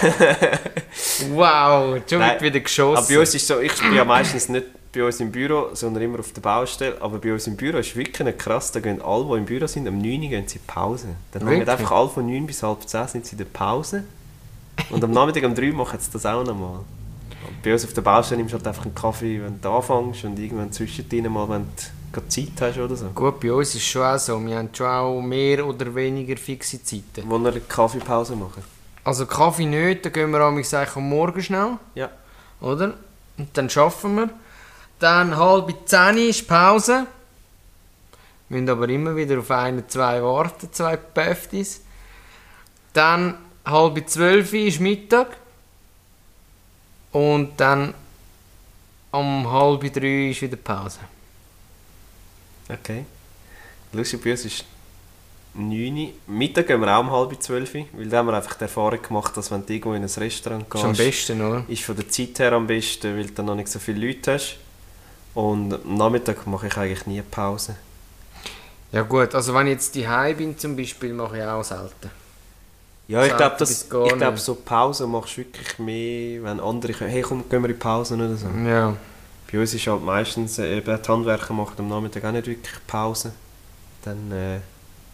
wow, 1.34 2.02
schon 2.10 2.20
Nein, 2.20 2.42
wieder 2.42 2.60
geschossen. 2.60 2.98
Aber 2.98 3.08
bei 3.08 3.20
uns 3.20 3.36
ist 3.36 3.46
so, 3.46 3.60
ich 3.60 3.78
bin 3.80 3.94
ja 3.94 4.04
meistens 4.06 4.50
nicht 4.50 4.65
bei 4.92 5.04
uns 5.04 5.20
im 5.20 5.32
Büro, 5.32 5.70
sondern 5.74 6.02
immer 6.02 6.20
auf 6.20 6.32
der 6.32 6.42
Baustelle. 6.42 6.98
Aber 7.00 7.20
bei 7.20 7.32
uns 7.32 7.46
im 7.46 7.56
Büro 7.56 7.78
ist 7.78 7.96
wirklich 7.96 8.26
nicht 8.26 8.39
krass, 8.39 8.72
da 8.72 8.80
gehen 8.80 9.00
alle, 9.02 9.26
die 9.26 9.34
im 9.34 9.46
Büro 9.46 9.68
sind, 9.68 9.88
um 9.88 10.00
9 10.00 10.24
Uhr 10.24 10.30
gehen 10.30 10.48
sie 10.48 10.60
Pause. 10.60 11.10
Dann 11.34 11.44
haben 11.44 11.50
Wirklich? 11.50 11.70
einfach 11.70 11.92
alle 11.92 12.10
von 12.10 12.26
9 12.26 12.48
bis 12.48 12.63
halb 12.63 12.88
10 12.88 13.08
sind 13.10 13.26
sie 13.28 13.34
in 13.34 13.39
der 13.39 13.46
Pause. 13.46 14.06
Und 14.89 15.04
am 15.04 15.12
Nachmittag 15.12 15.44
um 15.44 15.54
3 15.54 15.68
machen 15.74 16.00
sie 16.00 16.10
das 16.12 16.26
auch 16.26 16.44
nochmal. 16.44 16.80
Bei 17.63 17.73
uns 17.73 17.85
auf 17.85 17.93
der 17.93 18.01
Baustelle 18.01 18.38
nimmst 18.39 18.53
du 18.53 18.57
halt 18.57 18.67
einfach 18.67 18.85
einen 18.85 18.95
Kaffee, 18.95 19.41
wenn 19.41 19.59
du 19.62 19.69
anfängst 19.69 20.23
und 20.25 20.39
irgendwann 20.39 20.71
zwischendrin 20.71 21.31
mal, 21.31 21.47
wenn 21.49 21.65
du 22.12 22.27
Zeit 22.27 22.49
hast 22.62 22.77
oder 22.77 22.95
so. 22.95 23.07
Gut, 23.09 23.39
bei 23.39 23.51
uns 23.51 23.69
ist 23.69 23.75
es 23.75 23.83
schon 23.88 24.03
auch 24.03 24.17
so, 24.17 24.43
wir 24.45 24.57
haben 24.57 24.69
schon 24.73 24.88
auch 24.88 25.21
mehr 25.21 25.65
oder 25.65 25.93
weniger 25.93 26.38
fixe 26.38 26.83
Zeiten. 26.83 27.23
Wo 27.25 27.38
wir 27.38 27.49
eine 27.51 27.62
Kaffeepause 27.62 28.35
machen. 28.35 28.63
Also 29.03 29.25
Kaffee 29.25 29.65
nicht, 29.65 30.05
dann 30.05 30.13
gehen 30.13 30.31
wir 30.31 30.39
am 30.41 30.62
Morgen 31.09 31.41
schnell, 31.41 31.77
Ja. 31.95 32.09
oder? 32.62 32.93
Und 33.38 33.49
dann 33.57 33.69
schaffen 33.69 34.15
wir. 34.15 34.29
Dann 34.99 35.38
halb 35.38 35.73
zehn 35.85 36.17
ist 36.17 36.47
Pause. 36.47 37.05
Wir 38.49 38.57
müssen 38.59 38.69
aber 38.69 38.89
immer 38.89 39.15
wieder 39.15 39.39
auf 39.39 39.49
einen, 39.51 39.88
zwei 39.88 40.21
warten, 40.21 40.69
zwei 40.73 40.97
Päftis. 40.97 41.81
Dann 42.93 43.35
halb 43.65 44.09
zwölf 44.09 44.53
ist 44.53 44.81
Mittag. 44.81 45.27
Und 47.12 47.60
dann 47.60 47.93
um 49.12 49.52
halb 49.52 49.82
drei 49.93 50.30
ist 50.30 50.41
wieder 50.41 50.58
Pause. 50.58 51.00
Okay. 52.69 53.06
Lustig 53.91 54.24
bei 54.24 54.32
uns 54.32 54.45
ist 54.45 54.65
9 55.56 55.98
Uhr. 55.98 56.10
Mittag 56.28 56.67
gehen 56.67 56.80
wir 56.80 56.95
auch 56.95 57.00
um 57.02 57.12
halb 57.12 57.41
12 57.41 57.76
Uhr, 57.76 57.86
weil 57.93 58.08
da 58.08 58.17
haben 58.19 58.28
wir 58.28 58.36
einfach 58.36 58.54
die 58.54 58.63
Erfahrung 58.63 59.02
gemacht, 59.02 59.36
dass 59.36 59.50
wenn 59.50 59.65
du 59.65 59.74
irgendwo 59.74 59.93
in 59.95 60.04
ein 60.04 60.10
Restaurant 60.10 60.74
Ist 60.74 60.84
am 60.84 60.93
gehst, 60.93 61.00
besten, 61.28 61.41
oder? 61.41 61.63
ist 61.67 61.84
von 61.84 61.95
der 61.95 62.08
Zeit 62.08 62.38
her 62.38 62.54
am 62.54 62.67
besten, 62.67 63.17
weil 63.17 63.26
du 63.26 63.34
dann 63.34 63.48
noch 63.48 63.56
nicht 63.56 63.69
so 63.69 63.80
viele 63.80 64.06
Leute 64.06 64.34
hast. 64.34 64.58
Und 65.34 65.74
am 65.74 65.95
Nachmittag 65.95 66.45
mache 66.45 66.67
ich 66.67 66.78
eigentlich 66.78 67.08
nie 67.08 67.22
Pause. 67.24 67.76
Ja 68.91 69.02
gut, 69.04 69.34
also 69.36 69.54
wenn 69.54 69.67
ich 69.67 69.74
jetzt 69.74 69.95
daheim 69.95 70.38
bin 70.38 70.58
zum 70.58 70.76
Beispiel, 70.76 71.13
mache 71.13 71.38
ich 71.38 71.43
auch 71.43 71.63
selten. 71.63 72.12
Ja, 73.10 73.26
ich 73.26 73.36
glaube, 73.36 73.56
glaub, 74.17 74.38
so 74.38 74.54
Pause 74.54 75.08
machst 75.08 75.34
du 75.34 75.38
wirklich 75.38 75.80
mehr, 75.80 76.43
wenn 76.43 76.60
andere 76.60 76.93
kommen, 76.93 77.10
hey 77.10 77.24
komm, 77.24 77.50
gehen 77.50 77.63
wir 77.63 77.72
in 77.72 77.80
Pause 77.80 78.13
oder 78.13 78.36
so. 78.38 78.48
Ja. 78.63 78.95
Bei 79.52 79.60
uns 79.60 79.74
ist 79.74 79.88
halt 79.88 80.04
meistens, 80.04 80.60
äh, 80.60 80.78
eben 80.78 80.86
die 80.86 81.08
Handwerker 81.10 81.54
machen 81.54 81.74
am 81.80 81.89
Nachmittag 81.89 82.24
auch 82.24 82.32
nicht 82.32 82.45
wirklich 82.45 82.76
Pause. 82.86 83.32
Dann 84.04 84.32
äh, 84.32 84.60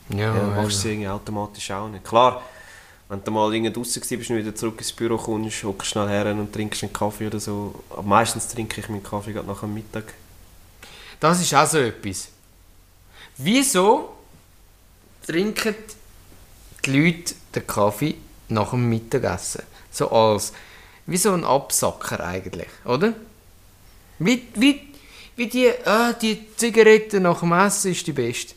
Ja, 0.09 0.35
Ja, 0.35 0.43
machst 0.43 0.63
du 0.63 0.67
es 0.79 0.85
irgendwie 0.85 1.07
automatisch 1.07 1.71
auch 1.71 1.87
nicht. 1.87 2.03
Klar, 2.03 2.41
wenn 3.07 3.23
du 3.23 3.31
mal 3.31 3.53
irgendwo 3.53 3.79
draußen 3.79 4.01
bist 4.01 4.29
und 4.29 4.37
wieder 4.37 4.53
zurück 4.53 4.75
ins 4.79 4.91
Büro 4.91 5.15
kommst, 5.15 5.63
hockst 5.63 5.91
schnell 5.91 6.09
her 6.09 6.25
und 6.33 6.51
trinkst 6.51 6.83
einen 6.83 6.91
Kaffee 6.91 7.27
oder 7.27 7.39
so. 7.39 7.81
Aber 7.89 8.03
meistens 8.03 8.49
trinke 8.49 8.81
ich 8.81 8.89
meinen 8.89 9.03
Kaffee 9.03 9.31
gerade 9.31 9.47
nach 9.47 9.61
dem 9.61 9.73
Mittag. 9.73 10.13
Das 11.21 11.39
ist 11.39 11.53
auch 11.55 11.65
so 11.65 11.77
etwas. 11.77 12.27
Wieso 13.37 14.09
trinken 15.25 15.75
die 16.85 16.99
Leute 16.99 17.35
den 17.53 17.67
Kaffee 17.67 18.15
nach 18.49 18.71
dem 18.71 18.89
Mittagessen? 18.89 19.63
So 19.91 20.11
als, 20.11 20.53
wie 21.05 21.17
so 21.17 21.33
ein 21.33 21.43
Absacker 21.43 22.19
eigentlich, 22.23 22.69
oder? 22.83 23.13
Wie, 24.19 24.47
wie, 24.55 24.93
wie 25.35 25.47
die, 25.47 25.71
ah, 25.85 26.13
die 26.13 26.47
Zigarette 26.55 27.19
nach 27.19 27.39
dem 27.39 27.51
Essen 27.53 27.91
ist 27.91 28.07
die 28.07 28.13
beste. 28.13 28.55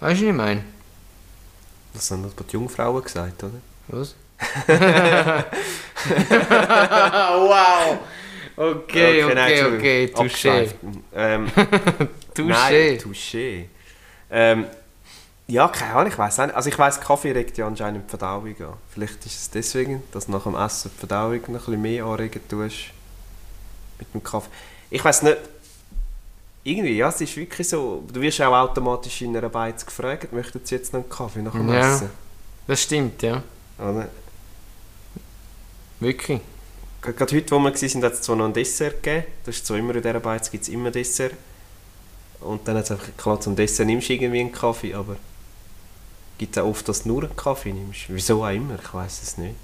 Weißt 0.00 0.20
du, 0.20 0.26
was 0.26 0.30
ich 0.30 0.36
meine? 0.36 0.64
Das 1.94 2.10
haben 2.10 2.24
aber 2.24 2.44
die 2.44 2.52
Jungfrauen 2.52 3.02
gesagt, 3.02 3.42
oder? 3.42 3.60
Was? 3.88 4.14
wow! 7.38 7.98
Okay, 8.56 9.24
okay, 9.24 9.34
nein, 9.34 9.74
okay, 9.74 10.12
Entschuldigung. 10.14 10.68
touché. 10.68 10.74
Ähm, 11.14 11.50
Touché. 12.34 12.48
Nein, 12.48 12.98
touché. 12.98 13.68
Ähm, 14.30 14.66
ja, 15.52 15.68
keine 15.68 15.92
Ahnung, 15.92 16.10
ich 16.10 16.16
weiß 16.16 16.38
nicht. 16.38 16.54
Also 16.54 16.70
ich 16.70 16.78
weiß, 16.78 16.98
Kaffee 17.02 17.32
regt 17.32 17.58
ja 17.58 17.66
anscheinend 17.66 18.06
die 18.06 18.08
Verdauung 18.08 18.56
an. 18.58 18.72
Vielleicht 18.88 19.26
ist 19.26 19.34
es 19.36 19.50
deswegen, 19.50 20.02
dass 20.10 20.24
du 20.24 20.32
nach 20.32 20.44
dem 20.44 20.54
Essen 20.54 20.90
die 20.94 20.98
Verdauung 20.98 21.40
noch 21.40 21.48
ein 21.48 21.52
bisschen 21.52 21.82
mehr 21.82 22.04
anregen 22.06 22.40
tust. 22.48 22.76
Mit 23.98 24.14
dem 24.14 24.22
Kaffee. 24.22 24.48
Ich 24.88 25.04
weiß 25.04 25.22
nicht. 25.22 25.36
Irgendwie, 26.64 26.96
ja, 26.96 27.08
es 27.10 27.20
ist 27.20 27.36
wirklich 27.36 27.68
so. 27.68 28.02
Du 28.10 28.20
wirst 28.22 28.40
auch 28.40 28.54
automatisch 28.54 29.20
in 29.20 29.36
einer 29.36 29.50
Beiz 29.50 29.84
gefragt, 29.84 30.32
möchten 30.32 30.60
sie 30.64 30.76
jetzt 30.76 30.94
noch 30.94 31.00
einen 31.00 31.10
Kaffee 31.10 31.42
nach 31.42 31.52
dem 31.52 31.70
Ja. 31.70 31.96
Essen? 31.96 32.10
Das 32.66 32.80
stimmt, 32.80 33.20
ja. 33.22 33.42
Oder? 33.78 34.08
Wirklich. 36.00 36.40
Gerade 37.02 37.36
heute, 37.36 37.50
wo 37.50 37.58
wir 37.58 37.74
waren, 37.74 38.04
hat 38.04 38.12
es 38.14 38.22
zwar 38.22 38.36
noch 38.36 38.46
ein 38.46 38.54
Dessert 38.54 39.02
gegeben. 39.02 39.26
Das 39.44 39.56
ist 39.56 39.66
so 39.66 39.74
immer 39.74 39.94
in 39.94 40.02
dieser 40.02 40.20
Beiz, 40.20 40.50
gibt 40.50 40.62
es 40.62 40.70
immer 40.70 40.90
Dessert. 40.90 41.34
Und 42.40 42.66
dann 42.66 42.78
hat 42.78 42.84
es 42.84 42.90
einfach, 42.92 43.08
klar, 43.18 43.38
zum 43.38 43.54
Dessert 43.54 43.86
nimmst 43.86 44.08
du 44.08 44.14
irgendwie 44.14 44.40
einen 44.40 44.52
Kaffee, 44.52 44.94
aber 44.94 45.16
gibt 46.38 46.56
es 46.56 46.62
auch 46.62 46.68
oft, 46.68 46.88
dass 46.88 47.02
du 47.02 47.08
nur 47.08 47.24
einen 47.24 47.36
Kaffee 47.36 47.72
nimmst. 47.72 48.02
Wieso 48.08 48.44
auch 48.44 48.50
immer, 48.50 48.78
ich 48.82 48.94
weiß 48.94 49.22
es 49.22 49.38
nicht. 49.38 49.54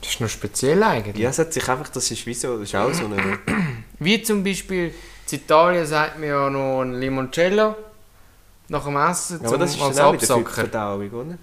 Das 0.00 0.10
ist 0.10 0.20
noch 0.20 0.28
speziell 0.28 0.82
eigentlich. 0.82 1.16
Ja, 1.16 1.30
es 1.30 1.38
hat 1.38 1.52
sich 1.52 1.68
einfach, 1.68 1.88
das 1.88 2.10
ist 2.10 2.24
wie 2.26 2.34
so, 2.34 2.58
das 2.58 2.68
ist 2.68 2.74
auch 2.74 2.92
so 2.92 3.06
eine... 3.06 3.38
Wie 3.98 4.22
zum 4.22 4.44
Beispiel 4.44 4.94
in 5.30 5.38
Italien 5.38 5.84
sagt 5.84 6.20
man 6.20 6.28
ja 6.28 6.48
noch 6.48 6.82
ein 6.82 7.00
Limoncello 7.00 7.74
nach 8.68 8.84
dem 8.84 8.96
Essen 8.96 9.40
Ja, 9.42 9.48
aber 9.48 9.58
das 9.58 9.74
ist 9.74 9.82
als 9.82 9.96
dann 9.96 10.04
auch 10.06 10.12
wieder 10.12 10.22
Absacker. 10.22 10.50
Verdauung, 10.50 11.10
oder? 11.10 11.38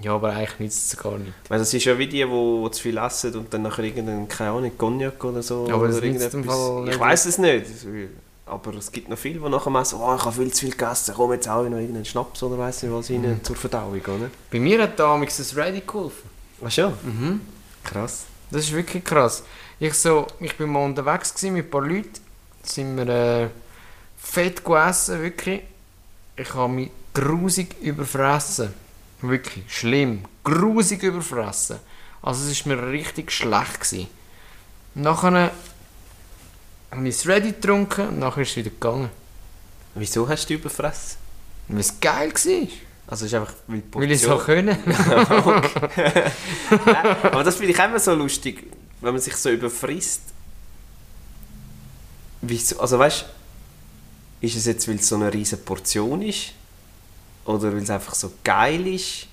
Ja, 0.00 0.14
aber 0.14 0.30
eigentlich 0.30 0.60
nützt 0.60 0.92
es 0.92 0.98
gar 0.98 1.18
nicht. 1.18 1.32
Weil 1.48 1.58
das 1.58 1.74
ist 1.74 1.84
ja 1.84 1.98
wie 1.98 2.06
die, 2.06 2.24
die, 2.24 2.62
die 2.64 2.70
zu 2.70 2.82
viel 2.82 2.96
essen 2.96 3.34
und 3.34 3.52
dann 3.52 3.62
nachher 3.62 3.84
irgendeinen, 3.84 4.28
keine 4.28 4.50
Ahnung, 4.50 4.72
Cognac 4.78 5.22
oder 5.24 5.42
so. 5.42 5.66
Ja, 5.66 5.74
aber 5.74 5.84
oder 5.84 5.92
das 5.92 6.02
irgendetwas. 6.02 6.88
Ich 6.88 6.98
weiß 6.98 7.26
es 7.26 7.38
nicht. 7.38 7.66
Aber 8.48 8.74
es 8.74 8.90
gibt 8.90 9.08
noch 9.08 9.18
viele, 9.18 9.40
die 9.40 9.48
nachher 9.48 9.70
messen, 9.70 9.98
oh, 10.00 10.14
ich 10.16 10.24
habe 10.24 10.32
viel 10.32 10.52
zu 10.52 10.60
viel 10.66 10.70
gegessen, 10.70 11.14
komm 11.16 11.32
jetzt 11.32 11.48
auch 11.48 11.62
noch 11.68 11.76
irgendeinen 11.78 12.04
Schnaps 12.04 12.42
oder 12.42 12.58
weiss 12.58 12.82
nicht 12.82 12.92
was 12.92 13.08
Mhm. 13.10 13.24
rein 13.24 13.40
zur 13.44 13.56
Verdauung, 13.56 14.00
oder? 14.00 14.30
Bei 14.50 14.58
mir 14.58 14.82
hat 14.82 14.98
damals 14.98 15.36
das 15.36 15.54
Ready 15.56 15.82
geholfen. 15.86 16.28
Ach 16.64 16.70
schon? 16.70 16.92
Mhm. 17.04 17.40
Krass. 17.84 18.24
Das 18.50 18.64
ist 18.64 18.72
wirklich 18.72 19.04
krass. 19.04 19.42
Ich, 19.78 19.94
so, 19.94 20.26
ich 20.40 20.56
bin 20.56 20.70
mal 20.70 20.84
unterwegs 20.84 21.34
gewesen 21.34 21.52
mit 21.54 21.66
ein 21.66 21.70
paar 21.70 21.82
Leuten. 21.82 22.10
Sind 22.62 22.96
wir 22.96 23.08
äh, 23.08 23.48
fett 24.18 24.64
gegessen, 24.64 25.22
wirklich. 25.22 25.62
Ich 26.36 26.54
habe 26.54 26.72
mich 26.72 26.90
grusig 27.14 27.76
überfressen. 27.80 28.72
Wirklich 29.20 29.64
schlimm. 29.68 30.24
Grusig 30.44 31.02
überfressen. 31.02 31.76
Also 32.22 32.50
es 32.50 32.66
war 32.66 32.76
mir 32.76 32.88
richtig 32.90 33.30
schlecht. 33.32 33.80
Gewesen. 33.80 34.08
Nachher 34.94 35.50
habe 36.90 37.08
ich 37.08 37.28
Ready 37.28 37.52
getrunken 37.52 38.08
und 38.08 38.18
nachher 38.18 38.42
ist 38.42 38.50
es 38.50 38.56
wieder 38.56 38.70
gegangen. 38.70 39.10
Wieso 39.94 40.28
hast 40.28 40.48
du 40.48 40.54
überfressen? 40.54 41.18
Weil 41.68 41.80
es 41.80 42.00
geil 42.00 42.32
war. 42.32 42.68
Also 43.06 43.26
ist 43.26 43.34
einfach, 43.34 43.52
weil 43.66 43.80
die 43.80 43.94
Weil 43.94 44.12
ich 44.12 44.22
es 44.22 44.28
auch 44.28 44.44
können. 44.44 44.68
Nein, 44.84 44.96
aber 47.22 47.44
das 47.44 47.56
finde 47.56 47.72
ich 47.72 47.78
immer 47.78 47.98
so 47.98 48.14
lustig, 48.14 48.64
wenn 49.00 49.12
man 49.12 49.20
sich 49.20 49.36
so 49.36 49.50
überfrisst. 49.50 50.22
Wieso, 52.42 52.78
also 52.80 52.98
weißt 52.98 53.24
ist 54.40 54.56
es 54.56 54.66
jetzt, 54.66 54.86
weil 54.86 54.96
es 54.96 55.08
so 55.08 55.16
eine 55.16 55.32
riesige 55.32 55.62
Portion 55.62 56.22
ist? 56.22 56.52
Oder 57.44 57.72
weil 57.72 57.82
es 57.82 57.90
einfach 57.90 58.14
so 58.14 58.32
geil 58.44 58.86
ist? 58.86 59.26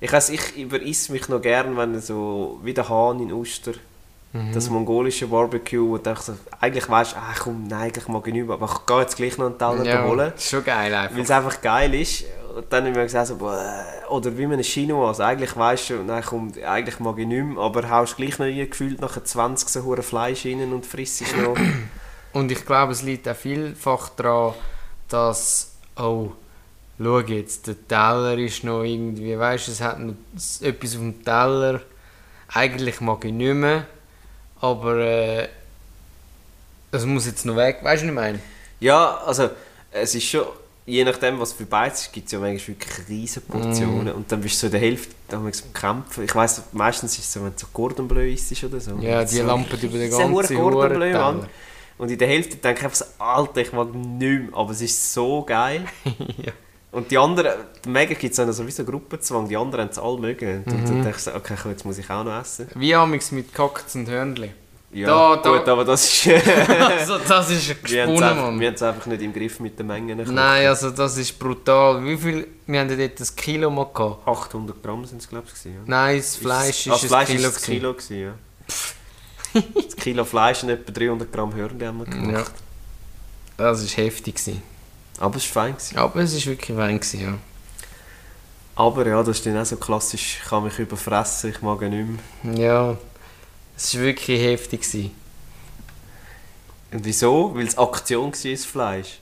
Ich 0.00 0.12
weiß, 0.12 0.30
ich 0.30 0.56
überiss 0.56 1.08
mich 1.08 1.28
noch 1.28 1.40
gern, 1.40 1.76
wenn 1.76 2.00
so 2.00 2.60
wie 2.62 2.74
der 2.74 2.88
Hahn 2.88 3.20
in 3.20 3.32
Oster, 3.32 3.72
das 4.52 4.68
mongolische 4.68 5.28
Barbecue, 5.28 5.88
wo 5.88 5.96
du 5.96 6.14
so, 6.16 6.34
eigentlich 6.60 6.88
weißt, 6.88 7.16
ah 7.16 7.34
komm, 7.38 7.68
nein, 7.68 7.82
eigentlich 7.82 8.08
mag 8.08 8.26
ich 8.26 8.32
nicht 8.32 8.46
mehr, 8.46 8.54
aber 8.54 8.66
ich 8.66 8.86
gehe 8.86 9.00
jetzt 9.00 9.16
gleich 9.16 9.38
noch 9.38 9.46
einen 9.46 9.58
Teller 9.58 9.84
ja, 9.84 10.04
holen. 10.04 10.32
ist 10.34 10.50
schon 10.50 10.64
geil 10.64 10.92
einfach. 10.92 11.16
Weil 11.16 11.22
es 11.22 11.30
einfach 11.30 11.60
geil 11.60 11.94
ist. 11.94 12.24
Und 12.56 12.72
dann 12.72 12.84
haben 12.84 12.94
wir 12.96 13.04
gesagt, 13.04 13.28
so, 13.28 13.36
boah, 13.36 13.84
oder 14.10 14.36
wie 14.36 14.46
man 14.46 14.54
einen 14.54 14.64
Chinois, 14.64 15.06
also 15.06 15.22
eigentlich 15.22 15.56
weißt 15.56 15.90
du, 15.90 16.02
nein, 16.02 16.22
kommt, 16.24 16.60
eigentlich 16.62 16.98
mag 16.98 17.16
ich 17.18 17.26
nicht 17.26 17.44
mehr, 17.44 17.62
aber 17.62 17.88
haust 17.88 18.16
gleich 18.16 18.38
noch 18.38 18.46
rein, 18.46 18.68
gefühlt 18.68 19.00
nachher 19.00 19.24
20 19.24 19.68
so 19.68 19.84
hure 19.84 20.02
Fleisch 20.02 20.46
rein 20.46 20.72
und 20.72 20.84
frisst 20.84 21.22
es 21.22 21.36
noch. 21.36 21.56
Und 22.32 22.50
ich 22.50 22.66
glaube, 22.66 22.90
es 22.90 23.02
liegt 23.02 23.28
auch 23.28 23.36
vielfach 23.36 24.08
daran, 24.08 24.54
dass, 25.08 25.76
oh, 25.96 26.32
schau 26.98 27.20
jetzt, 27.20 27.68
der 27.68 27.86
Teller 27.86 28.36
ist 28.38 28.64
noch 28.64 28.82
irgendwie, 28.82 29.38
weißt 29.38 29.68
du, 29.68 29.70
es 29.70 29.80
hat 29.80 30.00
noch 30.00 30.14
etwas 30.60 30.94
auf 30.94 31.00
dem 31.00 31.24
Teller. 31.24 31.80
Eigentlich 32.52 33.00
mag 33.00 33.24
ich 33.24 33.32
nicht 33.32 33.54
mehr, 33.54 33.86
aber 34.60 34.98
äh, 34.98 35.48
das 36.90 37.04
muss 37.06 37.26
jetzt 37.26 37.44
noch 37.44 37.56
weg, 37.56 37.78
weißt 37.82 38.02
du, 38.02 38.06
was 38.06 38.10
ich 38.10 38.14
meine? 38.14 38.38
Ja, 38.80 39.18
also 39.26 39.50
es 39.90 40.14
ist 40.14 40.24
schon, 40.24 40.44
je 40.86 41.04
nachdem 41.04 41.38
was 41.40 41.52
für 41.52 41.64
Beiz 41.64 42.02
ist, 42.02 42.12
gibt 42.12 42.26
es 42.26 42.32
ja 42.32 42.38
manchmal 42.38 42.68
wirklich 42.76 43.08
riesige 43.08 43.40
Portionen 43.46 44.04
Mm. 44.06 44.16
und 44.16 44.30
dann 44.32 44.40
bist 44.40 44.56
du 44.56 44.58
so 44.60 44.66
in 44.66 44.72
der 44.72 44.80
Hälfte 44.80 45.14
da 45.28 45.36
haben 45.38 45.46
wir 45.46 45.52
am 45.52 45.72
Kämpfen. 45.72 46.24
Ich 46.24 46.34
weiss, 46.34 46.62
meistens 46.72 47.12
ist 47.18 47.24
es 47.24 47.32
so, 47.32 47.40
wenn 47.44 47.52
es 47.54 47.60
so 47.60 47.66
Cordon 47.72 48.06
Bleu 48.06 48.30
ist 48.32 48.62
oder 48.64 48.78
so. 48.80 48.96
Ja, 49.00 49.24
die 49.24 49.36
so, 49.36 49.42
Lampe 49.44 49.76
über 49.76 49.98
den 49.98 50.10
ganzen 50.16 50.32
Cordon 50.56 50.92
Bleu. 50.94 51.12
Mann. 51.12 51.48
Und 51.96 52.10
in 52.10 52.18
der 52.18 52.28
Hälfte 52.28 52.56
denke 52.56 52.80
ich 52.80 52.84
einfach 52.84 52.96
so, 52.96 53.04
Alter, 53.18 53.60
ich 53.62 53.72
mag 53.72 53.94
nicht 53.94 54.20
mehr, 54.20 54.48
aber 54.52 54.70
es 54.72 54.80
ist 54.82 55.12
so 55.12 55.42
geil. 55.42 55.84
Ja. 56.44 56.52
Und 56.94 57.10
die 57.10 57.18
anderen, 57.18 57.52
die 57.84 57.88
Mega 57.88 58.14
gibt 58.14 58.30
es 58.32 58.36
dann 58.36 58.52
sowieso 58.52 58.84
Gruppenzwang, 58.84 59.48
die 59.48 59.56
anderen 59.56 59.84
haben 59.84 59.90
es 59.90 59.98
alle 59.98 60.18
mögen. 60.18 60.62
Und 60.64 60.72
Mhm. 60.72 60.84
dann 60.86 61.02
denke 61.02 61.10
ich 61.18 61.22
so, 61.24 61.34
okay, 61.34 61.54
komm, 61.60 61.72
jetzt 61.72 61.84
muss 61.84 61.98
ich 61.98 62.08
auch 62.08 62.24
noch 62.24 62.40
essen. 62.40 62.68
Wie 62.76 62.94
amix 62.94 63.32
mit 63.32 63.52
Kackens 63.52 63.94
und 63.96 64.08
Hörnli. 64.08 64.52
Ja, 64.92 65.08
Da, 65.08 65.36
da. 65.42 65.58
gut, 65.58 65.68
aber 65.68 65.84
das 65.84 66.04
ist... 66.04 66.28
also, 66.68 67.18
das 67.18 67.50
ist 67.50 67.68
ein 67.70 67.76
wir 67.82 68.02
haben 68.02 68.10
es 68.14 68.20
gesponnen, 68.20 68.22
einfach, 68.22 68.42
Mann. 68.46 68.60
wir 68.60 69.16
nicht 69.16 69.22
im 69.24 69.32
Griff 69.32 69.58
mit 69.58 69.76
den 69.76 69.88
Mengen. 69.88 70.34
Nein, 70.34 70.68
also 70.68 70.90
das 70.90 71.16
ist 71.18 71.36
brutal. 71.36 72.04
Wie 72.04 72.16
viel, 72.16 72.46
wir 72.66 72.78
haben 72.80 72.88
ja 72.90 72.96
dort 73.08 73.20
ein 73.20 73.36
Kilo 73.36 73.70
mal 73.70 73.88
gehabt. 73.92 74.28
800 74.28 74.80
Gramm 74.80 75.04
sind 75.04 75.20
es, 75.20 75.28
glaube 75.28 75.48
ich. 75.52 75.64
Ja. 75.64 75.72
Nein, 75.86 76.18
das 76.18 76.36
Fleisch 76.36 76.86
ist, 76.86 76.88
Ah, 76.88 76.90
das 76.92 77.04
Fleisch 77.06 77.30
ein 77.30 77.36
Kilo. 77.36 77.48
ist 77.48 77.56
ein 77.56 77.64
Kilo 77.64 77.92
gewesen, 77.92 78.20
ja. 78.20 78.34
das 79.84 79.96
Kilo 79.96 80.24
Fleisch 80.24 80.62
und 80.62 80.68
etwa 80.68 80.92
300 80.92 81.32
Gramm 81.32 81.52
Hörnli 81.52 81.84
haben 81.86 81.98
wir 81.98 82.04
gemacht. 82.06 82.52
Ja. 83.58 83.64
Das 83.72 83.82
war 83.82 84.04
heftig. 84.04 84.36
Gewesen. 84.36 84.62
Aber 85.18 85.36
es 85.36 85.54
war 85.54 85.62
fein. 85.64 85.72
Gewesen. 85.74 85.98
Aber 85.98 86.20
es 86.20 86.34
war 86.34 86.52
wirklich 86.52 86.76
wein, 86.76 86.98
gewesen, 87.00 87.20
ja. 87.20 87.34
Aber 88.76 89.06
ja, 89.06 89.22
das 89.22 89.38
ist 89.38 89.46
dann 89.46 89.56
auch 89.58 89.64
so 89.64 89.76
klassisch, 89.76 90.38
ich 90.42 90.48
kann 90.48 90.64
mich 90.64 90.78
überfressen, 90.78 91.50
ich 91.50 91.62
mag 91.62 91.80
nicht 91.82 92.06
mehr. 92.42 92.54
Ja, 92.54 92.96
es 93.76 93.94
war 93.94 94.02
wirklich 94.02 94.40
heftig. 94.40 94.82
Gewesen. 94.82 95.12
Und 96.92 97.04
wieso? 97.04 97.54
Weil 97.54 97.66
es 97.66 97.78
Aktion 97.78 98.32
war, 98.32 98.50
das 98.50 98.64
Fleisch. 98.64 99.18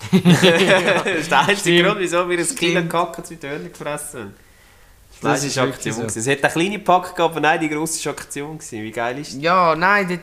das 0.12 1.04
ist 1.04 1.30
der 1.30 1.40
einzige. 1.40 1.82
Grund, 1.82 1.98
wieso 2.00 2.28
wir 2.28 2.38
ein 2.38 2.56
Kilo. 2.56 2.82
Kacken 2.88 3.24
mit 3.28 3.42
Hörnli 3.42 3.68
gefressen 3.68 4.20
haben. 4.20 4.34
Das 5.20 5.42
Das 5.42 5.56
war 5.56 5.64
Aktion. 5.64 5.94
so. 5.94 6.02
Es 6.04 6.26
hätte 6.26 6.44
eine 6.44 6.52
kleine 6.52 6.78
Pack 6.78 7.14
gehabt, 7.14 7.20
aber 7.20 7.40
nein, 7.40 7.60
die 7.60 7.68
grosse 7.68 8.04
war 8.06 8.12
Aktion. 8.12 8.56
Gewesen. 8.58 8.82
Wie 8.82 8.90
geil 8.90 9.18
ist 9.18 9.34
das? 9.34 9.42
Ja, 9.42 9.76
nein, 9.76 10.08
dort, 10.08 10.20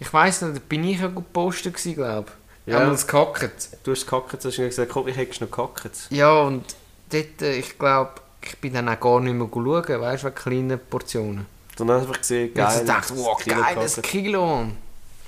ich 0.00 0.12
weiss 0.12 0.42
nicht, 0.42 0.56
da 0.56 0.60
bin 0.68 0.82
ich 0.84 0.98
ja 0.98 1.06
gut 1.06 1.26
gepostet, 1.26 1.76
glaube 1.76 2.26
ich. 2.26 2.39
Ja. 2.66 2.78
Einmal 2.78 2.92
das 2.92 3.06
Gehackt. 3.06 3.68
Du 3.82 3.92
hast 3.92 4.04
gekackt, 4.04 4.44
du 4.44 4.48
hast 4.48 4.56
gesagt, 4.56 4.90
komm, 4.92 5.08
ich 5.08 5.16
hätte 5.16 5.44
noch 5.44 5.50
gekackt. 5.50 6.06
Ja, 6.10 6.40
und 6.42 6.64
dort, 7.10 7.42
äh, 7.42 7.56
ich 7.56 7.78
glaube, 7.78 8.12
ich 8.42 8.58
bin 8.58 8.74
dann 8.74 8.88
auch 8.88 9.00
gar 9.00 9.20
nicht 9.20 9.34
mehr 9.34 9.48
schauen, 9.52 10.00
weißt 10.00 10.22
du, 10.22 10.26
wegen 10.26 10.34
kleinen 10.36 10.78
Portionen. 10.78 11.46
Dann 11.76 11.90
hast 11.90 12.02
du 12.02 12.08
einfach 12.08 12.20
gesehen, 12.20 12.54
Geil, 12.54 12.80
ich 12.80 12.86
dachte, 12.86 13.14
das 13.14 13.24
wow, 13.24 13.38
Kilo 13.42 13.62
geil, 13.62 13.74
das 13.74 13.94
gekackt. 13.96 14.12
Kilo. 14.12 14.66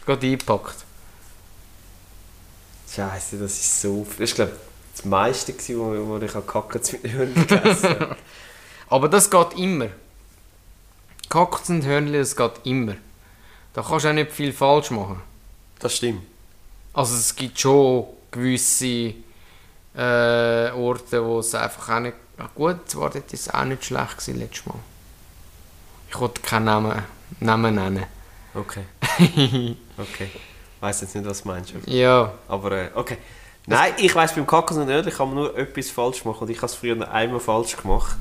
Gerade 0.04 0.26
eingepackt. 0.26 0.76
Scheiße, 2.94 3.38
das 3.38 3.52
ist 3.52 3.80
so. 3.80 4.06
Das 4.18 4.30
war, 4.30 4.46
glaube 4.46 4.52
ich, 4.52 4.96
das 4.96 5.04
meiste, 5.06 5.52
gewesen, 5.52 5.78
wo, 5.78 6.08
wo 6.08 6.18
ich 6.18 6.32
gekackt 6.32 6.92
mit 7.02 7.12
Hörnli 7.12 7.44
gegessen 7.46 7.88
habe. 7.88 8.16
Aber 8.88 9.08
das 9.08 9.30
geht 9.30 9.54
immer. 9.56 9.88
Gehackt 11.30 11.70
und 11.70 11.84
Hörnli, 11.86 12.18
das 12.18 12.36
geht 12.36 12.52
immer. 12.64 12.96
Da 13.72 13.82
kannst 13.82 14.04
du 14.04 14.10
auch 14.10 14.12
nicht 14.12 14.32
viel 14.32 14.52
falsch 14.52 14.90
machen. 14.90 15.22
Das 15.78 15.96
stimmt. 15.96 16.22
Also 16.94 17.14
es 17.16 17.34
gibt 17.34 17.58
schon 17.58 18.06
gewisse 18.30 19.14
äh, 19.96 20.70
Orte, 20.70 21.24
wo 21.24 21.38
es 21.40 21.54
einfach 21.54 21.96
auch 21.96 22.00
nicht... 22.00 22.16
Ja 22.38 22.48
gut, 22.54 22.88
zwar 22.88 23.10
dort 23.10 23.32
ist 23.32 23.52
auch 23.52 23.64
nicht 23.64 23.84
schlecht 23.84 24.18
gewesen 24.18 24.38
letztes 24.38 24.66
Mal. 24.66 24.78
Ich 26.08 26.18
wollte 26.18 26.40
keinen 26.40 26.64
Namen, 26.64 27.02
Namen 27.40 27.74
nennen. 27.74 28.04
Okay. 28.54 28.84
Okay. 29.98 30.30
Ich 30.34 30.82
weiss 30.82 31.00
jetzt 31.02 31.14
nicht, 31.14 31.26
was 31.28 31.42
du 31.42 31.48
meinst. 31.48 31.72
ja, 31.86 32.32
Aber 32.48 32.72
äh, 32.72 32.90
okay. 32.94 33.18
Nein, 33.66 33.92
ich 33.98 34.12
weiss, 34.14 34.34
beim 34.34 34.46
Kacken 34.46 34.78
und 34.78 34.88
Hörnli 34.88 35.12
kann 35.12 35.32
nur 35.32 35.56
etwas 35.56 35.90
falsch 35.90 36.24
machen. 36.24 36.42
Und 36.44 36.50
ich 36.50 36.56
habe 36.56 36.66
es 36.66 36.74
früher 36.74 37.08
einmal 37.12 37.38
falsch 37.38 37.76
gemacht. 37.76 38.16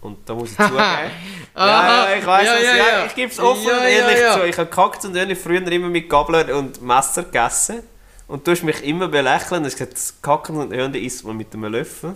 Und 0.00 0.18
da 0.28 0.34
muss 0.34 0.50
ich 0.52 0.56
zugeben. 0.56 0.76
ja, 1.56 2.06
ja, 2.10 2.16
ich 2.18 2.26
weiss 2.26 2.46
Ja, 2.46 2.54
es. 2.56 2.62
ja, 2.62 2.76
Ja. 2.76 3.06
Ich 3.06 3.14
gebe 3.14 3.32
es 3.32 3.38
offen 3.40 3.66
und 3.66 3.82
ehrlich 3.82 4.18
zu. 4.32 4.44
Ich 4.46 4.56
habe 4.58 4.70
Kackt 4.70 5.04
und 5.04 5.14
Hörnli 5.16 5.34
früher 5.34 5.66
immer 5.72 5.88
mit 5.88 6.08
Gabler 6.08 6.54
und 6.56 6.80
Messer 6.82 7.24
gegessen. 7.24 7.82
Und 8.28 8.46
du 8.46 8.50
hast 8.52 8.62
mich 8.62 8.84
immer 8.84 9.08
belächeln. 9.08 9.64
Hast 9.64 9.72
gesagt, 9.76 9.94
das 9.94 10.14
Kacken 10.22 10.56
und 10.56 10.72
Hörnli 10.72 11.00
isst 11.04 11.24
man 11.24 11.36
mit 11.36 11.52
einem 11.54 11.72
Löffel. 11.72 12.14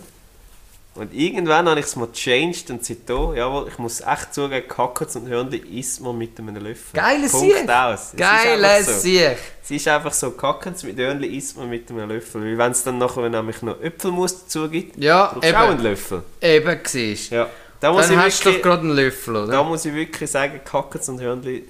Und 0.95 1.11
irgendwann 1.11 1.67
habe 1.67 1.79
ich 1.79 1.87
es 1.87 1.95
mal 1.95 2.11
changed 2.11 2.69
und 2.69 2.85
seitdem, 2.85 3.33
jawohl, 3.35 3.67
ich 3.67 3.79
muss 3.79 3.99
echt 3.99 4.31
zugeben, 4.31 4.67
Kackers 4.67 5.15
und 5.15 5.27
Hörnli 5.27 5.57
isst 5.79 6.01
man 6.01 6.15
mit 6.15 6.37
einem 6.37 6.55
Löffel. 6.57 6.93
Geiles 6.93 7.31
Punkt 7.31 7.57
Sieg. 7.57 7.67
aus. 7.69 8.13
Geiles 8.15 8.85
so. 8.85 8.99
Sieg. 8.99 9.37
Es 9.63 9.71
ist 9.71 9.87
einfach 9.87 10.13
so, 10.13 10.29
Kackens 10.31 10.83
mit 10.83 10.95
Hörnli 10.97 11.35
isst 11.35 11.57
man 11.57 11.67
mit 11.67 11.89
einem 11.89 12.07
Löffel. 12.09 12.43
Weil 12.43 12.57
wenn 12.59 12.71
es 12.73 12.83
dann 12.83 12.99
nachher 12.99 13.27
nämlich 13.27 13.59
noch 13.63 13.81
Äpfelmus 13.81 14.43
dazu 14.43 14.69
gibt, 14.69 14.95
Ja, 15.03 15.31
brauchst 15.33 15.49
du 15.49 15.57
auch 15.59 15.69
einen 15.69 15.81
Löffel. 15.81 16.21
eben 16.39 16.79
siehst. 16.85 17.31
Ja. 17.31 17.49
Da 17.83 17.91
muss, 17.91 18.07
Dann 18.07 18.13
ich 18.17 18.23
hast 18.23 18.39
du 18.39 18.43
doch 18.45 18.45
wirklich, 18.45 18.63
gerade 18.63 18.81
einen 18.83 18.91
Löffel, 18.95 19.35
oder? 19.35 19.51
da 19.51 19.61
muss 19.61 19.83
ich 19.83 19.93
wirklich 19.93 20.31
sagen, 20.31 20.61
Kackens 20.63 21.09
und 21.09 21.19
Hörnli 21.19 21.65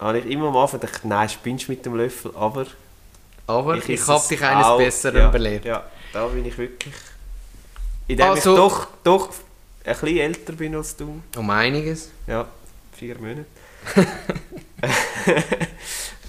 habe 0.00 0.18
ich 0.18 0.26
immer 0.26 0.48
am 0.48 0.56
Anfang 0.56 0.80
gedacht, 0.80 1.04
nein, 1.04 1.28
spinnst 1.28 1.68
du 1.68 1.72
mit 1.72 1.86
dem 1.86 1.94
Löffel, 1.94 2.32
aber 2.34 2.66
Aber 3.46 3.76
ich, 3.76 3.88
esse 3.88 4.08
habe 4.12 4.26
dich 4.28 4.42
eines 4.42 4.66
auch. 4.66 4.78
Besseren 4.78 5.18
ja, 5.18 5.28
belehrt. 5.28 5.64
Ja, 5.64 5.84
da 6.12 6.26
bin 6.26 6.44
ich 6.46 6.58
wirklich... 6.58 6.92
Indem 8.08 8.26
Also- 8.26 8.54
ich 8.54 8.56
doch, 8.56 8.88
doch 9.04 9.28
ein 9.84 9.92
bisschen 10.00 10.18
älter 10.18 10.52
bin 10.54 10.74
als 10.74 10.96
du. 10.96 11.22
Um 11.36 11.50
einiges. 11.50 12.08
Ja, 12.26 12.44
vier 12.98 13.16
Monate. 13.20 13.44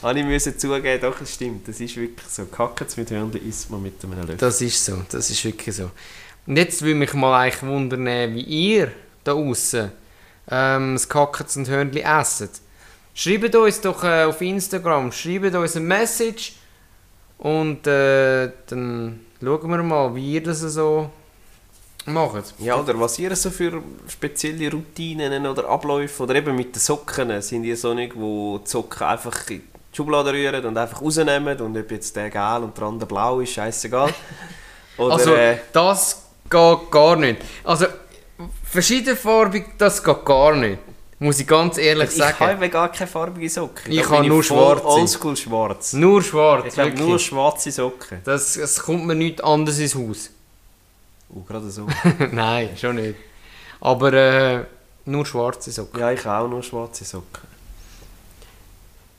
habe 0.04 0.20
ich 0.20 0.26
müssen 0.26 0.60
zugeben, 0.60 1.02
doch, 1.02 1.20
es 1.22 1.34
stimmt. 1.34 1.68
Das 1.68 1.80
ist 1.80 1.98
wirklich 1.98 2.28
so. 2.30 2.46
Kackens 2.46 2.98
mit 2.98 3.10
Hörnli 3.10 3.40
isst 3.40 3.72
man 3.72 3.82
mit 3.82 3.96
einem 4.04 4.20
Löffel. 4.20 4.38
Das 4.38 4.62
ist 4.62 4.86
so, 4.86 5.02
das 5.10 5.32
ist 5.32 5.44
wirklich 5.44 5.76
so. 5.76 5.90
Und 6.46 6.56
jetzt 6.56 6.84
will 6.84 6.94
mich 6.94 7.14
mal 7.16 7.42
eigentlich 7.42 7.64
wundern, 7.64 8.06
wie 8.36 8.42
ihr 8.42 8.92
da 9.24 9.34
außen 9.34 9.92
ähm, 10.50 10.94
das 10.96 11.08
Kackens 11.08 11.58
und 11.58 11.70
Hörnli 11.70 12.02
esset. 12.02 12.52
Schreibt 13.14 13.56
uns 13.56 13.82
doch 13.82 14.04
äh, 14.04 14.24
auf 14.24 14.42
Instagram, 14.42 15.12
schreibt 15.12 15.56
uns 15.56 15.76
eine 15.76 15.86
Message 15.86 16.54
und 17.38 17.86
äh, 17.86 18.52
dann 18.68 19.20
schauen 19.42 19.70
wir 19.70 19.84
mal, 19.84 20.16
wie 20.16 20.34
ihr 20.34 20.44
das 20.44 20.62
so 20.62 21.10
macht. 22.06 22.54
Ja, 22.60 22.80
oder 22.80 23.00
was 23.00 23.20
ihr 23.20 23.36
so 23.36 23.50
für 23.50 23.82
spezielle 24.08 24.72
Routinen 24.72 25.46
oder 25.46 25.70
Abläufe 25.70 26.24
oder 26.24 26.36
eben 26.36 26.56
mit 26.56 26.76
den 26.76 26.80
Socken, 26.80 27.42
sind 27.42 27.64
ihr 27.64 27.78
so 27.78 27.94
nicht, 27.94 28.14
wo 28.16 28.60
die 28.60 28.70
Socken 28.70 29.08
einfach 29.08 29.50
in 29.50 29.62
die 29.62 29.96
Schublade 29.96 30.34
rühren 30.34 30.66
und 30.66 30.78
einfach 30.78 31.02
rausnehmen 31.02 31.60
und 31.62 31.78
ob 31.78 31.92
jetzt 31.92 32.16
der 32.16 32.30
gelb 32.30 32.64
und 32.64 32.78
der 32.78 32.84
andere 32.86 33.08
blau 33.08 33.40
ist, 33.40 33.54
scheißegal. 33.54 34.14
Oder, 34.98 35.14
also, 35.14 35.34
äh, 35.34 35.58
das 35.72 36.24
geht 36.50 36.92
gar 36.92 37.16
nicht. 37.16 37.42
Also, 37.64 37.88
verschiedenfarbig, 38.74 39.66
das 39.78 40.04
geht 40.04 40.26
gar 40.26 40.56
nicht. 40.56 40.80
Muss 41.20 41.40
ich 41.40 41.48
ganz 41.48 41.78
ehrlich 41.78 42.10
ich 42.10 42.18
sagen. 42.18 42.38
habe 42.40 42.70
gar 42.70 42.92
keine 42.92 43.08
farbige 43.08 43.50
Socken. 43.50 43.92
Ich 43.92 44.10
habe 44.10 44.28
nur 44.28 44.44
schwarze. 44.44 44.86
Oldschool 44.86 45.38
schwarz. 45.38 45.94
Nur 45.94 46.22
schwarz, 46.22 46.74
Ich 46.74 46.80
habe 46.80 46.94
nur 46.96 47.18
schwarze 47.18 47.72
Socken. 47.72 48.20
Das, 48.26 48.58
es 48.58 48.82
kommt 48.82 49.06
mir 49.06 49.16
nichts 49.16 49.42
anderes 49.42 49.80
ins 49.80 49.96
Haus. 49.96 50.32
Oh, 51.30 51.42
gerade 51.42 51.70
so. 51.70 51.88
Nein, 52.32 52.76
schon 52.76 52.98
nicht. 52.98 53.16
Aber 53.80 54.12
äh, 54.12 54.66
nur 55.06 55.26
schwarze 55.26 55.72
Socken. 55.72 56.00
ja, 56.00 56.12
ich 56.12 56.26
habe 56.26 56.46
auch 56.46 56.50
nur 56.50 56.62
schwarze 56.62 57.06
Socken. 57.06 57.48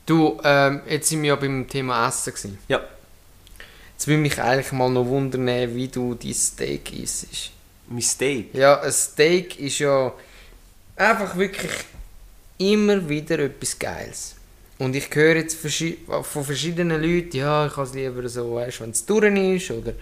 Du, 0.05 0.39
ähm, 0.43 0.81
jetzt 0.87 1.09
sind 1.09 1.23
wir 1.23 1.29
ja 1.29 1.35
beim 1.35 1.67
Thema 1.67 2.07
Essen. 2.07 2.33
Gewesen. 2.33 2.59
Ja. 2.67 2.81
Jetzt 3.93 4.07
will 4.07 4.17
mich 4.17 4.39
eigentlich 4.39 4.71
mal 4.73 4.89
noch 4.91 5.05
wundern, 5.05 5.47
wie 5.47 5.87
du 5.87 6.13
dein 6.13 6.33
Steak 6.33 6.93
isst. 6.93 7.51
Mistake. 7.89 8.45
Ja, 8.53 8.81
ein 8.81 8.91
Steak 8.91 9.59
ist 9.59 9.79
ja 9.79 10.13
einfach 10.95 11.35
wirklich 11.35 11.71
immer 12.57 13.07
wieder 13.07 13.39
etwas 13.39 13.77
Geiles. 13.77 14.35
Und 14.77 14.95
ich 14.95 15.13
höre 15.13 15.37
jetzt 15.37 15.57
von 15.57 16.43
verschiedenen 16.43 17.01
Leuten, 17.01 17.37
ja, 17.37 17.65
ich 17.67 17.77
habe 17.77 17.87
es 17.87 17.93
lieber 17.93 18.27
so, 18.27 18.55
weißt, 18.55 18.81
wenn 18.81 18.89
es 18.89 19.05
durch 19.05 19.23
ist 19.55 19.71
oder 19.71 19.93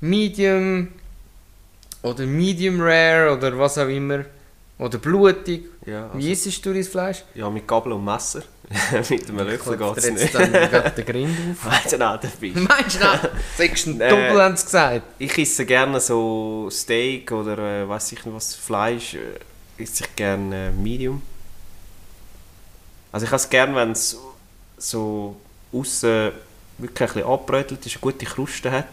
Medium 0.00 0.88
oder 2.02 2.24
Medium 2.26 2.80
Rare 2.80 3.36
oder 3.36 3.58
was 3.58 3.78
auch 3.78 3.88
immer. 3.88 4.24
Oder 4.78 4.98
blutig. 4.98 5.64
Ja, 5.86 6.06
also, 6.08 6.18
Wie 6.18 6.32
isst 6.32 6.64
du 6.66 6.72
dein 6.72 6.84
Fleisch? 6.84 7.24
ja, 7.34 7.48
mit 7.50 7.66
Gabel 7.68 7.92
und 7.92 8.04
Messer. 8.04 8.42
Mit 9.10 9.28
einem 9.28 9.46
Löffel 9.46 9.76
geht 9.76 9.96
es 9.98 10.04
jetzt 10.06 10.22
nicht. 10.22 10.34
dann 10.34 10.52
gerade 10.52 10.90
den 10.90 11.04
Grind 11.04 11.36
auf. 11.52 11.66
Weißt 11.70 11.92
du, 11.92 11.98
nein, 11.98 12.18
der 12.22 12.28
bist 12.28 12.56
Meinst 12.56 13.00
du 13.00 13.62
nicht? 13.62 14.00
Äh, 14.00 14.08
Doppel, 14.08 14.42
haben 14.42 14.56
sie 14.56 14.64
gesagt. 14.64 15.02
Ich 15.18 15.38
esse 15.38 15.66
gerne 15.66 16.00
so 16.00 16.68
Steak 16.70 17.30
oder 17.32 17.58
äh, 17.82 17.88
weiß 17.88 18.12
ich 18.12 18.24
nicht 18.24 18.34
was, 18.34 18.54
Fleisch. 18.54 19.14
Äh, 19.14 19.82
esse 19.82 20.04
ich 20.04 20.16
gerne 20.16 20.68
äh, 20.68 20.70
Medium. 20.70 21.20
Also 23.10 23.24
ich 23.24 23.30
habe 23.30 23.36
es 23.36 23.50
gerne, 23.50 23.74
wenn 23.76 23.92
es 23.92 24.16
so 24.78 25.36
außen 25.72 26.32
wirklich 26.78 27.10
ein 27.10 27.14
bisschen 27.14 27.30
abbrötelt 27.30 27.84
ist, 27.86 27.94
eine 27.96 28.00
gute 28.00 28.24
Kruste 28.24 28.70
hat 28.70 28.88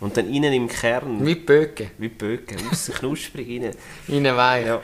und 0.00 0.16
dann 0.16 0.32
innen 0.32 0.52
im 0.52 0.68
Kern, 0.68 1.24
Wie 1.24 1.34
Böcke. 1.34 1.90
wie 1.98 2.08
Bögen, 2.08 2.58
außen 2.70 2.94
knusprig, 2.94 3.48
innen. 3.48 3.74
Innen 4.08 4.36
weich. 4.36 4.66
Ja. 4.66 4.80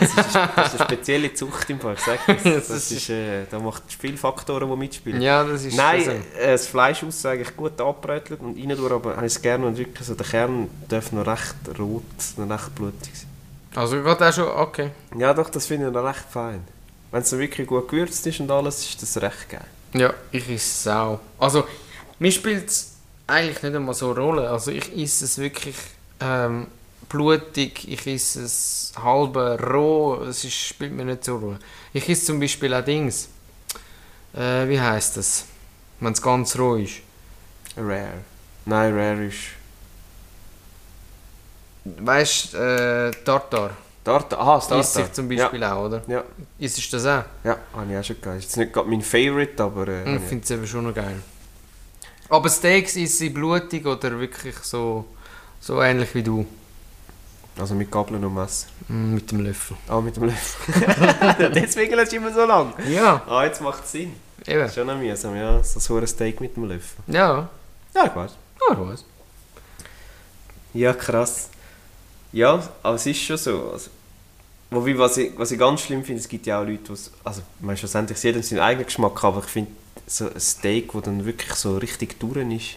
Das 0.00 0.08
ist, 0.08 0.16
das 0.18 0.26
ist 0.28 0.36
eine 0.36 0.84
spezielle 0.84 1.34
Zucht 1.34 1.68
im 1.70 1.78
Fall, 1.80 1.94
ich 1.94 2.00
sag 2.00 2.18
das. 2.26 2.42
Das 2.42 2.68
das 2.68 2.90
ist- 2.90 3.10
äh, 3.10 3.44
da 3.50 3.58
macht 3.58 3.82
es 3.88 3.94
viele 3.94 4.16
Faktoren, 4.16 4.68
die 4.70 4.76
mitspielen. 4.76 5.20
Ja, 5.22 5.44
das 5.44 5.64
ist 5.64 5.76
Nein, 5.76 6.04
so. 6.04 6.10
äh, 6.10 6.52
das 6.52 6.66
Fleisch 6.66 7.02
aussen 7.04 7.26
eigentlich 7.28 7.56
gut 7.56 7.80
abbrötelt 7.80 8.40
und 8.40 8.56
innen 8.56 8.78
aber 8.84 9.16
habe 9.16 9.26
ich 9.26 9.34
es 9.34 9.40
gerne, 9.42 9.66
wenn 9.66 9.76
wirklich 9.76 10.06
so 10.06 10.14
der 10.14 10.26
Kern 10.26 10.68
darf 10.88 11.12
noch 11.12 11.26
recht 11.26 11.54
rot, 11.78 12.02
noch 12.36 12.50
recht 12.50 12.74
blutig 12.74 13.12
sein. 13.14 13.28
Also 13.76 14.02
geht 14.02 14.22
auch 14.22 14.32
schon, 14.32 14.48
okay. 14.48 14.90
Ja 15.16 15.34
doch, 15.34 15.50
das 15.50 15.66
finde 15.66 15.88
ich 15.88 15.92
noch 15.92 16.04
recht 16.04 16.24
fein. 16.30 16.62
Wenn 17.10 17.22
es 17.22 17.32
wirklich 17.36 17.66
gut 17.66 17.88
gewürzt 17.88 18.26
ist 18.26 18.40
und 18.40 18.50
alles, 18.50 18.80
ist 18.88 19.02
das 19.02 19.20
recht 19.22 19.48
geil. 19.48 19.64
Ja, 19.92 20.12
ich 20.32 20.48
esse 20.50 20.56
es 20.56 20.86
auch. 20.88 21.20
Also, 21.38 21.64
mir 22.18 22.32
spielt 22.32 22.68
es 22.68 22.94
eigentlich 23.26 23.62
nicht 23.62 23.74
einmal 23.74 23.94
so 23.94 24.10
eine 24.10 24.20
Rolle. 24.20 24.50
Also 24.50 24.70
ich 24.72 24.92
esse 24.96 25.24
es 25.24 25.38
wirklich 25.38 25.76
ähm, 26.20 26.66
blutig, 27.08 27.86
ich 27.88 28.06
esse 28.06 28.42
es 28.44 28.92
halb 29.02 29.36
roh, 29.36 30.22
es 30.24 30.44
ist, 30.44 30.54
spielt 30.54 30.92
mir 30.92 31.04
nicht 31.04 31.24
so 31.24 31.36
Rolle. 31.36 31.58
Ich 31.92 32.08
esse 32.08 32.26
zum 32.26 32.40
Beispiel 32.40 32.72
auch 32.74 32.84
Dings. 32.84 33.28
Äh, 34.34 34.68
wie 34.68 34.80
heißt 34.80 35.16
das? 35.16 35.44
Wenn 36.00 36.12
es 36.12 36.20
ganz 36.22 36.58
roh 36.58 36.76
ist. 36.76 36.94
Rare. 37.76 38.18
Nein, 38.66 38.92
Rare 38.94 39.24
ist... 39.26 39.38
Weißt 41.84 42.54
du, 42.54 42.56
äh, 42.58 43.24
Tartar. 43.24 43.70
Tartar. 44.02 44.38
Aha, 44.40 44.54
das 44.68 44.68
Tartar. 44.92 45.02
ich 45.08 45.12
zum 45.12 45.28
Beispiel 45.28 45.64
auch, 45.64 45.84
oder? 45.86 46.02
Ja, 46.06 46.24
Isst 46.58 46.78
du 46.92 46.96
das 46.96 47.04
auch? 47.06 47.24
ja, 47.44 47.58
habe 47.74 47.92
ich 47.92 47.98
auch 47.98 48.04
schon 48.04 48.20
geil. 48.20 48.38
Ist 48.38 48.44
jetzt 48.44 48.56
nicht 48.56 48.72
gerade 48.72 48.88
mein 48.88 49.02
Favorite, 49.02 49.62
aber... 49.62 49.88
Äh, 49.88 50.02
Ich 50.02 50.08
habe 50.08 50.20
finde 50.20 50.44
es 50.44 50.50
eben 50.50 50.66
schon 50.66 50.84
noch 50.84 50.94
geil. 50.94 51.22
Aber 52.28 52.48
Steaks 52.48 52.96
ist 52.96 53.18
sie 53.18 53.28
blutig 53.28 53.84
oder 53.86 54.18
wirklich 54.18 54.56
so, 54.62 55.04
so 55.60 55.82
ähnlich 55.82 56.14
wie 56.14 56.22
du? 56.22 56.46
Also 57.58 57.74
mit 57.74 57.90
Gabeln 57.90 58.24
und 58.24 58.34
Messer. 58.34 58.66
Mm, 58.88 59.14
Mit 59.14 59.30
dem 59.30 59.40
Löffel. 59.40 59.76
Ah, 59.88 60.00
mit 60.00 60.16
dem 60.16 60.24
Löffel. 60.24 61.50
Deswegen 61.54 61.94
lässt 61.94 62.12
du 62.12 62.16
immer 62.16 62.32
so 62.32 62.44
lang. 62.44 62.72
Ja, 62.88 63.22
Ah, 63.28 63.44
jetzt 63.44 63.60
macht 63.60 63.84
es 63.84 63.92
Sinn. 63.92 64.12
eben. 64.46 64.68
Schon 64.70 64.86
noch 64.86 64.96
mühsam, 64.98 65.36
ja. 65.36 65.62
So 65.62 65.96
ein 65.96 66.06
Steak 66.06 66.40
mit 66.40 66.56
dem 66.56 66.64
Löffel. 66.64 67.02
Ja, 67.06 67.48
Ja, 67.94 68.06
ich 68.06 68.14
weiß. 68.16 68.32
ja 68.68 68.72
ich 68.74 68.78
weiß. 68.90 69.04
Ja, 70.74 70.92
krass. 70.92 71.50
Ja, 72.32 72.60
aber 72.82 72.96
es 72.96 73.06
ist 73.06 73.20
schon 73.20 73.36
so. 73.36 73.70
Also, 73.72 73.90
wobei, 74.70 74.98
was 74.98 75.16
ich, 75.18 75.32
was 75.38 75.52
ich 75.52 75.58
ganz 75.58 75.82
schlimm 75.82 76.02
finde, 76.04 76.20
es 76.20 76.28
gibt 76.28 76.46
ja 76.46 76.60
auch 76.60 76.64
Leute, 76.66 76.92
die 76.92 77.10
also 77.22 77.42
man 77.60 77.76
schlussendlich 77.76 78.20
jeder 78.22 78.42
seinen 78.42 78.58
eigenen 78.60 78.86
Geschmack, 78.86 79.22
aber 79.22 79.38
ich 79.40 79.50
finde 79.50 79.70
so 80.06 80.28
ein 80.28 80.40
Steak, 80.40 80.92
das 80.92 81.02
dann 81.02 81.24
wirklich 81.24 81.54
so 81.54 81.76
richtig 81.76 82.18
durch 82.18 82.36
ist. 82.52 82.76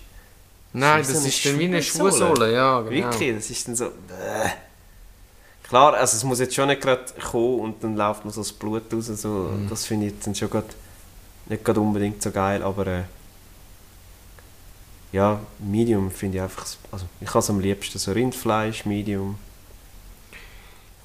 Nein, 0.73 0.99
das 1.07 1.17
eine 1.17 1.27
ist 1.27 1.43
dann 1.45 1.57
wie 1.57 1.65
eine. 1.65 1.81
Schuhsohle, 1.81 2.53
ja, 2.53 2.81
genau. 2.81 2.91
Wirklich, 2.91 3.35
das 3.35 3.49
ist 3.49 3.67
dann 3.67 3.75
so... 3.75 3.85
Bäh. 3.85 4.51
Klar, 5.69 5.93
also 5.95 6.15
es 6.15 6.23
muss 6.23 6.39
jetzt 6.39 6.55
schon 6.55 6.67
nicht 6.67 6.81
gerade 6.81 7.03
kommen 7.29 7.59
und 7.59 7.83
dann 7.83 7.95
läuft 7.97 8.23
noch 8.25 8.31
so 8.33 8.41
das 8.41 8.53
Blut 8.53 8.83
raus, 8.93 9.07
so, 9.07 9.27
Mhm. 9.29 9.67
das 9.69 9.85
finde 9.85 10.07
ich 10.07 10.13
dann 10.23 10.33
schon 10.33 10.49
grad, 10.49 10.65
nicht 11.47 11.63
gerade 11.65 11.79
unbedingt 11.81 12.21
so 12.21 12.31
geil, 12.31 12.63
aber 12.63 12.87
äh, 12.87 13.03
ja, 15.11 15.39
Medium 15.59 16.11
finde 16.11 16.37
ich 16.37 16.43
einfach, 16.43 16.65
also 16.91 17.05
ich 17.19 17.27
habe 17.29 17.39
es 17.39 17.49
am 17.49 17.59
liebsten, 17.59 17.97
so 17.99 18.11
Rindfleisch, 18.11 18.85
Medium. 18.85 19.37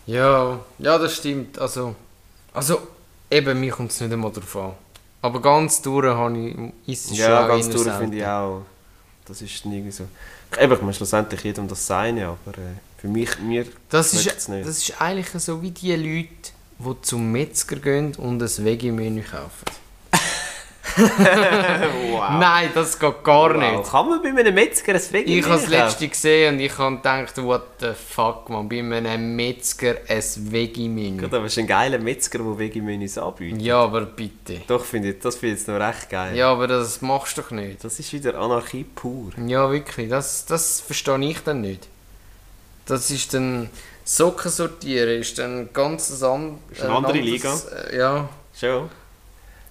Ja, 0.07 0.59
ja, 0.79 0.99
das 0.99 1.17
stimmt. 1.17 1.59
Also, 1.59 1.95
also 2.53 2.81
eben, 3.31 3.61
mir 3.61 3.71
kommt 3.73 3.93
es 3.93 4.01
nicht 4.01 4.13
einmal 4.13 4.33
drauf 4.33 4.57
an. 4.57 4.73
Aber 5.23 5.41
ganz 5.41 5.81
durch 5.81 6.07
habe 6.07 6.37
ich, 6.87 6.93
ist 6.93 7.13
es 7.13 7.19
Ja, 7.19 7.47
ganz 7.47 7.69
durch 7.69 7.89
finde 7.95 8.17
ich 8.17 8.27
auch. 8.27 8.63
Das 9.27 9.41
ist 9.41 9.65
irgendwie 9.65 9.93
so. 9.93 10.09
Eben, 10.61 10.73
ich 10.73 10.81
meine, 10.81 10.93
schlussendlich 10.95 11.43
jedem 11.45 11.69
das 11.69 11.87
Seine, 11.87 12.27
aber 12.27 12.59
äh, 12.59 12.75
für 13.03 13.09
mich, 13.09 13.39
mir 13.41 13.67
Das 13.91 14.15
ist, 14.15 14.49
nicht. 14.49 14.65
das 14.67 14.79
ist 14.79 15.01
eigentlich 15.03 15.29
so 15.43 15.61
wie 15.61 15.73
die 15.73 15.93
Leute, 15.97 16.53
die 16.79 17.03
zum 17.03 17.33
Metzger 17.33 17.77
gehen 17.77 18.15
und 18.15 18.41
ein 18.41 18.65
Veggie-Menü 18.65 19.23
kaufen. 19.23 19.65
wow. 20.97 22.31
Nein, 22.39 22.71
das 22.75 22.99
geht 22.99 23.25
gar 23.25 23.55
Wow. 23.55 23.57
nicht. 23.79 23.91
Kann 23.91 24.09
man 24.09 24.23
bei 24.23 24.29
einem 24.29 24.55
Metzger 24.55 24.95
ein 24.95 25.01
Veggie 25.11 25.39
Ich 25.39 25.45
habe 25.47 25.55
das 25.57 25.69
letzte 25.69 26.07
gesehen 26.09 26.55
und 26.55 26.61
ich 26.61 26.77
habe 26.79 26.97
gedacht, 26.97 27.43
what 27.43 27.63
the 27.81 27.89
fuck, 27.95 28.49
man, 28.51 28.69
bei 28.69 28.79
einem 28.81 29.35
Metzger 29.35 29.97
ein 30.09 30.23
Veggie-Menü. 30.23 31.23
Gut, 31.23 31.35
aber 31.35 31.47
es 31.47 31.53
ist 31.53 31.59
ein 31.59 31.67
geiler 31.67 31.99
Metzger, 31.99 32.39
der 32.39 32.59
Veggie-Menüs 32.59 33.19
anbietet. 33.19 33.63
Ja, 33.63 33.81
aber 33.83 34.03
bitte. 34.03 34.61
Doch, 34.67 34.85
finde 34.85 35.11
ich, 35.11 35.19
das 35.19 35.37
finde 35.37 35.55
ich 35.55 35.61
jetzt 35.61 35.69
noch 35.69 35.81
recht 35.81 36.09
geil. 36.11 36.37
Ja, 36.37 36.53
aber 36.53 36.67
das 36.69 37.01
machst 37.01 37.37
du 37.39 37.43
doch 37.43 37.51
nicht. 37.51 37.83
Das 37.83 37.99
ist 37.99 38.13
wieder 38.13 38.39
Anarchie 38.39 38.85
pur. 38.85 39.31
Ja, 39.47 39.71
wirklich, 39.73 40.09
das, 40.09 40.45
das 40.47 40.81
verstehe 40.81 41.19
ich 41.25 41.41
dann 41.41 41.63
nicht. 41.63 41.89
Das 42.93 43.11
ist 43.11 43.33
dann... 43.33 43.71
Socken 44.05 44.51
sortieren 44.51 45.21
ist 45.21 45.39
dann 45.39 45.73
ganz 45.73 46.23
an, 46.23 46.59
Ist 46.71 46.83
eine 46.83 46.93
andere 46.93 47.19
Liga. 47.19 47.59
Äh, 47.91 47.97
ja, 47.97 48.29
Schon. 48.53 48.91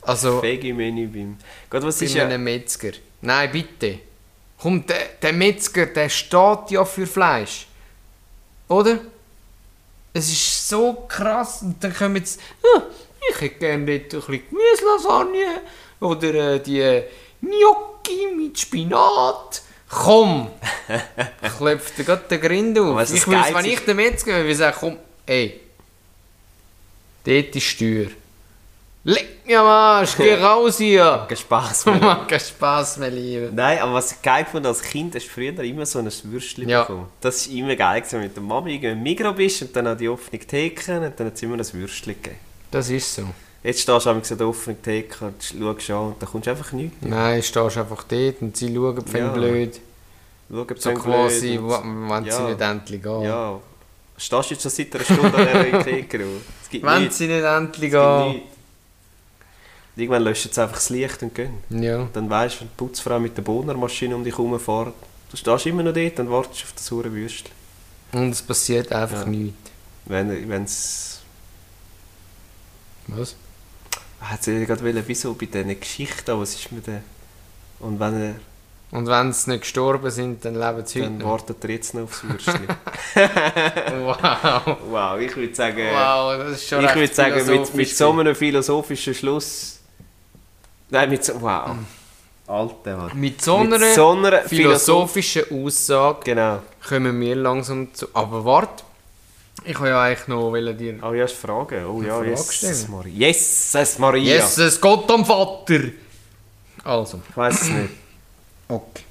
also 0.02 0.42
Veggie-Menü 0.42 1.08
beim... 1.08 1.38
Gut, 1.70 1.84
was 1.84 2.02
ist 2.02 2.16
ja... 2.16 2.26
einem 2.26 2.44
Metzger. 2.44 2.94
Nein, 3.22 3.52
bitte. 3.52 4.00
Komm, 4.58 4.88
der, 4.88 5.10
der 5.22 5.34
Metzger, 5.34 5.86
der 5.86 6.10
steht 6.10 6.72
ja 6.72 6.84
für 6.84 7.06
Fleisch. 7.06 7.68
Oder? 8.68 8.98
Es 10.14 10.32
ist 10.32 10.68
so 10.68 11.06
krass. 11.08 11.62
Und 11.62 11.84
dann 11.84 11.94
kommen 11.94 12.16
jetzt... 12.16 12.40
«Ah, 12.64 12.82
ich 13.30 13.40
hätte 13.40 13.60
gerne 13.60 13.86
dort 13.86 14.14
ein 14.14 14.32
bisschen 14.32 14.44
Gemüselasagne. 14.50 15.62
Oder 16.00 16.56
äh, 16.56 16.60
die 16.60 17.04
Gnocchi 17.42 18.36
mit 18.36 18.58
Spinat. 18.58 19.62
Komm! 19.92 20.50
Klopft 21.58 21.98
dir 21.98 22.04
gerade 22.06 22.24
den 22.30 22.40
Grind 22.42 22.80
auf. 22.80 23.14
Ich 23.14 23.26
geil, 23.26 23.54
wenn 23.54 23.66
ich 23.66 23.80
den 23.82 23.96
Metzger 23.98 24.28
wäre, 24.32 24.40
würde 24.44 24.52
ich 24.52 24.58
sagen, 24.58 24.78
komm, 24.80 24.98
ey. 25.26 25.60
Dort 27.26 27.56
ist 27.56 27.64
Steuer. 27.64 28.08
Leck 29.04 29.46
mir 29.48 29.60
am 29.60 29.66
Arsch, 29.68 30.16
geh 30.16 30.34
raus 30.42 30.78
hier! 30.78 31.26
Kein 31.28 31.38
Spass 31.38 31.86
mehr. 31.88 32.26
keinen 32.28 32.40
Spass 32.40 32.98
mehr, 32.98 33.10
Liebe. 33.10 33.50
Nein, 33.52 33.80
aber 33.80 33.96
was 33.96 34.12
ich 34.12 34.22
geil 34.22 34.46
fand 34.50 34.66
als 34.66 34.82
Kind, 34.82 35.16
hast 35.16 35.26
du 35.26 35.30
früher 35.30 35.58
immer 35.60 35.86
so 35.88 36.00
ein 36.00 36.10
Würstchen 36.24 36.70
Ja. 36.70 36.82
bekommen. 36.82 37.08
Das 37.20 37.48
war 37.50 37.56
immer 37.56 37.76
geil, 37.76 38.04
wenn 38.12 38.20
du 38.22 38.26
mit 38.28 38.36
der 38.36 38.44
Mami 38.44 38.76
im 38.76 39.02
Migros 39.04 39.36
bist 39.36 39.62
und 39.64 39.76
dann 39.76 39.88
an 39.88 39.98
die 39.98 40.08
offene 40.08 40.40
Theke 40.40 41.00
und 41.02 41.20
dann 41.20 41.28
hat 41.28 41.34
es 41.36 41.42
immer 41.42 41.56
ein 41.58 41.74
Würstchen 41.74 42.14
gegeben. 42.14 42.38
Das 42.70 42.90
ist 42.90 43.16
so. 43.16 43.24
Jetzt 43.64 43.82
stehst 43.82 44.06
du 44.06 44.10
an 44.10 44.22
der 44.24 44.48
offenen 44.48 44.82
Theke 44.82 45.26
und 45.26 45.44
schaust 45.44 45.90
an 45.92 45.98
und 46.08 46.16
da 46.22 46.26
kommst 46.26 46.48
du 46.48 46.52
einfach 46.52 46.72
nichts. 46.72 46.96
Nein, 47.02 47.44
stehst 47.44 47.78
einfach 47.78 48.04
dort 48.04 48.42
und 48.42 48.58
sie 48.58 48.74
schauen 48.74 49.04
ja. 49.14 49.28
Blöd. 49.30 49.80
Schau, 50.50 50.62
ob 50.62 50.80
So 50.80 50.90
sie 50.90 50.96
quasi, 50.96 51.58
blöd 51.58 51.72
und- 51.84 52.10
wenn 52.10 52.24
sie 52.24 52.30
Ja. 52.30 52.48
nicht 52.50 52.62
endlich 52.62 53.04
gehen. 53.04 53.22
Ja. 53.22 53.60
Stehst 54.18 54.50
du 54.50 54.54
jetzt 54.54 54.62
schon 54.64 54.72
seit 54.72 54.96
einer 54.96 55.04
Stunde 55.04 55.38
an 55.38 55.66
dieser 55.66 55.84
Theke? 55.84 56.18
du? 56.20 56.26
Wenn 56.82 57.02
nichts. 57.02 57.18
sie 57.18 57.28
nicht 57.28 57.44
endlich 57.44 57.92
gehen. 57.92 58.42
Irgendwann 59.96 60.24
löscht 60.24 60.54
sie 60.54 60.62
einfach 60.62 60.76
das 60.76 60.90
Licht 60.90 61.22
und 61.22 61.36
gehen. 61.36 61.54
Ja. 61.70 62.08
Dann 62.14 62.30
weißt 62.30 62.56
du, 62.56 62.60
wenn 62.62 62.68
die 62.70 62.74
Putzfrau 62.78 63.20
mit 63.20 63.36
der 63.38 63.42
Bohnermaschine 63.44 64.16
um 64.16 64.24
dich 64.24 64.34
herumfährt, 64.38 64.94
du 65.30 65.38
stehst 65.38 65.66
immer 65.68 65.84
noch 65.84 65.94
dort 65.94 66.20
und 66.20 66.32
wartest 66.32 66.64
auf 66.64 66.74
das 66.74 66.86
saure 66.86 67.12
Würstchen. 67.12 67.52
Und 68.14 68.30
es 68.32 68.42
passiert 68.42 68.92
einfach 68.92 69.22
Ja. 69.22 69.30
nichts. 69.30 69.56
Wenn 70.06 70.64
es... 70.64 71.20
Was? 73.08 73.36
Hat 74.22 74.44
sie 74.44 74.66
gerade 74.66 74.84
wollen, 74.84 75.04
wieso 75.06 75.34
bei 75.34 75.48
diesen 75.48 75.80
Geschichten, 75.80 76.40
was 76.40 76.54
ist 76.56 76.72
mit 76.72 76.88
der... 76.88 77.02
Und 77.80 78.00
wenn 78.00 78.22
er, 78.22 78.36
Und 78.92 79.08
wenn 79.08 79.34
sie 79.34 79.50
nicht 79.50 79.62
gestorben 79.62 80.12
sind, 80.12 80.46
dann 80.46 80.56
leben 80.56 80.86
sie 80.86 81.02
heute 81.02 81.12
dann 81.12 81.24
wartet 81.28 81.64
er 81.64 81.70
jetzt 81.72 81.94
noch 81.96 82.04
aufs 82.04 82.24
Würstchen. 82.24 82.68
Wow. 84.04 84.78
wow, 84.90 85.20
ich 85.20 85.36
würde 85.36 85.56
sagen... 85.56 85.84
Wow, 85.92 86.38
das 86.38 86.52
ist 86.54 86.70
schon 86.70 86.86
ich 86.86 86.96
würde 86.96 87.14
sagen, 87.14 87.46
mit, 87.46 87.74
mit 87.74 87.90
so 87.90 88.12
einem 88.12 88.36
philosophischen 88.36 89.16
Schluss... 89.16 89.80
Nein, 90.90 91.10
mit 91.10 91.24
so... 91.24 91.42
Wow. 91.42 91.78
Alter, 92.48 92.98
Mann. 92.98 93.12
Mit 93.16 93.42
so 93.42 93.58
einer 93.58 93.80
mit 93.80 93.94
so 93.94 94.12
einer 94.12 94.42
Philosoph 94.42 95.12
philosophischen 95.12 95.66
Aussage 95.66 96.20
Genau. 96.26 96.62
kommen 96.88 97.20
wir 97.20 97.36
langsam 97.36 97.94
zu... 97.94 98.08
Aber 98.14 98.44
warte, 98.46 98.84
ich 99.64 99.80
wollte 99.80 99.92
ja 99.92 100.02
eigentlich 100.04 100.28
noch 100.28 100.54
dir... 100.74 101.04
Oh 101.04 101.14
ja, 101.14 101.26
ist 101.26 101.36
Frage. 101.36 101.88
Oh 101.88 102.02
ja, 102.02 102.16
Frage 102.18 102.30
Jesus. 102.32 102.88
Maria. 102.88 103.28
Jesus 103.28 104.00
Maria. 104.00 104.36
Jesus, 104.36 104.80
Gott 104.82 105.10
am 105.12 105.26
Vater! 105.26 105.80
Also, 106.84 107.22
Ich 107.30 107.38
weiß 107.38 107.62
es 107.62 107.70
nicht. 107.70 107.90
okay. 108.68 109.04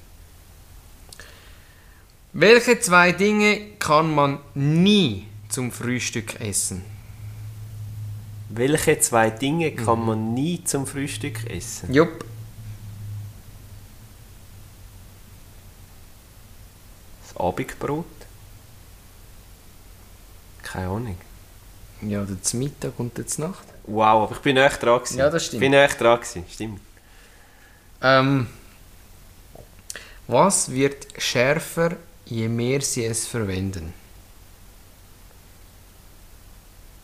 Welche 2.33 2.79
zwei 2.79 3.11
Dinge 3.11 3.71
kann 3.79 4.13
man 4.13 4.39
nie 4.53 5.27
zum 5.49 5.71
Frühstück 5.71 6.39
essen? 6.39 6.83
Welche 8.49 8.99
zwei 8.99 9.29
Dinge 9.29 9.71
kann 9.71 10.05
man 10.05 10.33
nie 10.33 10.63
zum 10.63 10.85
Frühstück 10.87 11.49
essen? 11.49 11.93
Jupp. 11.93 12.25
Das 17.23 17.37
Abendbrot? 17.37 18.05
Keine 20.71 20.87
Ahnung. 20.87 21.17
Ja, 22.01 22.21
oder 22.21 22.41
zum 22.41 22.59
Mittag 22.59 22.93
und 22.97 23.17
dann 23.17 23.27
zur 23.27 23.49
Nacht. 23.49 23.65
Wow, 23.83 24.23
aber 24.23 24.31
ich 24.31 24.41
bin 24.41 24.57
echt 24.57 24.81
dran 24.81 24.99
gewesen. 24.99 25.17
Ja, 25.19 25.29
das 25.29 25.45
stimmt. 25.45 25.61
Ich 25.63 25.69
bin 25.69 25.73
echt 25.73 25.99
dran 25.99 26.19
gewesen, 26.19 26.45
stimmt. 26.49 26.81
Ähm, 28.01 28.47
was 30.27 30.71
wird 30.71 31.07
schärfer, 31.17 31.97
je 32.25 32.47
mehr 32.47 32.81
sie 32.81 33.05
es 33.05 33.27
verwenden? 33.27 33.93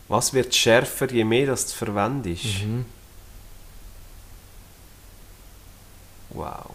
Was 0.07 0.33
wird 0.33 0.55
schärfer, 0.55 1.11
je 1.11 1.25
mehr 1.25 1.47
das 1.47 1.65
du 1.67 1.73
verwendest? 1.73 2.63
Mhm. 2.63 2.85
Wow. 6.29 6.71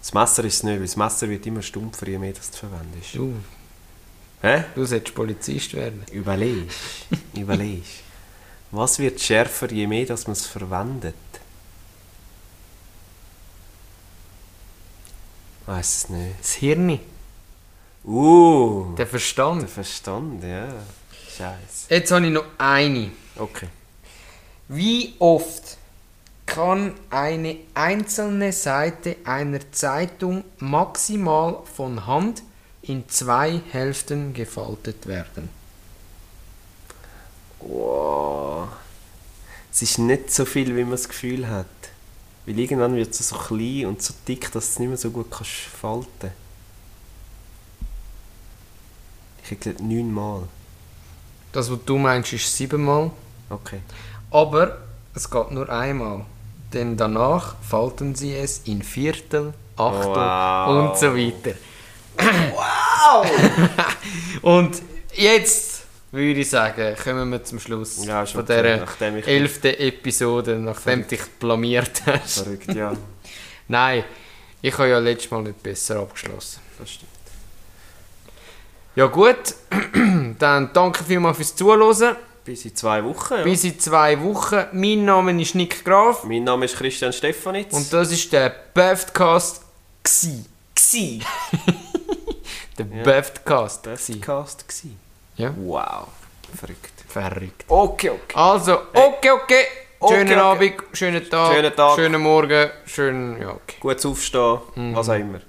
Das 0.00 0.12
Messer 0.14 0.44
ist 0.44 0.54
es 0.54 0.62
nicht, 0.62 0.74
weil 0.74 0.86
das 0.86 0.96
Messer 0.96 1.28
wird 1.28 1.46
immer 1.46 1.62
stumpfer, 1.62 2.08
je 2.08 2.18
mehr 2.18 2.32
das 2.32 2.50
du 2.50 2.56
verwendest. 2.56 3.14
Du, 3.14 3.34
Hä? 4.44 4.64
du 4.74 4.84
solltest 4.84 5.14
Polizist 5.14 5.72
werden. 5.72 6.04
Überleg. 6.12 6.70
Überleg. 7.34 7.82
Was 8.70 8.98
wird 8.98 9.18
schärfer, 9.18 9.72
je 9.72 9.86
mehr 9.86 10.04
dass 10.04 10.26
man 10.26 10.32
es 10.32 10.46
verwendet? 10.46 11.14
Weiß 15.64 15.96
es 15.96 16.08
nicht. 16.10 16.34
Das 16.40 16.52
Hirn, 16.54 17.00
Uh, 18.06 18.88
der 18.90 18.96
der 18.96 19.06
Verstand. 19.06 19.70
Verstand, 19.70 20.44
ja. 20.44 20.68
Scheiße. 21.38 21.86
Jetzt 21.88 22.10
habe 22.12 22.26
ich 22.26 22.32
noch 22.32 22.44
eine. 22.58 23.10
Okay. 23.36 23.68
Wie 24.68 25.14
oft 25.20 25.78
kann 26.44 26.92
eine 27.08 27.56
einzelne 27.72 28.52
Seite 28.52 29.16
einer 29.24 29.72
Zeitung 29.72 30.44
maximal 30.58 31.62
von 31.74 32.06
Hand 32.06 32.42
in 32.86 33.08
zwei 33.08 33.60
Hälften 33.70 34.34
gefaltet 34.34 35.06
werden? 35.06 35.48
Wow. 37.60 38.68
Es 39.72 39.82
ist 39.82 39.98
nicht 39.98 40.30
so 40.30 40.44
viel, 40.44 40.76
wie 40.76 40.82
man 40.82 40.92
das 40.92 41.08
Gefühl 41.08 41.48
hat. 41.48 41.66
Weil 42.46 42.58
irgendwann 42.58 42.94
wird 42.94 43.10
es 43.12 43.28
so 43.28 43.36
klein 43.36 43.86
und 43.86 44.02
so 44.02 44.12
dick, 44.28 44.52
dass 44.52 44.52
du 44.52 44.58
es 44.58 44.78
nicht 44.78 44.88
mehr 44.88 44.96
so 44.98 45.10
gut 45.10 45.30
kannst 45.30 45.50
falten 45.52 46.30
Ich 49.42 49.50
hätte 49.50 49.70
gesagt 49.70 49.80
neunmal. 49.80 50.42
Das, 51.52 51.70
was 51.70 51.78
du 51.86 51.98
meinst, 51.98 52.32
ist 52.32 52.54
siebenmal. 52.56 53.10
Okay. 53.48 53.80
Aber 54.30 54.78
es 55.14 55.30
geht 55.30 55.50
nur 55.50 55.68
einmal. 55.70 56.24
Denn 56.72 56.96
danach 56.96 57.56
falten 57.62 58.14
sie 58.14 58.34
es 58.34 58.62
in 58.64 58.82
Viertel, 58.82 59.54
Achtel 59.76 60.14
Wow. 60.14 60.90
und 60.90 60.98
so 60.98 61.14
weiter. 61.16 61.56
Wow! 62.18 63.26
und 64.42 64.82
jetzt 65.14 65.82
würde 66.10 66.40
ich 66.40 66.48
sagen, 66.48 66.96
kommen 67.02 67.30
wir 67.30 67.42
zum 67.42 67.58
Schluss 67.58 68.04
Ja, 68.04 68.24
von 68.24 68.46
dieser 68.46 68.86
elften 69.26 69.74
Episode, 69.74 70.56
nachdem 70.58 71.02
du 71.02 71.08
dich 71.08 71.22
blamiert 71.38 72.02
hast. 72.06 72.40
Verrückt, 72.40 72.72
ja. 72.72 72.96
Nein, 73.68 74.04
ich 74.62 74.72
habe 74.78 74.88
ja 74.88 74.98
letztes 74.98 75.30
Mal 75.30 75.42
nicht 75.42 75.62
besser 75.62 76.00
abgeschlossen. 76.00 76.60
Das 76.78 76.90
stimmt. 76.90 77.10
Ja 78.96 79.06
gut, 79.06 79.54
dann 80.38 80.70
danke 80.72 81.02
vielmals 81.02 81.36
fürs 81.36 81.56
Zuhören. 81.56 82.16
Bis 82.44 82.64
in 82.66 82.76
zwei 82.76 83.02
Wochen. 83.02 83.34
Ja. 83.34 83.42
Bis 83.42 83.64
in 83.64 83.80
zwei 83.80 84.20
Wochen. 84.22 84.66
Mein 84.72 85.04
Name 85.04 85.40
ist 85.40 85.54
Nick 85.54 85.84
Graf. 85.84 86.24
Mein 86.24 86.44
Name 86.44 86.66
ist 86.66 86.76
Christian 86.76 87.12
Stefanitz. 87.12 87.72
Und 87.72 87.92
das 87.92 88.12
ist 88.12 88.32
der 88.32 88.54
Buffcast 88.74 89.62
gsi. 90.02 90.44
Gsi. 90.74 91.22
der 92.78 92.86
Ja. 92.86 93.02
Buffcast 93.02 93.84
gsi. 93.84 94.12
Bestcast 94.14 94.68
gsi. 94.68 94.96
Ja. 95.36 95.52
Wow. 95.56 96.08
Verrückt. 96.56 96.92
Verrückt. 97.08 97.64
Okay, 97.68 98.10
okay. 98.10 98.34
Also, 98.34 98.78
okay, 98.92 99.30
okay. 99.30 99.64
Okay, 100.00 100.14
Schönen 100.16 100.32
okay. 100.32 100.40
Abend, 100.40 100.74
schönen 100.92 101.30
Tag, 101.30 101.52
Schönen 101.54 101.74
Tag. 101.76 101.94
schönen 101.94 102.20
Morgen, 102.20 102.70
schönen, 102.84 103.40
ja, 103.40 103.48
okay. 103.52 103.76
Gutes 103.80 104.04
Aufstehen, 104.04 104.58
Mhm. 104.74 104.96
was 104.96 105.08
auch 105.08 105.14
immer. 105.14 105.40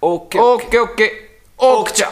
Okay, 0.00 0.38
Okay, 0.38 0.78
okay. 0.78 1.10
Okay, 1.56 1.92
ciao. 1.94 2.10